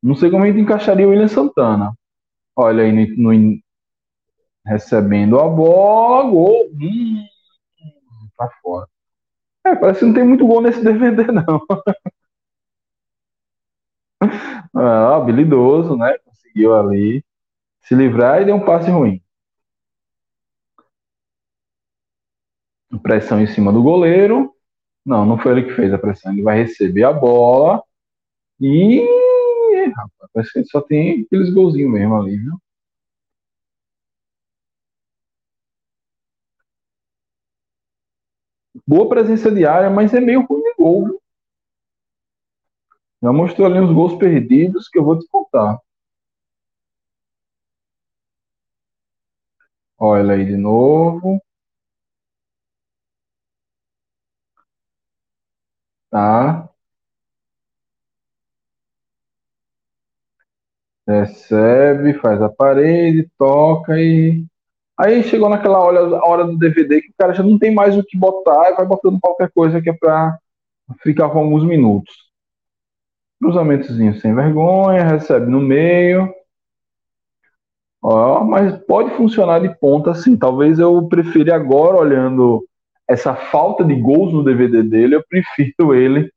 Não 0.02 0.16
sei 0.16 0.30
como 0.30 0.42
a 0.42 0.48
gente 0.48 0.60
encaixaria 0.60 1.06
o 1.06 1.10
William 1.10 1.28
Santana. 1.28 1.94
Olha 2.56 2.82
aí, 2.82 3.16
no, 3.16 3.32
no 3.32 3.60
recebendo 4.68 5.38
a 5.40 5.48
bola, 5.48 6.30
gol. 6.30 6.70
Hum, 6.74 7.26
fora. 8.62 8.86
É, 9.66 9.74
parece 9.76 10.00
que 10.00 10.06
não 10.06 10.14
tem 10.14 10.24
muito 10.24 10.46
gol 10.46 10.60
nesse 10.62 10.82
DVD, 10.84 11.24
não. 11.32 11.60
ah, 14.74 15.16
habilidoso, 15.16 15.96
né? 15.96 16.16
Conseguiu 16.24 16.74
ali 16.76 17.24
se 17.82 17.94
livrar 17.94 18.42
e 18.42 18.44
deu 18.46 18.56
um 18.56 18.64
passe 18.64 18.90
ruim. 18.90 19.22
pressão 23.02 23.40
em 23.40 23.46
cima 23.46 23.72
do 23.72 23.82
goleiro. 23.82 24.52
Não, 25.04 25.24
não 25.24 25.38
foi 25.38 25.52
ele 25.52 25.62
que 25.64 25.74
fez 25.74 25.92
a 25.92 25.98
pressão. 25.98 26.32
Ele 26.32 26.42
vai 26.42 26.58
receber 26.58 27.04
a 27.04 27.12
bola 27.12 27.82
e. 28.60 29.04
Rapaz, 29.96 30.30
parece 30.32 30.52
que 30.52 30.58
ele 30.60 30.66
só 30.66 30.80
tem 30.80 31.22
aqueles 31.22 31.52
golzinhos 31.52 31.92
mesmo 31.92 32.16
ali, 32.16 32.36
viu? 32.36 32.58
Boa 38.88 39.06
presença 39.06 39.50
de 39.50 39.66
área, 39.66 39.90
mas 39.90 40.14
é 40.14 40.20
meio 40.20 40.46
ruim 40.46 40.62
de 40.62 40.74
gol. 40.78 41.20
Já 43.22 43.32
mostrou 43.32 43.66
ali 43.68 43.78
os 43.78 43.92
gols 43.92 44.16
perdidos 44.16 44.88
que 44.88 44.98
eu 44.98 45.04
vou 45.04 45.14
descontar. 45.14 45.78
Olha 49.96 50.34
aí 50.34 50.44
de 50.44 50.56
novo. 50.56 51.40
Tá. 56.10 56.68
Recebe, 61.08 62.14
faz 62.20 62.40
a 62.40 62.48
parede, 62.48 63.28
toca 63.36 63.98
e. 64.00 64.46
Aí 64.98 65.22
chegou 65.22 65.48
naquela 65.48 65.78
hora, 65.78 66.24
hora 66.24 66.44
do 66.44 66.58
DVD 66.58 67.00
que 67.00 67.10
o 67.10 67.14
cara 67.16 67.32
já 67.32 67.42
não 67.42 67.56
tem 67.56 67.72
mais 67.72 67.96
o 67.96 68.02
que 68.02 68.18
botar 68.18 68.70
e 68.70 68.74
vai 68.74 68.84
botando 68.84 69.20
qualquer 69.20 69.48
coisa 69.52 69.80
que 69.80 69.90
é 69.90 69.92
pra 69.92 70.36
ficar 71.02 71.28
com 71.30 71.38
alguns 71.38 71.64
minutos. 71.64 72.12
Cruzamentozinho 73.40 74.18
sem 74.20 74.34
vergonha, 74.34 75.04
recebe 75.04 75.46
no 75.46 75.60
meio. 75.60 76.34
Ó, 78.02 78.42
mas 78.42 78.76
pode 78.86 79.10
funcionar 79.16 79.60
de 79.60 79.68
ponta 79.78 80.10
assim. 80.10 80.36
Talvez 80.36 80.80
eu 80.80 81.06
prefira 81.08 81.54
agora, 81.54 81.96
olhando 81.96 82.66
essa 83.08 83.34
falta 83.36 83.84
de 83.84 83.94
gols 83.94 84.32
no 84.32 84.42
DVD 84.42 84.82
dele, 84.82 85.14
eu 85.14 85.24
prefiro 85.28 85.94
ele 85.94 86.30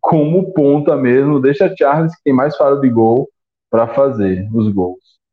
como 0.00 0.52
ponta 0.52 0.94
mesmo. 0.94 1.40
Deixa 1.40 1.74
Charles, 1.74 2.14
que 2.16 2.22
tem 2.24 2.34
mais 2.34 2.54
faro 2.56 2.80
de 2.80 2.90
gol, 2.90 3.28
para 3.70 3.88
fazer 3.88 4.46
os 4.54 4.68
gols. 4.72 5.23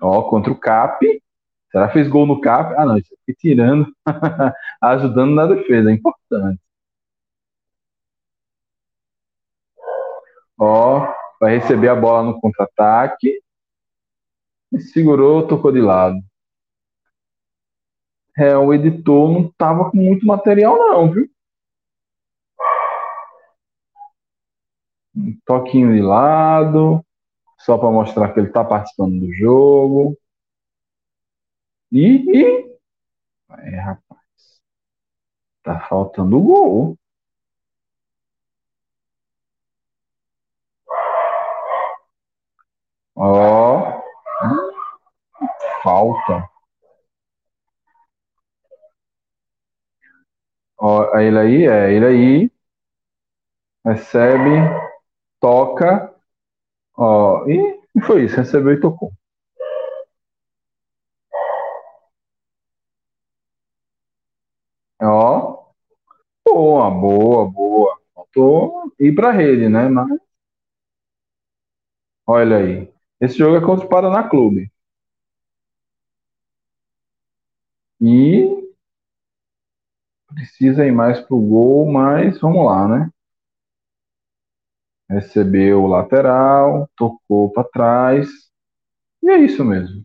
Ó, 0.00 0.22
contra 0.28 0.52
o 0.52 0.58
Cap. 0.58 1.04
Será 1.70 1.88
que 1.88 1.94
fez 1.94 2.08
gol 2.08 2.26
no 2.26 2.40
Cap? 2.40 2.74
Ah, 2.76 2.86
não, 2.86 2.96
isso 2.98 3.12
aqui 3.14 3.34
tirando, 3.34 3.92
ajudando 4.82 5.34
na 5.34 5.46
defesa, 5.46 5.90
é 5.90 5.94
importante. 5.94 6.60
Ó, 10.58 11.12
vai 11.40 11.58
receber 11.58 11.88
a 11.88 11.96
bola 11.96 12.22
no 12.22 12.40
contra-ataque. 12.40 13.40
Segurou, 14.92 15.46
tocou 15.46 15.72
de 15.72 15.80
lado. 15.80 16.16
É, 18.36 18.56
o 18.56 18.72
editor 18.74 19.30
não 19.32 19.52
tava 19.56 19.90
com 19.90 19.96
muito 19.96 20.26
material, 20.26 20.76
não, 20.76 21.10
viu? 21.12 21.28
Um 25.16 25.36
toquinho 25.46 25.92
de 25.94 26.02
lado, 26.02 27.04
só 27.64 27.78
para 27.78 27.90
mostrar 27.90 28.32
que 28.32 28.40
ele 28.40 28.48
está 28.48 28.64
participando 28.64 29.18
do 29.20 29.32
jogo. 29.34 30.16
E, 31.90 32.04
e... 32.40 32.74
É, 33.50 33.80
rapaz. 33.80 34.20
Tá 35.64 35.80
faltando 35.88 36.40
gol. 36.40 36.96
Ó. 43.16 44.04
Falta. 45.82 46.48
Ó, 50.78 51.16
é 51.18 51.24
ele 51.26 51.38
aí, 51.38 51.66
é, 51.66 51.92
ele 51.92 52.06
aí. 52.06 52.50
Recebe, 53.84 54.50
toca, 55.40 56.13
Ó, 56.96 57.46
e 57.48 57.78
foi 58.06 58.24
isso, 58.24 58.36
recebeu 58.36 58.72
e 58.74 58.80
tocou. 58.80 59.12
Ó. 65.00 65.72
Boa, 66.46 66.90
boa, 66.90 67.50
boa. 67.50 67.98
Faltou 68.14 68.92
ir 69.00 69.14
pra 69.14 69.32
rede, 69.32 69.68
né? 69.68 69.88
Mas. 69.88 70.08
Olha 72.26 72.58
aí. 72.58 72.92
Esse 73.20 73.38
jogo 73.38 73.56
é 73.56 73.60
contra 73.64 73.86
o 73.86 73.88
Paraná 73.88 74.28
Clube. 74.28 74.70
E 78.00 78.64
precisa 80.34 80.84
ir 80.86 80.92
mais 80.92 81.18
pro 81.20 81.38
gol, 81.40 81.90
mas 81.90 82.38
vamos 82.38 82.64
lá, 82.66 82.86
né? 82.86 83.10
Recebeu 85.08 85.82
o 85.84 85.86
lateral, 85.86 86.88
tocou 86.96 87.50
para 87.52 87.64
trás. 87.64 88.28
E 89.22 89.30
é 89.30 89.38
isso 89.38 89.64
mesmo. 89.64 90.04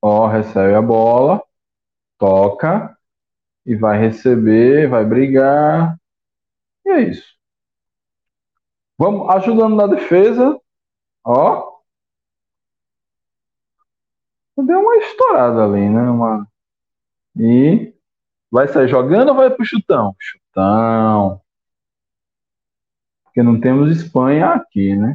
Ó, 0.00 0.26
recebe 0.28 0.74
a 0.74 0.82
bola, 0.82 1.42
toca 2.18 2.96
e 3.66 3.74
vai 3.76 3.98
receber, 3.98 4.88
vai 4.88 5.04
brigar. 5.04 5.98
E 6.84 6.90
é 6.90 7.00
isso. 7.02 7.36
Vamos 8.98 9.28
ajudando 9.30 9.76
na 9.76 9.86
defesa. 9.86 10.60
Ó. 11.24 11.78
Deu 14.56 14.80
uma 14.80 14.96
estourada 14.96 15.64
ali, 15.64 15.88
né? 15.88 16.02
Uma... 16.10 16.48
E 17.36 17.94
vai 18.50 18.66
sair 18.68 18.88
jogando 18.88 19.28
ou 19.28 19.36
vai 19.36 19.50
pro 19.50 19.64
chutão? 19.64 20.16
Chutão. 20.18 21.40
Porque 23.38 23.46
não 23.46 23.60
temos 23.60 23.96
Espanha 23.96 24.48
aqui, 24.48 24.96
né? 24.96 25.14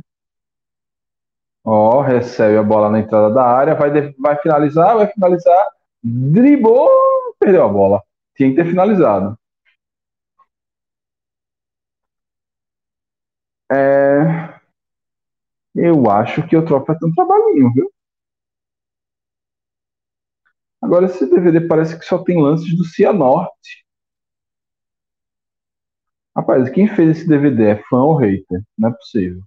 Ó, 1.66 2.00
recebe 2.02 2.58
a 2.58 2.64
bola 2.64 2.90
na 2.90 3.00
entrada 3.00 3.34
da 3.34 3.44
área, 3.44 3.76
vai, 3.76 3.90
vai 4.14 4.38
finalizar, 4.38 4.96
vai 4.96 5.08
finalizar, 5.08 5.68
dribou, 6.02 6.90
perdeu 7.38 7.66
a 7.66 7.68
bola. 7.68 8.02
Tinha 8.34 8.50
que 8.50 8.56
ter 8.56 8.66
finalizado. 8.66 9.38
É... 13.70 14.54
Eu 15.76 16.10
acho 16.10 16.48
que 16.48 16.56
o 16.56 16.64
Tropa 16.66 16.98
tem 16.98 17.10
um 17.10 17.14
trabalhinho, 17.14 17.74
viu? 17.74 17.92
Agora, 20.82 21.08
esse 21.08 21.30
DVD 21.30 21.68
parece 21.68 22.00
que 22.00 22.06
só 22.06 22.24
tem 22.24 22.42
lances 22.42 22.74
do 22.78 22.86
Cianorte. 22.86 23.83
Rapaz, 26.38 26.70
quem 26.70 26.88
fez 26.88 27.18
esse 27.18 27.28
DVD 27.28 27.64
é 27.70 27.84
fã 27.90 28.04
ou 28.04 28.16
hater? 28.16 28.62
Não 28.78 28.90
é 28.90 28.94
possível. 28.94 29.42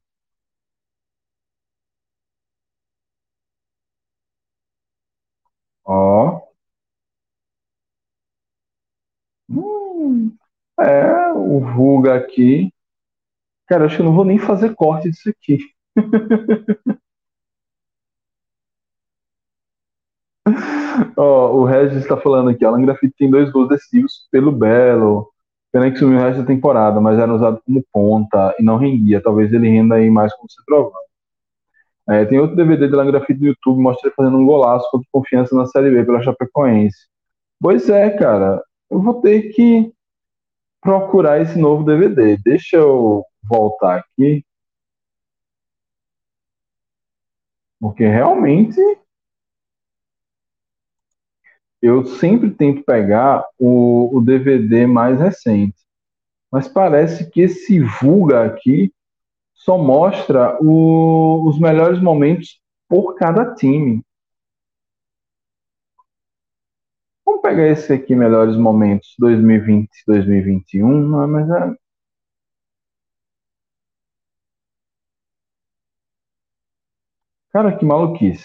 Ó. 5.84 6.46
Hum, 9.48 10.36
é, 10.80 11.32
o 11.32 11.58
Ruga 11.58 12.14
aqui. 12.16 12.72
Cara, 13.68 13.86
acho 13.86 13.96
que 13.96 14.02
eu 14.02 14.06
não 14.06 14.14
vou 14.16 14.24
nem 14.24 14.38
fazer 14.38 14.74
corte 14.76 15.10
disso 15.10 15.30
aqui. 15.30 15.58
Ó, 21.16 21.52
o 21.56 21.64
Regis 21.64 21.98
está 21.98 22.16
falando 22.16 22.50
aqui, 22.50 22.64
Alan 22.64 22.82
Graffiti 22.82 23.14
tem 23.18 23.30
dois 23.30 23.50
gols 23.50 23.68
decisivos 23.68 24.26
pelo 24.30 24.52
Belo. 24.52 25.28
Pena 25.72 25.90
que 25.90 25.98
sumiu 25.98 26.18
o 26.18 26.20
resto 26.20 26.40
da 26.40 26.46
temporada, 26.46 27.00
mas 27.00 27.18
era 27.18 27.32
usado 27.32 27.60
como 27.64 27.84
ponta 27.92 28.54
e 28.58 28.62
não 28.62 28.76
rendia. 28.76 29.22
Talvez 29.22 29.52
ele 29.52 29.68
renda 29.68 29.96
aí 29.96 30.10
mais 30.10 30.34
como 30.34 30.50
centroavante. 30.50 31.06
É, 32.08 32.24
tem 32.24 32.38
outro 32.38 32.56
DVD 32.56 32.86
de 32.86 32.94
Alan 32.94 33.06
Graffiti 33.06 33.40
no 33.40 33.48
YouTube, 33.48 33.82
mostra 33.82 34.08
ele 34.08 34.14
fazendo 34.14 34.36
um 34.38 34.46
golaço 34.46 34.88
contra 34.90 35.08
confiança 35.10 35.56
na 35.56 35.66
Série 35.66 35.90
B 35.90 36.04
pela 36.04 36.22
Chapecoense. 36.22 37.08
Pois 37.60 37.88
é, 37.88 38.10
cara. 38.10 38.62
Eu 38.88 39.02
vou 39.02 39.20
ter 39.20 39.52
que 39.52 39.92
procurar 40.80 41.40
esse 41.40 41.58
novo 41.58 41.84
DVD. 41.84 42.36
Deixa 42.44 42.76
eu 42.76 43.24
voltar 43.42 43.96
aqui. 43.98 44.44
Porque 47.80 48.06
realmente 48.06 48.80
eu 51.86 52.04
sempre 52.04 52.50
tento 52.50 52.84
pegar 52.84 53.44
o, 53.58 54.16
o 54.16 54.20
DVD 54.20 54.86
mais 54.86 55.18
recente. 55.18 55.76
Mas 56.50 56.68
parece 56.68 57.30
que 57.30 57.40
esse 57.40 57.80
Vulga 57.80 58.44
aqui 58.44 58.92
só 59.54 59.78
mostra 59.78 60.56
o, 60.62 61.48
os 61.48 61.58
melhores 61.58 62.00
momentos 62.00 62.60
por 62.88 63.14
cada 63.14 63.54
time. 63.54 64.02
Vamos 67.24 67.42
pegar 67.42 67.66
esse 67.68 67.92
aqui, 67.92 68.14
melhores 68.14 68.56
momentos 68.56 69.14
2020, 69.18 69.88
2021, 70.06 70.88
não 71.08 71.22
é, 71.22 71.26
mas 71.26 71.50
é, 71.50 71.76
Cara, 77.56 77.76
que 77.76 77.84
maluquice. 77.86 78.44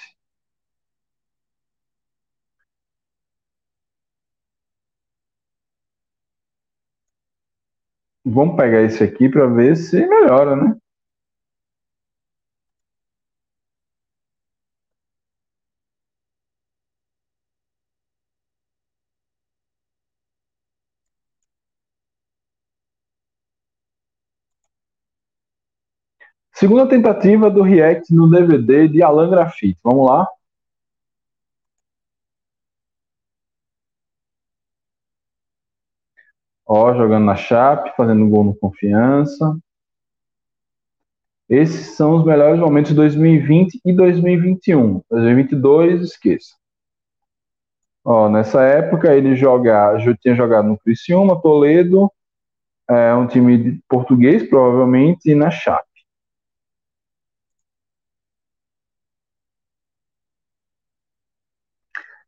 Vamos 8.25 8.55
pegar 8.55 8.81
esse 8.81 9.03
aqui 9.03 9.29
para 9.29 9.45
ver 9.47 9.75
se 9.75 10.05
melhora, 10.07 10.55
né? 10.55 10.75
Segunda 26.53 26.87
tentativa 26.87 27.49
do 27.49 27.61
React 27.63 28.13
no 28.13 28.29
DVD 28.29 28.87
de 28.87 29.01
Alan 29.01 29.29
Graffiti. 29.29 29.79
Vamos 29.83 30.07
lá? 30.07 30.27
Ó, 36.73 36.95
jogando 36.95 37.25
na 37.25 37.35
Chape, 37.35 37.91
fazendo 37.97 38.29
gol 38.29 38.45
no 38.45 38.55
Confiança. 38.55 39.57
Esses 41.49 41.97
são 41.97 42.15
os 42.15 42.23
melhores 42.25 42.57
momentos 42.61 42.91
de 42.91 42.95
2020 42.95 43.81
e 43.83 43.91
2021. 43.93 45.01
2022, 45.09 46.01
esqueça. 46.01 46.55
Ó, 48.05 48.29
nessa 48.29 48.63
época 48.63 49.13
ele 49.13 49.35
joga, 49.35 49.97
tinha 50.21 50.33
jogado 50.33 50.69
no 50.69 50.77
Criciúma, 50.77 51.41
Toledo, 51.41 52.09
é 52.89 53.13
um 53.15 53.27
time 53.27 53.81
português 53.89 54.47
provavelmente 54.49 55.29
e 55.29 55.35
na 55.35 55.51
Chape. 55.51 55.89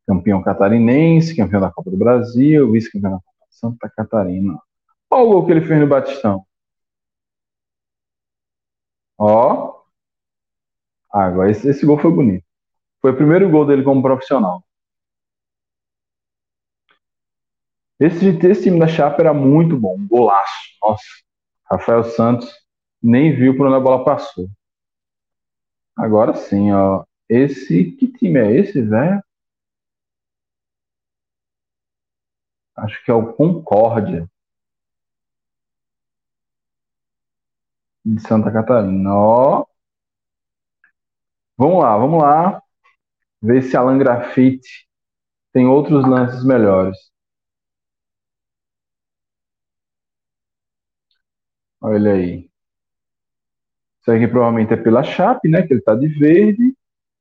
Campeão 0.05 0.43
catarinense, 0.43 1.33
campeão 1.35 1.61
da 1.61 1.71
Copa 1.71 1.89
do 1.89 1.97
Brasil, 1.97 2.69
vice-campeão 2.71 3.11
da 3.11 3.17
Copa 3.19 3.32
Santa 3.63 3.89
Catarina. 3.89 4.59
Olha 5.09 5.23
o 5.23 5.29
gol 5.29 5.45
que 5.45 5.53
ele 5.53 5.65
fez 5.65 5.79
no 5.79 5.87
Batistão. 5.87 6.45
Ó. 9.17 9.81
Agora 11.09 11.49
esse, 11.49 11.69
esse 11.69 11.85
gol 11.85 11.97
foi 11.97 12.11
bonito. 12.11 12.45
Foi 13.01 13.11
o 13.11 13.15
primeiro 13.15 13.49
gol 13.49 13.65
dele 13.65 13.83
como 13.83 14.01
profissional. 14.01 14.63
Esse, 17.99 18.27
esse 18.27 18.63
time 18.63 18.79
da 18.79 18.87
Chapa 18.87 19.21
era 19.21 19.33
muito 19.33 19.77
bom, 19.77 19.95
um 19.95 20.07
golaço. 20.07 20.53
Nossa, 20.81 21.03
Rafael 21.71 22.03
Santos 22.03 22.51
nem 23.01 23.33
viu 23.33 23.55
por 23.55 23.67
onde 23.67 23.77
a 23.77 23.79
bola 23.79 24.03
passou. 24.03 24.49
Agora 25.95 26.33
sim, 26.33 26.73
ó. 26.73 27.05
Esse, 27.29 27.91
que 27.91 28.07
time 28.07 28.39
é 28.39 28.59
esse, 28.59 28.81
velho? 28.81 29.23
Acho 32.75 33.03
que 33.03 33.11
é 33.11 33.13
o 33.13 33.33
Concórdia. 33.33 34.29
De 38.05 38.19
Santa 38.21 38.51
Catarina. 38.51 39.13
Ó. 39.13 39.65
Vamos 41.57 41.81
lá, 41.83 41.97
vamos 41.97 42.21
lá. 42.21 42.61
Ver 43.41 43.63
se 43.63 43.77
Alan 43.77 43.97
Grafite 43.97 44.87
tem 45.53 45.67
outros 45.67 46.07
lances 46.07 46.43
melhores. 46.45 46.97
Olha 51.81 52.13
aí. 52.13 52.49
Isso 54.01 54.11
aqui 54.11 54.27
provavelmente 54.27 54.73
é 54.73 54.77
pela 54.77 55.03
Chape, 55.03 55.47
né? 55.49 55.65
Que 55.65 55.73
ele 55.73 55.81
tá 55.81 55.95
de 55.95 56.07
verde. 56.07 56.75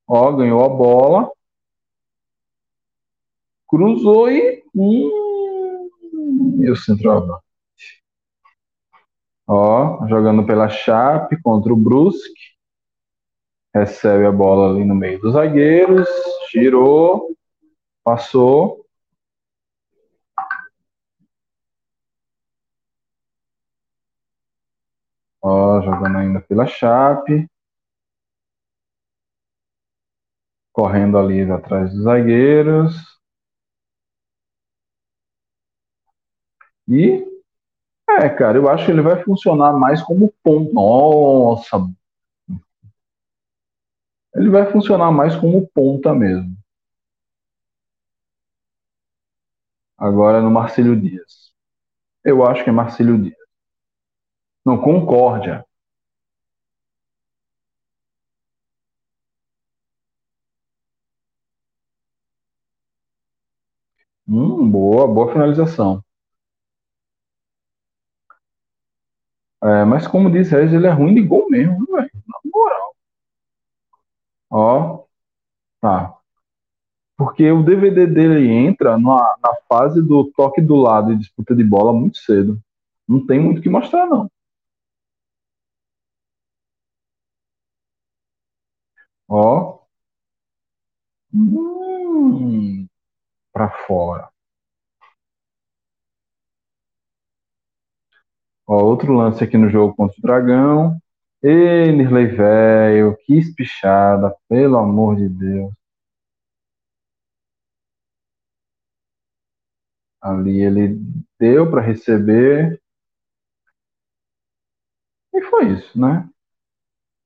Ó, 0.06 0.32
ganhou 0.32 0.64
a 0.64 0.68
bola. 0.68 1.30
Cruzou 3.68 4.30
e. 4.30 4.62
Hum, 4.74 5.21
meu 6.52 6.76
centroavante. 6.76 7.42
Ó, 9.46 10.06
jogando 10.08 10.46
pela 10.46 10.68
Chape 10.68 11.40
contra 11.42 11.72
o 11.72 11.76
Brusque. 11.76 12.52
Recebe 13.74 14.26
a 14.26 14.32
bola 14.32 14.70
ali 14.70 14.84
no 14.84 14.94
meio 14.94 15.20
dos 15.20 15.32
zagueiros. 15.34 16.08
Girou. 16.52 17.36
Passou. 18.04 18.86
Ó, 25.40 25.80
jogando 25.82 26.18
ainda 26.18 26.40
pela 26.40 26.66
Chape. 26.66 27.48
Correndo 30.72 31.18
ali 31.18 31.42
atrás 31.50 31.92
dos 31.92 32.04
zagueiros. 32.04 33.11
E 36.88 37.24
é, 38.08 38.28
cara, 38.28 38.58
eu 38.58 38.68
acho 38.68 38.86
que 38.86 38.92
ele 38.92 39.02
vai 39.02 39.22
funcionar 39.24 39.72
mais 39.74 40.02
como 40.02 40.32
ponto. 40.42 40.72
Nossa! 40.72 41.78
Ele 44.34 44.50
vai 44.50 44.70
funcionar 44.70 45.10
mais 45.10 45.34
como 45.34 45.66
ponta 45.68 46.14
mesmo. 46.14 46.54
Agora 49.96 50.42
no 50.42 50.50
Marcelo 50.50 50.94
Dias. 50.94 51.50
Eu 52.24 52.44
acho 52.46 52.64
que 52.64 52.70
é 52.70 52.72
Marcelo 52.72 53.18
Dias. 53.18 53.36
Não, 54.64 54.76
Concórdia. 54.80 55.64
Hum, 64.26 64.68
boa, 64.70 65.06
boa 65.06 65.32
finalização. 65.32 66.02
É, 69.62 69.84
mas 69.84 70.06
como 70.06 70.30
disse 70.30 70.50
Regis, 70.52 70.72
ele 70.74 70.86
é 70.86 70.90
ruim 70.90 71.14
de 71.14 71.22
gol 71.22 71.48
mesmo, 71.48 71.86
velho. 71.86 72.10
Na 72.26 72.38
moral. 72.52 72.94
Ó, 74.50 75.08
tá. 75.80 76.18
Porque 77.16 77.50
o 77.50 77.62
DVD 77.62 78.06
dele 78.06 78.48
entra 78.50 78.98
na, 78.98 79.36
na 79.42 79.54
fase 79.68 80.02
do 80.02 80.30
toque 80.32 80.60
do 80.60 80.76
lado 80.76 81.12
e 81.12 81.16
disputa 81.18 81.54
de 81.54 81.64
bola 81.64 81.92
muito 81.92 82.18
cedo. 82.18 82.60
Não 83.08 83.24
tem 83.26 83.40
muito 83.40 83.58
o 83.58 83.62
que 83.62 83.68
mostrar, 83.70 84.06
não. 84.06 84.28
Ó. 89.28 89.82
Hum, 91.34 92.86
pra 93.52 93.70
fora. 93.86 94.31
Ó, 98.72 98.82
outro 98.82 99.12
lance 99.12 99.44
aqui 99.44 99.58
no 99.58 99.68
jogo 99.68 99.94
contra 99.94 100.16
o 100.18 100.22
Dragão. 100.22 100.98
Ê, 101.42 101.92
Nirley 101.92 102.26
velho, 102.26 103.14
que 103.26 103.34
espichada, 103.34 104.34
pelo 104.48 104.78
amor 104.78 105.14
de 105.16 105.28
Deus. 105.28 105.70
Ali 110.22 110.62
ele 110.62 110.98
deu 111.38 111.70
para 111.70 111.82
receber. 111.82 112.80
E 115.34 115.42
foi 115.42 115.72
isso, 115.72 116.00
né? 116.00 116.26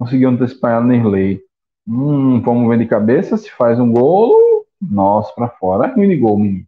Conseguiu 0.01 0.31
antecipar 0.31 0.79
a 0.79 0.85
Nirley. 0.85 1.41
Hum, 1.87 2.41
vamos 2.43 2.69
ver 2.69 2.79
de 2.79 2.87
cabeça 2.89 3.37
se 3.37 3.53
faz 3.53 3.79
um 3.79 3.93
gol. 3.93 4.67
Nossa, 4.81 5.33
para 5.33 5.49
fora. 5.49 5.87
É 5.87 5.95
ruim 5.95 6.09
de 6.09 6.17
gol, 6.17 6.39
menino. 6.41 6.67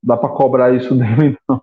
Dá 0.00 0.16
para 0.16 0.28
cobrar 0.28 0.72
isso 0.72 0.94
dele, 0.96 1.36
não. 1.48 1.60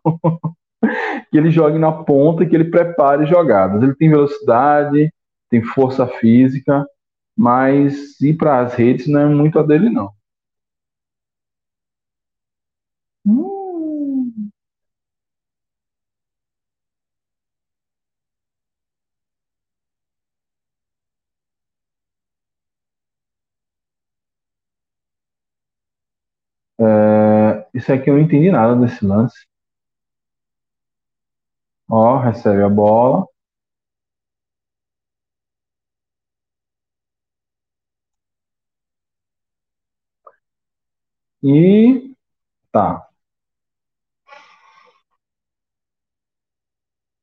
que 1.31 1.37
ele 1.37 1.51
jogue 1.51 1.77
na 1.79 1.91
ponta 1.91 2.43
e 2.43 2.47
que 2.49 2.55
ele 2.55 2.65
prepare 2.71 3.25
jogadas. 3.25 3.81
Ele 3.83 3.95
tem 3.95 4.09
velocidade, 4.09 5.11
tem 5.49 5.63
força 5.63 6.07
física, 6.07 6.85
mas 7.37 8.19
ir 8.21 8.35
para 8.35 8.61
as 8.61 8.73
redes 8.75 9.07
não 9.07 9.21
é 9.21 9.27
muito 9.27 9.59
a 9.59 9.63
dele, 9.63 9.89
não. 9.89 10.11
Hum. 13.25 14.51
É, 26.79 27.67
isso 27.73 27.91
aqui 27.93 28.09
eu 28.09 28.15
não 28.15 28.21
entendi 28.21 28.51
nada 28.51 28.75
desse 28.75 29.05
lance. 29.05 29.35
Ó, 31.89 32.19
recebe 32.19 32.61
a 32.63 32.69
bola. 32.69 33.25
E 41.41 42.11
tá. 42.71 43.09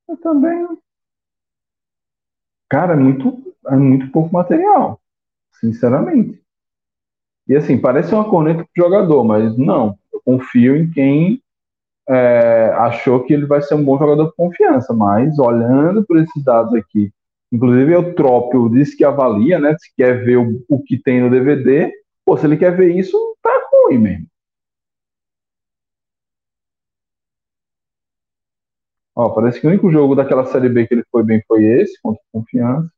Eu 0.08 0.16
também. 0.16 0.66
Cara, 2.68 2.94
é 2.94 2.96
muito, 2.96 3.54
é 3.68 3.76
muito 3.76 4.10
pouco 4.10 4.32
material, 4.32 5.00
sinceramente. 5.60 6.42
E 7.48 7.56
assim, 7.56 7.78
parece 7.80 8.14
uma 8.14 8.28
corneta 8.28 8.64
pro 8.72 8.84
jogador, 8.84 9.24
mas 9.24 9.56
não. 9.56 9.98
Eu 10.12 10.20
confio 10.24 10.76
em 10.76 10.90
quem 10.90 11.41
é, 12.12 12.70
achou 12.78 13.24
que 13.24 13.32
ele 13.32 13.46
vai 13.46 13.62
ser 13.62 13.74
um 13.74 13.84
bom 13.84 13.98
jogador 13.98 14.26
de 14.26 14.36
confiança, 14.36 14.92
mas 14.94 15.38
olhando 15.38 16.04
por 16.06 16.18
esses 16.18 16.42
dados 16.44 16.74
aqui, 16.74 17.12
inclusive 17.52 17.96
o 17.96 18.14
Trópio 18.14 18.68
disse 18.70 18.96
que 18.96 19.04
avalia, 19.04 19.58
né? 19.58 19.76
Se 19.78 19.92
quer 19.96 20.24
ver 20.24 20.38
o, 20.38 20.64
o 20.68 20.82
que 20.82 20.98
tem 21.00 21.20
no 21.20 21.30
DVD, 21.30 21.90
pô, 22.24 22.36
se 22.36 22.46
ele 22.46 22.56
quer 22.56 22.76
ver 22.76 22.94
isso, 22.96 23.16
tá 23.42 23.50
ruim 23.72 23.98
mesmo. 23.98 24.26
Ó, 29.16 29.30
parece 29.34 29.58
que 29.60 29.66
o 29.66 29.70
único 29.70 29.90
jogo 29.90 30.14
daquela 30.14 30.44
Série 30.46 30.68
B 30.68 30.86
que 30.86 30.94
ele 30.94 31.04
foi 31.10 31.22
bem 31.24 31.42
foi 31.48 31.64
esse, 31.64 31.98
contra 32.02 32.22
Confiança. 32.32 32.90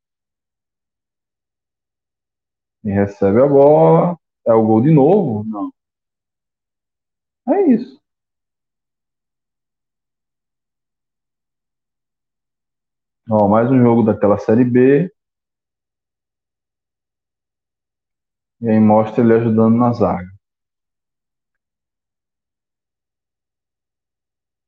E 2.85 2.91
recebe 2.91 3.43
a 3.43 3.47
bola. 3.49 4.17
É 4.47 4.53
o 4.55 4.65
gol 4.65 4.81
de 4.81 4.91
novo? 4.93 5.43
Não. 5.45 5.73
É 7.49 7.63
isso. 7.73 8.04
Ó, 13.29 13.47
mais 13.49 13.71
um 13.71 13.79
jogo 13.83 14.03
daquela 14.03 14.39
Série 14.39 14.65
B. 14.65 15.11
E 18.61 18.69
aí 18.69 18.81
mostra 18.81 19.23
ele 19.23 19.35
ajudando 19.35 19.77
na 19.77 19.93
zaga. 19.93 20.29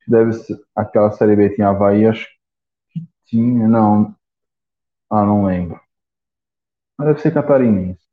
Deve 0.08 0.32
ser 0.32 0.58
aquela 0.74 1.12
Série 1.12 1.36
B 1.36 1.50
tinha 1.54 1.68
Havaí, 1.68 2.06
acho 2.06 2.26
que 2.26 3.06
tinha, 3.26 3.68
não. 3.68 4.14
Ah, 5.10 5.24
não 5.26 5.46
lembro. 5.46 5.80
Mas 6.98 7.06
deve 7.08 7.20
ser 7.22 7.32
catarinense. 7.32 8.04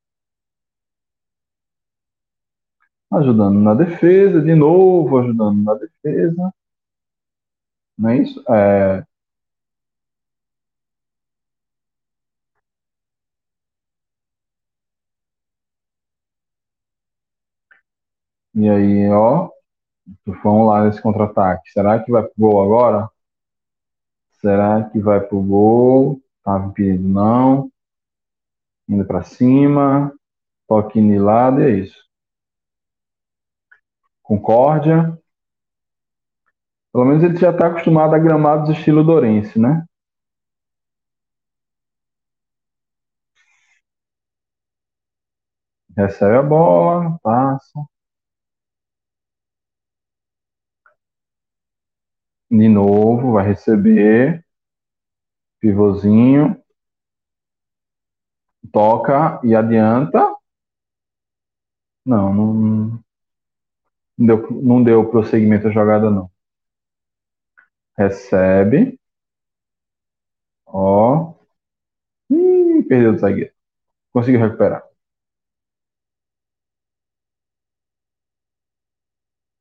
Ajudando 3.12 3.60
na 3.62 3.74
defesa, 3.74 4.42
de 4.42 4.54
novo, 4.56 5.18
ajudando 5.20 5.64
na 5.64 5.74
defesa. 5.76 6.54
Não 7.98 8.10
é 8.10 8.18
isso? 8.20 8.44
É, 8.52 9.04
E 18.56 18.68
aí, 18.70 19.10
ó, 19.12 19.50
vamos 20.44 20.68
lá 20.68 20.86
nesse 20.86 21.02
contra-ataque. 21.02 21.72
Será 21.72 22.04
que 22.04 22.12
vai 22.12 22.24
pro 22.24 22.34
gol 22.38 22.64
agora? 22.64 23.10
Será 24.42 24.84
que 24.90 25.00
vai 25.00 25.22
pro 25.22 25.42
gol? 25.42 26.22
Tava 26.44 26.68
impedido, 26.68 27.08
não. 27.08 27.72
Indo 28.88 29.04
para 29.06 29.24
cima. 29.24 30.14
Toque 30.68 31.02
de 31.02 31.20
lado 31.20 31.62
e 31.62 31.66
é 31.66 31.70
isso. 31.80 31.98
Concórdia. 34.22 35.18
Pelo 36.92 37.06
menos 37.06 37.24
ele 37.24 37.36
já 37.38 37.52
está 37.52 37.68
acostumado 37.68 38.16
a 38.16 38.20
gramados 38.20 38.70
estilo 38.70 39.04
Dorense, 39.04 39.60
né? 39.60 39.86
Recebe 45.98 46.36
a 46.38 46.44
bola, 46.44 47.18
passa. 47.24 47.80
De 52.54 52.70
novo, 52.70 53.34
vai 53.34 53.48
receber. 53.48 54.46
Pivôzinho. 55.60 56.56
toca 58.72 59.40
e 59.44 59.56
adianta. 59.56 60.20
Não, 62.06 62.34
não, 62.34 62.54
não 64.18 64.26
deu, 64.28 64.52
não 64.62 64.84
deu 64.84 65.10
prosseguimento 65.10 65.68
à 65.68 65.72
jogada, 65.72 66.10
não. 66.12 66.30
Recebe. 67.98 69.00
Ó. 70.68 71.34
Ih, 72.30 72.84
perdeu 72.88 73.14
o 73.14 73.18
zagueiro. 73.18 73.54
Conseguiu 74.14 74.42
recuperar. 74.42 74.84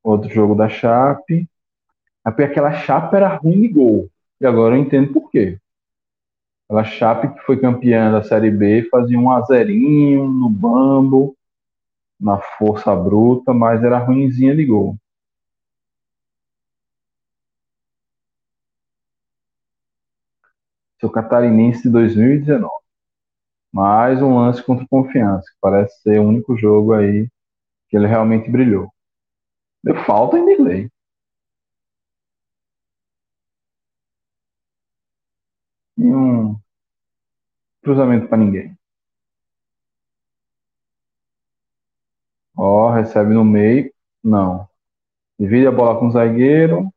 Outro 0.03 0.29
jogo 0.29 0.55
da 0.55 0.69
Chape. 0.69 1.49
Aquela 2.25 2.73
Chape 2.73 3.15
era 3.15 3.35
ruim 3.35 3.61
de 3.61 3.67
gol. 3.69 4.09
E 4.41 4.45
agora 4.45 4.75
eu 4.75 4.81
entendo 4.81 5.13
por 5.13 5.29
quê. 5.29 5.57
Aquela 6.67 6.83
Chape 6.83 7.33
que 7.33 7.39
foi 7.45 7.57
campeã 7.57 8.11
da 8.11 8.21
Série 8.21 8.51
B 8.51 8.85
fazia 8.91 9.17
um 9.17 9.31
azerinho 9.31 10.27
no 10.27 10.49
bambo, 10.49 11.37
na 12.19 12.37
força 12.39 12.95
bruta, 12.95 13.53
mas 13.53 13.83
era 13.83 13.99
ruimzinha 13.99 14.55
de 14.55 14.65
gol. 14.65 14.97
Seu 20.99 21.09
catarinense 21.11 21.83
de 21.83 21.89
2019. 21.89 22.83
Mais 23.73 24.21
um 24.21 24.37
lance 24.37 24.63
contra 24.63 24.87
confiança, 24.89 25.45
que 25.45 25.57
parece 25.61 26.01
ser 26.01 26.19
o 26.19 26.23
único 26.23 26.57
jogo 26.57 26.93
aí 26.93 27.27
que 27.89 27.97
ele 27.97 28.07
realmente 28.07 28.51
brilhou. 28.51 28.89
Deu 29.83 29.95
falta 30.05 30.37
em 30.37 30.45
delay. 30.45 30.89
E 36.03 36.05
um 36.05 36.59
cruzamento 37.81 38.27
para 38.27 38.37
ninguém. 38.37 38.75
Ó, 42.57 42.89
recebe 42.91 43.33
no 43.33 43.43
meio. 43.45 43.93
Não. 44.23 44.67
Divide 45.39 45.67
a 45.67 45.71
bola 45.71 45.99
com 45.99 46.07
o 46.07 46.11
zagueiro. 46.11 46.91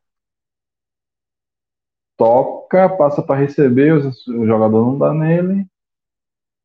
Toca, 2.19 2.89
passa 2.97 3.23
para 3.23 3.41
receber, 3.41 3.93
o 3.93 4.47
jogador 4.47 4.85
não 4.85 4.99
dá 4.99 5.13
nele. 5.15 5.67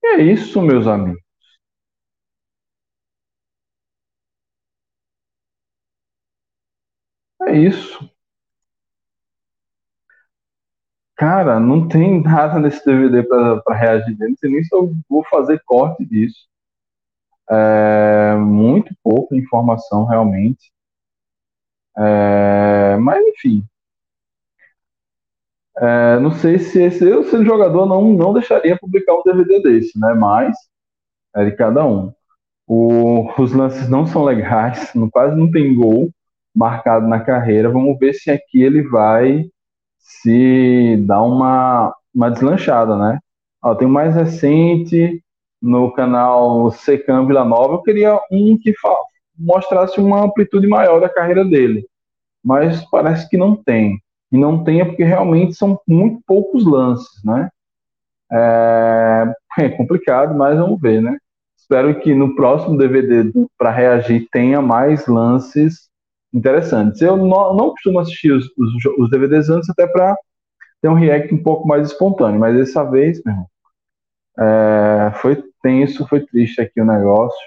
E 0.04 0.08
é 0.16 0.22
isso, 0.22 0.62
meus 0.62 0.88
amigos. 0.88 1.22
É 7.48 7.52
isso. 7.58 8.10
Cara, 11.22 11.60
não 11.60 11.88
tem 11.88 12.20
nada 12.24 12.60
nesse 12.60 12.84
DVD 12.84 13.22
para 13.22 13.62
reagir 13.76 14.18
Não 14.18 14.36
sei 14.38 14.50
nem 14.50 14.64
se 14.64 14.76
eu 14.76 14.92
vou 15.08 15.24
fazer 15.30 15.62
corte 15.64 16.04
disso. 16.04 16.48
É, 17.48 18.36
muito 18.38 18.92
pouca 19.04 19.36
informação, 19.36 20.06
realmente. 20.06 20.72
É, 21.96 22.98
mas, 22.98 23.24
enfim. 23.28 23.64
É, 25.78 26.20
não 26.20 26.32
sei 26.32 26.60
se 26.60 26.82
esse, 26.82 27.08
eu, 27.08 27.24
sendo 27.24 27.46
jogador, 27.46 27.86
não, 27.86 28.14
não 28.14 28.34
deixaria 28.34 28.78
publicar 28.78 29.14
um 29.16 29.24
DVD 29.24 29.62
desse, 29.62 29.98
né? 30.00 30.14
Mas 30.14 30.56
é 31.36 31.46
de 31.46 31.54
cada 31.56 31.86
um. 31.86 32.14
O, 32.68 33.30
os 33.42 33.54
lances 33.54 33.90
não 33.90 34.06
são 34.08 34.24
legais, 34.26 34.94
não, 34.96 35.10
quase 35.10 35.38
não 35.38 35.52
tem 35.52 35.76
gol 35.76 36.12
marcado 36.56 37.08
na 37.08 37.22
carreira. 37.22 37.70
Vamos 37.72 38.00
ver 38.00 38.14
se 38.16 38.32
aqui 38.32 38.64
ele 38.64 38.84
vai 38.84 39.51
se 40.22 40.98
dar 41.08 41.22
uma, 41.22 41.96
uma 42.14 42.30
deslanchada, 42.30 42.96
né? 42.96 43.20
Ó, 43.64 43.76
tem 43.76 43.88
o 43.88 43.92
mais 43.92 44.16
recente 44.16 45.24
no 45.62 45.92
canal 45.92 46.72
Secam 46.72 47.26
Vila 47.28 47.46
Nova. 47.46 47.76
Eu 47.76 47.82
queria 47.82 48.20
um 48.32 48.58
que 48.58 48.74
mostrasse 49.38 50.00
uma 50.00 50.24
amplitude 50.24 50.68
maior 50.68 51.00
da 51.00 51.10
carreira 51.10 51.46
dele, 51.46 51.86
mas 52.44 52.84
parece 52.90 53.30
que 53.30 53.38
não 53.38 53.56
tem. 53.56 54.02
E 54.32 54.38
não 54.38 54.64
tem 54.64 54.82
é 54.82 54.86
porque 54.86 55.04
realmente 55.04 55.54
são 55.56 55.80
muito 55.88 56.22
poucos 56.26 56.66
lances, 56.66 57.24
né? 57.24 57.50
É, 58.32 59.34
é 59.60 59.70
complicado, 59.70 60.36
mas 60.36 60.58
vamos 60.58 60.80
ver, 60.80 61.02
né? 61.02 61.18
Espero 61.58 62.00
que 62.00 62.14
no 62.14 62.36
próximo 62.36 62.78
DVD 62.78 63.32
para 63.58 63.72
reagir 63.72 64.28
tenha 64.32 64.62
mais 64.62 65.06
lances 65.08 65.91
interessantes. 66.34 67.02
Eu 67.02 67.18
não, 67.18 67.54
não 67.54 67.70
costumo 67.72 68.00
assistir 68.00 68.32
os, 68.32 68.46
os, 68.58 68.86
os, 68.98 69.10
DVDs 69.10 69.50
antes 69.50 69.70
até 69.70 69.88
para 69.88 70.16
ter 70.82 70.90
um 70.90 70.94
react 70.94 71.34
um 71.34 71.42
pouco 71.42 71.68
mais 71.68 71.88
espontâneo, 71.88 72.40
mas 72.40 72.56
dessa 72.56 72.84
vez, 72.84 73.22
meu 73.24 73.34
irmão, 73.34 73.48
é, 74.40 75.12
foi 75.16 75.44
tenso, 75.62 76.08
foi 76.08 76.26
triste 76.26 76.62
aqui 76.62 76.82
o 76.82 76.86
negócio. 76.86 77.40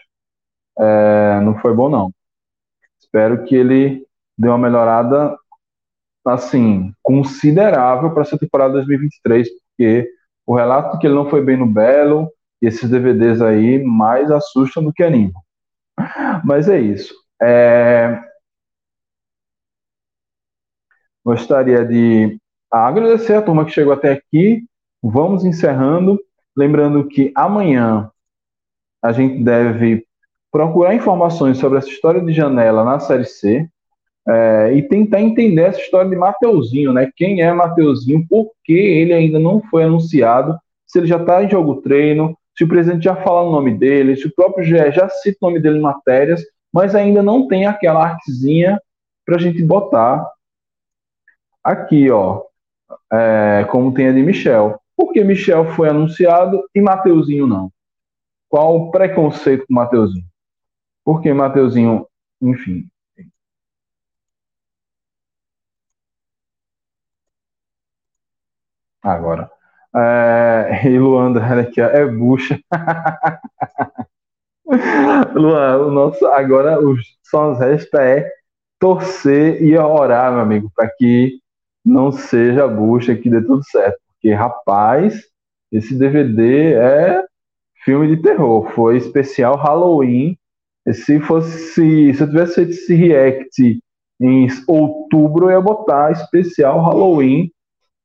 É, 0.78 1.40
não 1.40 1.58
foi 1.58 1.74
bom, 1.74 1.88
não. 1.88 2.12
Espero 3.00 3.44
que 3.44 3.54
ele 3.54 4.06
dê 4.36 4.48
uma 4.48 4.58
melhorada, 4.58 5.36
assim, 6.24 6.92
considerável 7.02 8.12
para 8.12 8.22
essa 8.22 8.38
temporada 8.38 8.74
2023, 8.74 9.48
porque 9.48 10.08
o 10.46 10.54
relato 10.54 10.98
que 10.98 11.06
ele 11.06 11.14
não 11.14 11.28
foi 11.30 11.42
bem 11.42 11.56
no 11.56 11.66
Belo 11.66 12.30
e 12.60 12.66
esses 12.66 12.88
DVDs 12.88 13.40
aí 13.40 13.82
mais 13.82 14.30
assustam 14.30 14.82
do 14.82 14.92
que 14.92 15.02
animam. 15.02 15.40
Mas 16.44 16.68
é 16.68 16.80
isso. 16.80 17.14
É, 17.40 18.20
Gostaria 21.24 21.84
de 21.84 22.38
agradecer 22.70 23.34
a 23.34 23.42
turma 23.42 23.64
que 23.64 23.70
chegou 23.70 23.92
até 23.92 24.12
aqui. 24.12 24.64
Vamos 25.02 25.44
encerrando. 25.44 26.20
Lembrando 26.56 27.06
que 27.06 27.32
amanhã 27.34 28.10
a 29.02 29.12
gente 29.12 29.42
deve 29.42 30.06
procurar 30.52 30.94
informações 30.94 31.58
sobre 31.58 31.78
essa 31.78 31.88
história 31.88 32.20
de 32.20 32.32
janela 32.32 32.84
na 32.84 33.00
Série 33.00 33.24
C 33.24 33.68
é, 34.26 34.72
e 34.74 34.82
tentar 34.82 35.20
entender 35.20 35.62
essa 35.62 35.80
história 35.80 36.08
de 36.08 36.16
Mateuzinho, 36.16 36.92
né? 36.92 37.10
Quem 37.16 37.40
é 37.40 37.52
Mateuzinho, 37.52 38.26
por 38.28 38.50
que 38.62 38.72
ele 38.72 39.12
ainda 39.12 39.38
não 39.38 39.60
foi 39.70 39.84
anunciado, 39.84 40.56
se 40.86 40.98
ele 40.98 41.06
já 41.06 41.16
está 41.16 41.42
em 41.42 41.50
jogo 41.50 41.82
treino, 41.82 42.36
se 42.56 42.64
o 42.64 42.68
presidente 42.68 43.04
já 43.04 43.16
fala 43.16 43.42
o 43.42 43.50
nome 43.52 43.76
dele, 43.76 44.16
se 44.16 44.26
o 44.26 44.34
próprio 44.34 44.64
GE 44.64 44.92
já 44.92 45.08
cita 45.08 45.38
o 45.42 45.46
nome 45.48 45.60
dele 45.60 45.78
em 45.78 45.82
matérias, 45.82 46.42
mas 46.72 46.94
ainda 46.94 47.22
não 47.22 47.48
tem 47.48 47.66
aquela 47.66 48.04
artezinha 48.04 48.80
para 49.26 49.36
a 49.36 49.38
gente 49.38 49.62
botar 49.62 50.24
aqui, 51.64 52.10
ó, 52.10 52.42
é, 53.12 53.64
como 53.70 53.94
tem 53.94 54.08
a 54.08 54.12
de 54.12 54.22
Michel. 54.22 54.80
Por 54.96 55.12
que 55.12 55.24
Michel 55.24 55.66
foi 55.72 55.88
anunciado 55.88 56.62
e 56.74 56.80
Mateuzinho 56.80 57.46
não? 57.46 57.72
Qual 58.48 58.76
o 58.76 58.90
preconceito 58.90 59.66
com 59.66 59.74
Mateuzinho? 59.74 60.26
Por 61.04 61.20
que 61.22 61.32
Mateuzinho, 61.32 62.06
enfim. 62.40 62.88
Agora. 69.02 69.50
É, 69.96 70.82
e 70.86 70.98
Luanda, 70.98 71.40
aqui, 71.60 71.80
é 71.80 72.04
bucha. 72.06 72.58
Luan, 75.34 75.86
o 75.86 75.90
nosso, 75.90 76.26
agora 76.26 76.80
os, 76.80 77.00
só 77.22 77.50
nos 77.50 77.58
resta 77.58 78.02
é 78.02 78.28
torcer 78.78 79.62
e 79.62 79.76
orar, 79.76 80.32
meu 80.32 80.40
amigo, 80.40 80.70
para 80.74 80.88
que 80.90 81.38
não 81.84 82.10
seja 82.10 82.66
bucha 82.66 83.14
que 83.14 83.28
dê 83.28 83.42
tudo 83.42 83.62
certo. 83.64 83.98
Porque, 84.08 84.32
rapaz, 84.32 85.22
esse 85.70 85.94
DVD 85.94 86.74
é 86.74 87.24
filme 87.84 88.08
de 88.08 88.22
terror. 88.22 88.70
Foi 88.70 88.96
especial 88.96 89.56
Halloween. 89.56 90.38
Se 90.92 91.20
fosse, 91.20 91.74
se 92.14 92.22
eu 92.22 92.26
tivesse 92.26 92.54
feito 92.54 92.70
esse 92.70 92.94
react 92.94 93.80
em 94.20 94.46
outubro, 94.66 95.46
eu 95.46 95.52
ia 95.52 95.60
botar 95.60 96.12
especial 96.12 96.80
Halloween, 96.82 97.50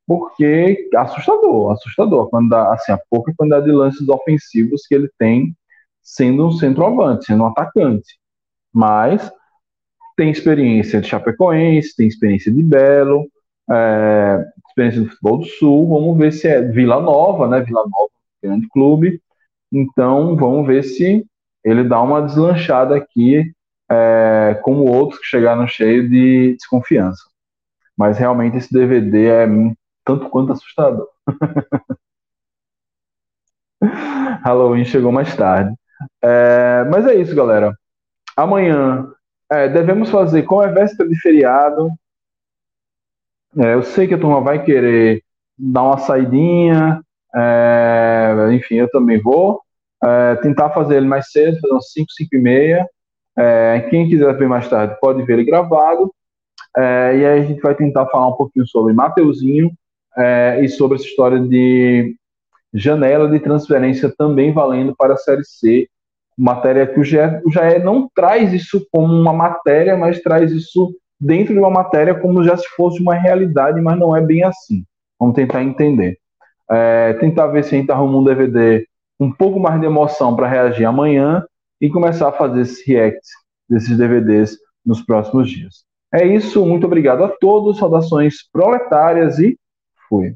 porque 0.08 0.90
assustador, 0.96 1.72
assustador. 1.72 2.30
Quando 2.30 2.50
dá, 2.50 2.74
assim, 2.74 2.92
a 2.92 3.00
pouca 3.10 3.34
quantidade 3.38 3.66
de 3.66 3.72
lances 3.72 4.08
ofensivos 4.10 4.86
que 4.88 4.96
ele 4.96 5.10
tem 5.18 5.56
sendo 6.02 6.48
um 6.48 6.52
centroavante, 6.52 7.26
sendo 7.26 7.44
um 7.44 7.48
atacante. 7.48 8.18
Mas 8.74 9.32
tem 10.18 10.32
experiência 10.32 11.00
de 11.00 11.08
Chapecoense, 11.08 11.96
tem 11.96 12.08
experiência 12.08 12.52
de 12.52 12.64
Belo, 12.64 13.30
é, 13.72 14.46
experiência 14.68 15.02
do 15.02 15.10
futebol 15.10 15.38
do 15.40 15.46
Sul. 15.46 15.88
Vamos 15.88 16.18
ver 16.18 16.32
se 16.32 16.48
é 16.48 16.62
Vila 16.62 17.02
Nova, 17.02 17.48
né? 17.48 17.62
Vila 17.62 17.82
Nova, 17.82 18.10
grande 18.42 18.68
clube. 18.70 19.22
Então, 19.72 20.36
vamos 20.36 20.66
ver 20.66 20.84
se 20.84 21.26
ele 21.64 21.84
dá 21.84 22.02
uma 22.02 22.22
deslanchada 22.22 22.96
aqui, 22.96 23.54
é, 23.90 24.60
como 24.64 24.86
outros 24.92 25.20
que 25.20 25.28
chegaram 25.28 25.68
cheio 25.68 26.10
de 26.10 26.54
desconfiança. 26.54 27.24
Mas 27.98 28.18
realmente 28.18 28.58
esse 28.58 28.74
DVD 28.74 29.28
é 29.28 29.48
tanto 30.06 30.30
quanto 30.30 30.54
assustador. 30.54 31.08
Halloween 34.44 34.86
chegou 34.86 35.12
mais 35.12 35.36
tarde. 35.36 35.76
É, 36.22 36.86
mas 36.90 37.06
é 37.06 37.16
isso, 37.16 37.36
galera. 37.36 37.78
Amanhã 38.36 39.12
é, 39.52 39.68
devemos 39.68 40.10
fazer, 40.10 40.44
como 40.44 40.64
é 40.64 40.72
véspera 40.72 41.10
de 41.10 41.20
feriado, 41.20 41.92
é, 43.58 43.74
eu 43.74 43.84
sei 43.84 44.08
que 44.08 44.14
a 44.14 44.20
turma 44.20 44.42
vai 44.42 44.64
querer 44.64 45.24
dar 45.58 45.84
uma 45.84 45.98
saidinha, 45.98 47.02
é, 47.36 48.50
enfim, 48.54 48.76
eu 48.76 48.90
também 48.90 49.20
vou. 49.22 49.62
é, 50.04 50.36
tentar 50.38 50.70
fazer 50.70 50.98
ele 50.98 51.08
mais 51.08 51.32
cedo, 51.32 51.60
fazer 51.60 51.74
umas 51.74 51.92
5, 51.92 52.12
5 52.12 52.36
e 52.36 52.40
meia. 52.40 52.88
É, 53.38 53.88
quem 53.90 54.08
quiser 54.10 54.36
ver 54.38 54.48
mais 54.48 54.68
tarde 54.70 54.98
pode 55.02 55.24
ver 55.24 55.34
ele 55.34 55.46
gravado. 55.46 56.14
É, 56.78 57.18
e 57.18 57.26
aí 57.26 57.40
a 57.40 57.44
gente 57.44 57.62
vai 57.62 57.76
tentar 57.76 58.06
falar 58.08 58.28
um 58.28 58.36
pouquinho 58.36 58.68
sobre 58.68 58.94
Mateuzinho 58.94 59.72
é, 60.18 60.60
e 60.62 60.70
sobre 60.70 60.98
essa 60.98 61.06
história 61.06 61.40
de 61.40 62.16
janela 62.74 63.28
de 63.30 63.40
transferência 63.40 64.14
também 64.18 64.54
valendo 64.54 64.96
para 64.96 65.14
a 65.14 65.18
Série 65.18 65.44
C. 65.44 65.88
Matéria 66.38 66.88
que 66.88 67.00
o 67.00 67.04
GE, 67.04 67.18
o 67.46 67.52
GE 67.52 67.80
não 67.84 68.10
traz 68.16 68.54
isso 68.54 68.86
como 68.92 69.14
uma 69.14 69.34
matéria, 69.34 69.98
mas 69.98 70.22
traz 70.22 70.52
isso 70.52 70.96
dentro 71.20 71.54
de 71.54 71.60
uma 71.60 71.70
matéria 71.70 72.16
como 72.16 72.44
já 72.44 72.56
se 72.56 72.68
fosse 72.76 73.02
uma 73.02 73.16
realidade, 73.16 73.82
mas 73.82 73.98
não 73.98 74.16
é 74.16 74.22
bem 74.22 74.44
assim. 74.44 74.84
Vamos 75.20 75.36
tentar 75.36 75.64
entender. 75.64 76.18
É, 76.72 77.14
tentar 77.14 77.48
ver 77.48 77.64
se 77.64 77.76
a 77.76 77.78
gente 77.80 77.92
arruma 77.92 78.20
um 78.20 78.24
DVD 78.24 78.88
um 79.20 79.32
pouco 79.32 79.60
mais 79.60 79.80
de 79.80 79.86
emoção 79.86 80.36
para 80.36 80.48
reagir 80.48 80.86
amanhã 80.86 81.44
e 81.82 81.90
começar 81.90 82.30
a 82.30 82.32
fazer 82.32 82.62
esse 82.62 82.90
react 82.90 83.20
desses 83.70 83.98
DVDs 83.98 84.58
nos 84.86 85.02
próximos 85.02 85.50
dias. 85.50 85.84
É 86.14 86.26
isso, 86.26 86.66
muito 86.66 86.86
obrigado 86.86 87.24
a 87.24 87.28
todos, 87.28 87.78
saudações 87.78 88.36
proletárias 88.52 89.40
e 89.40 89.58
fui. 90.08 90.36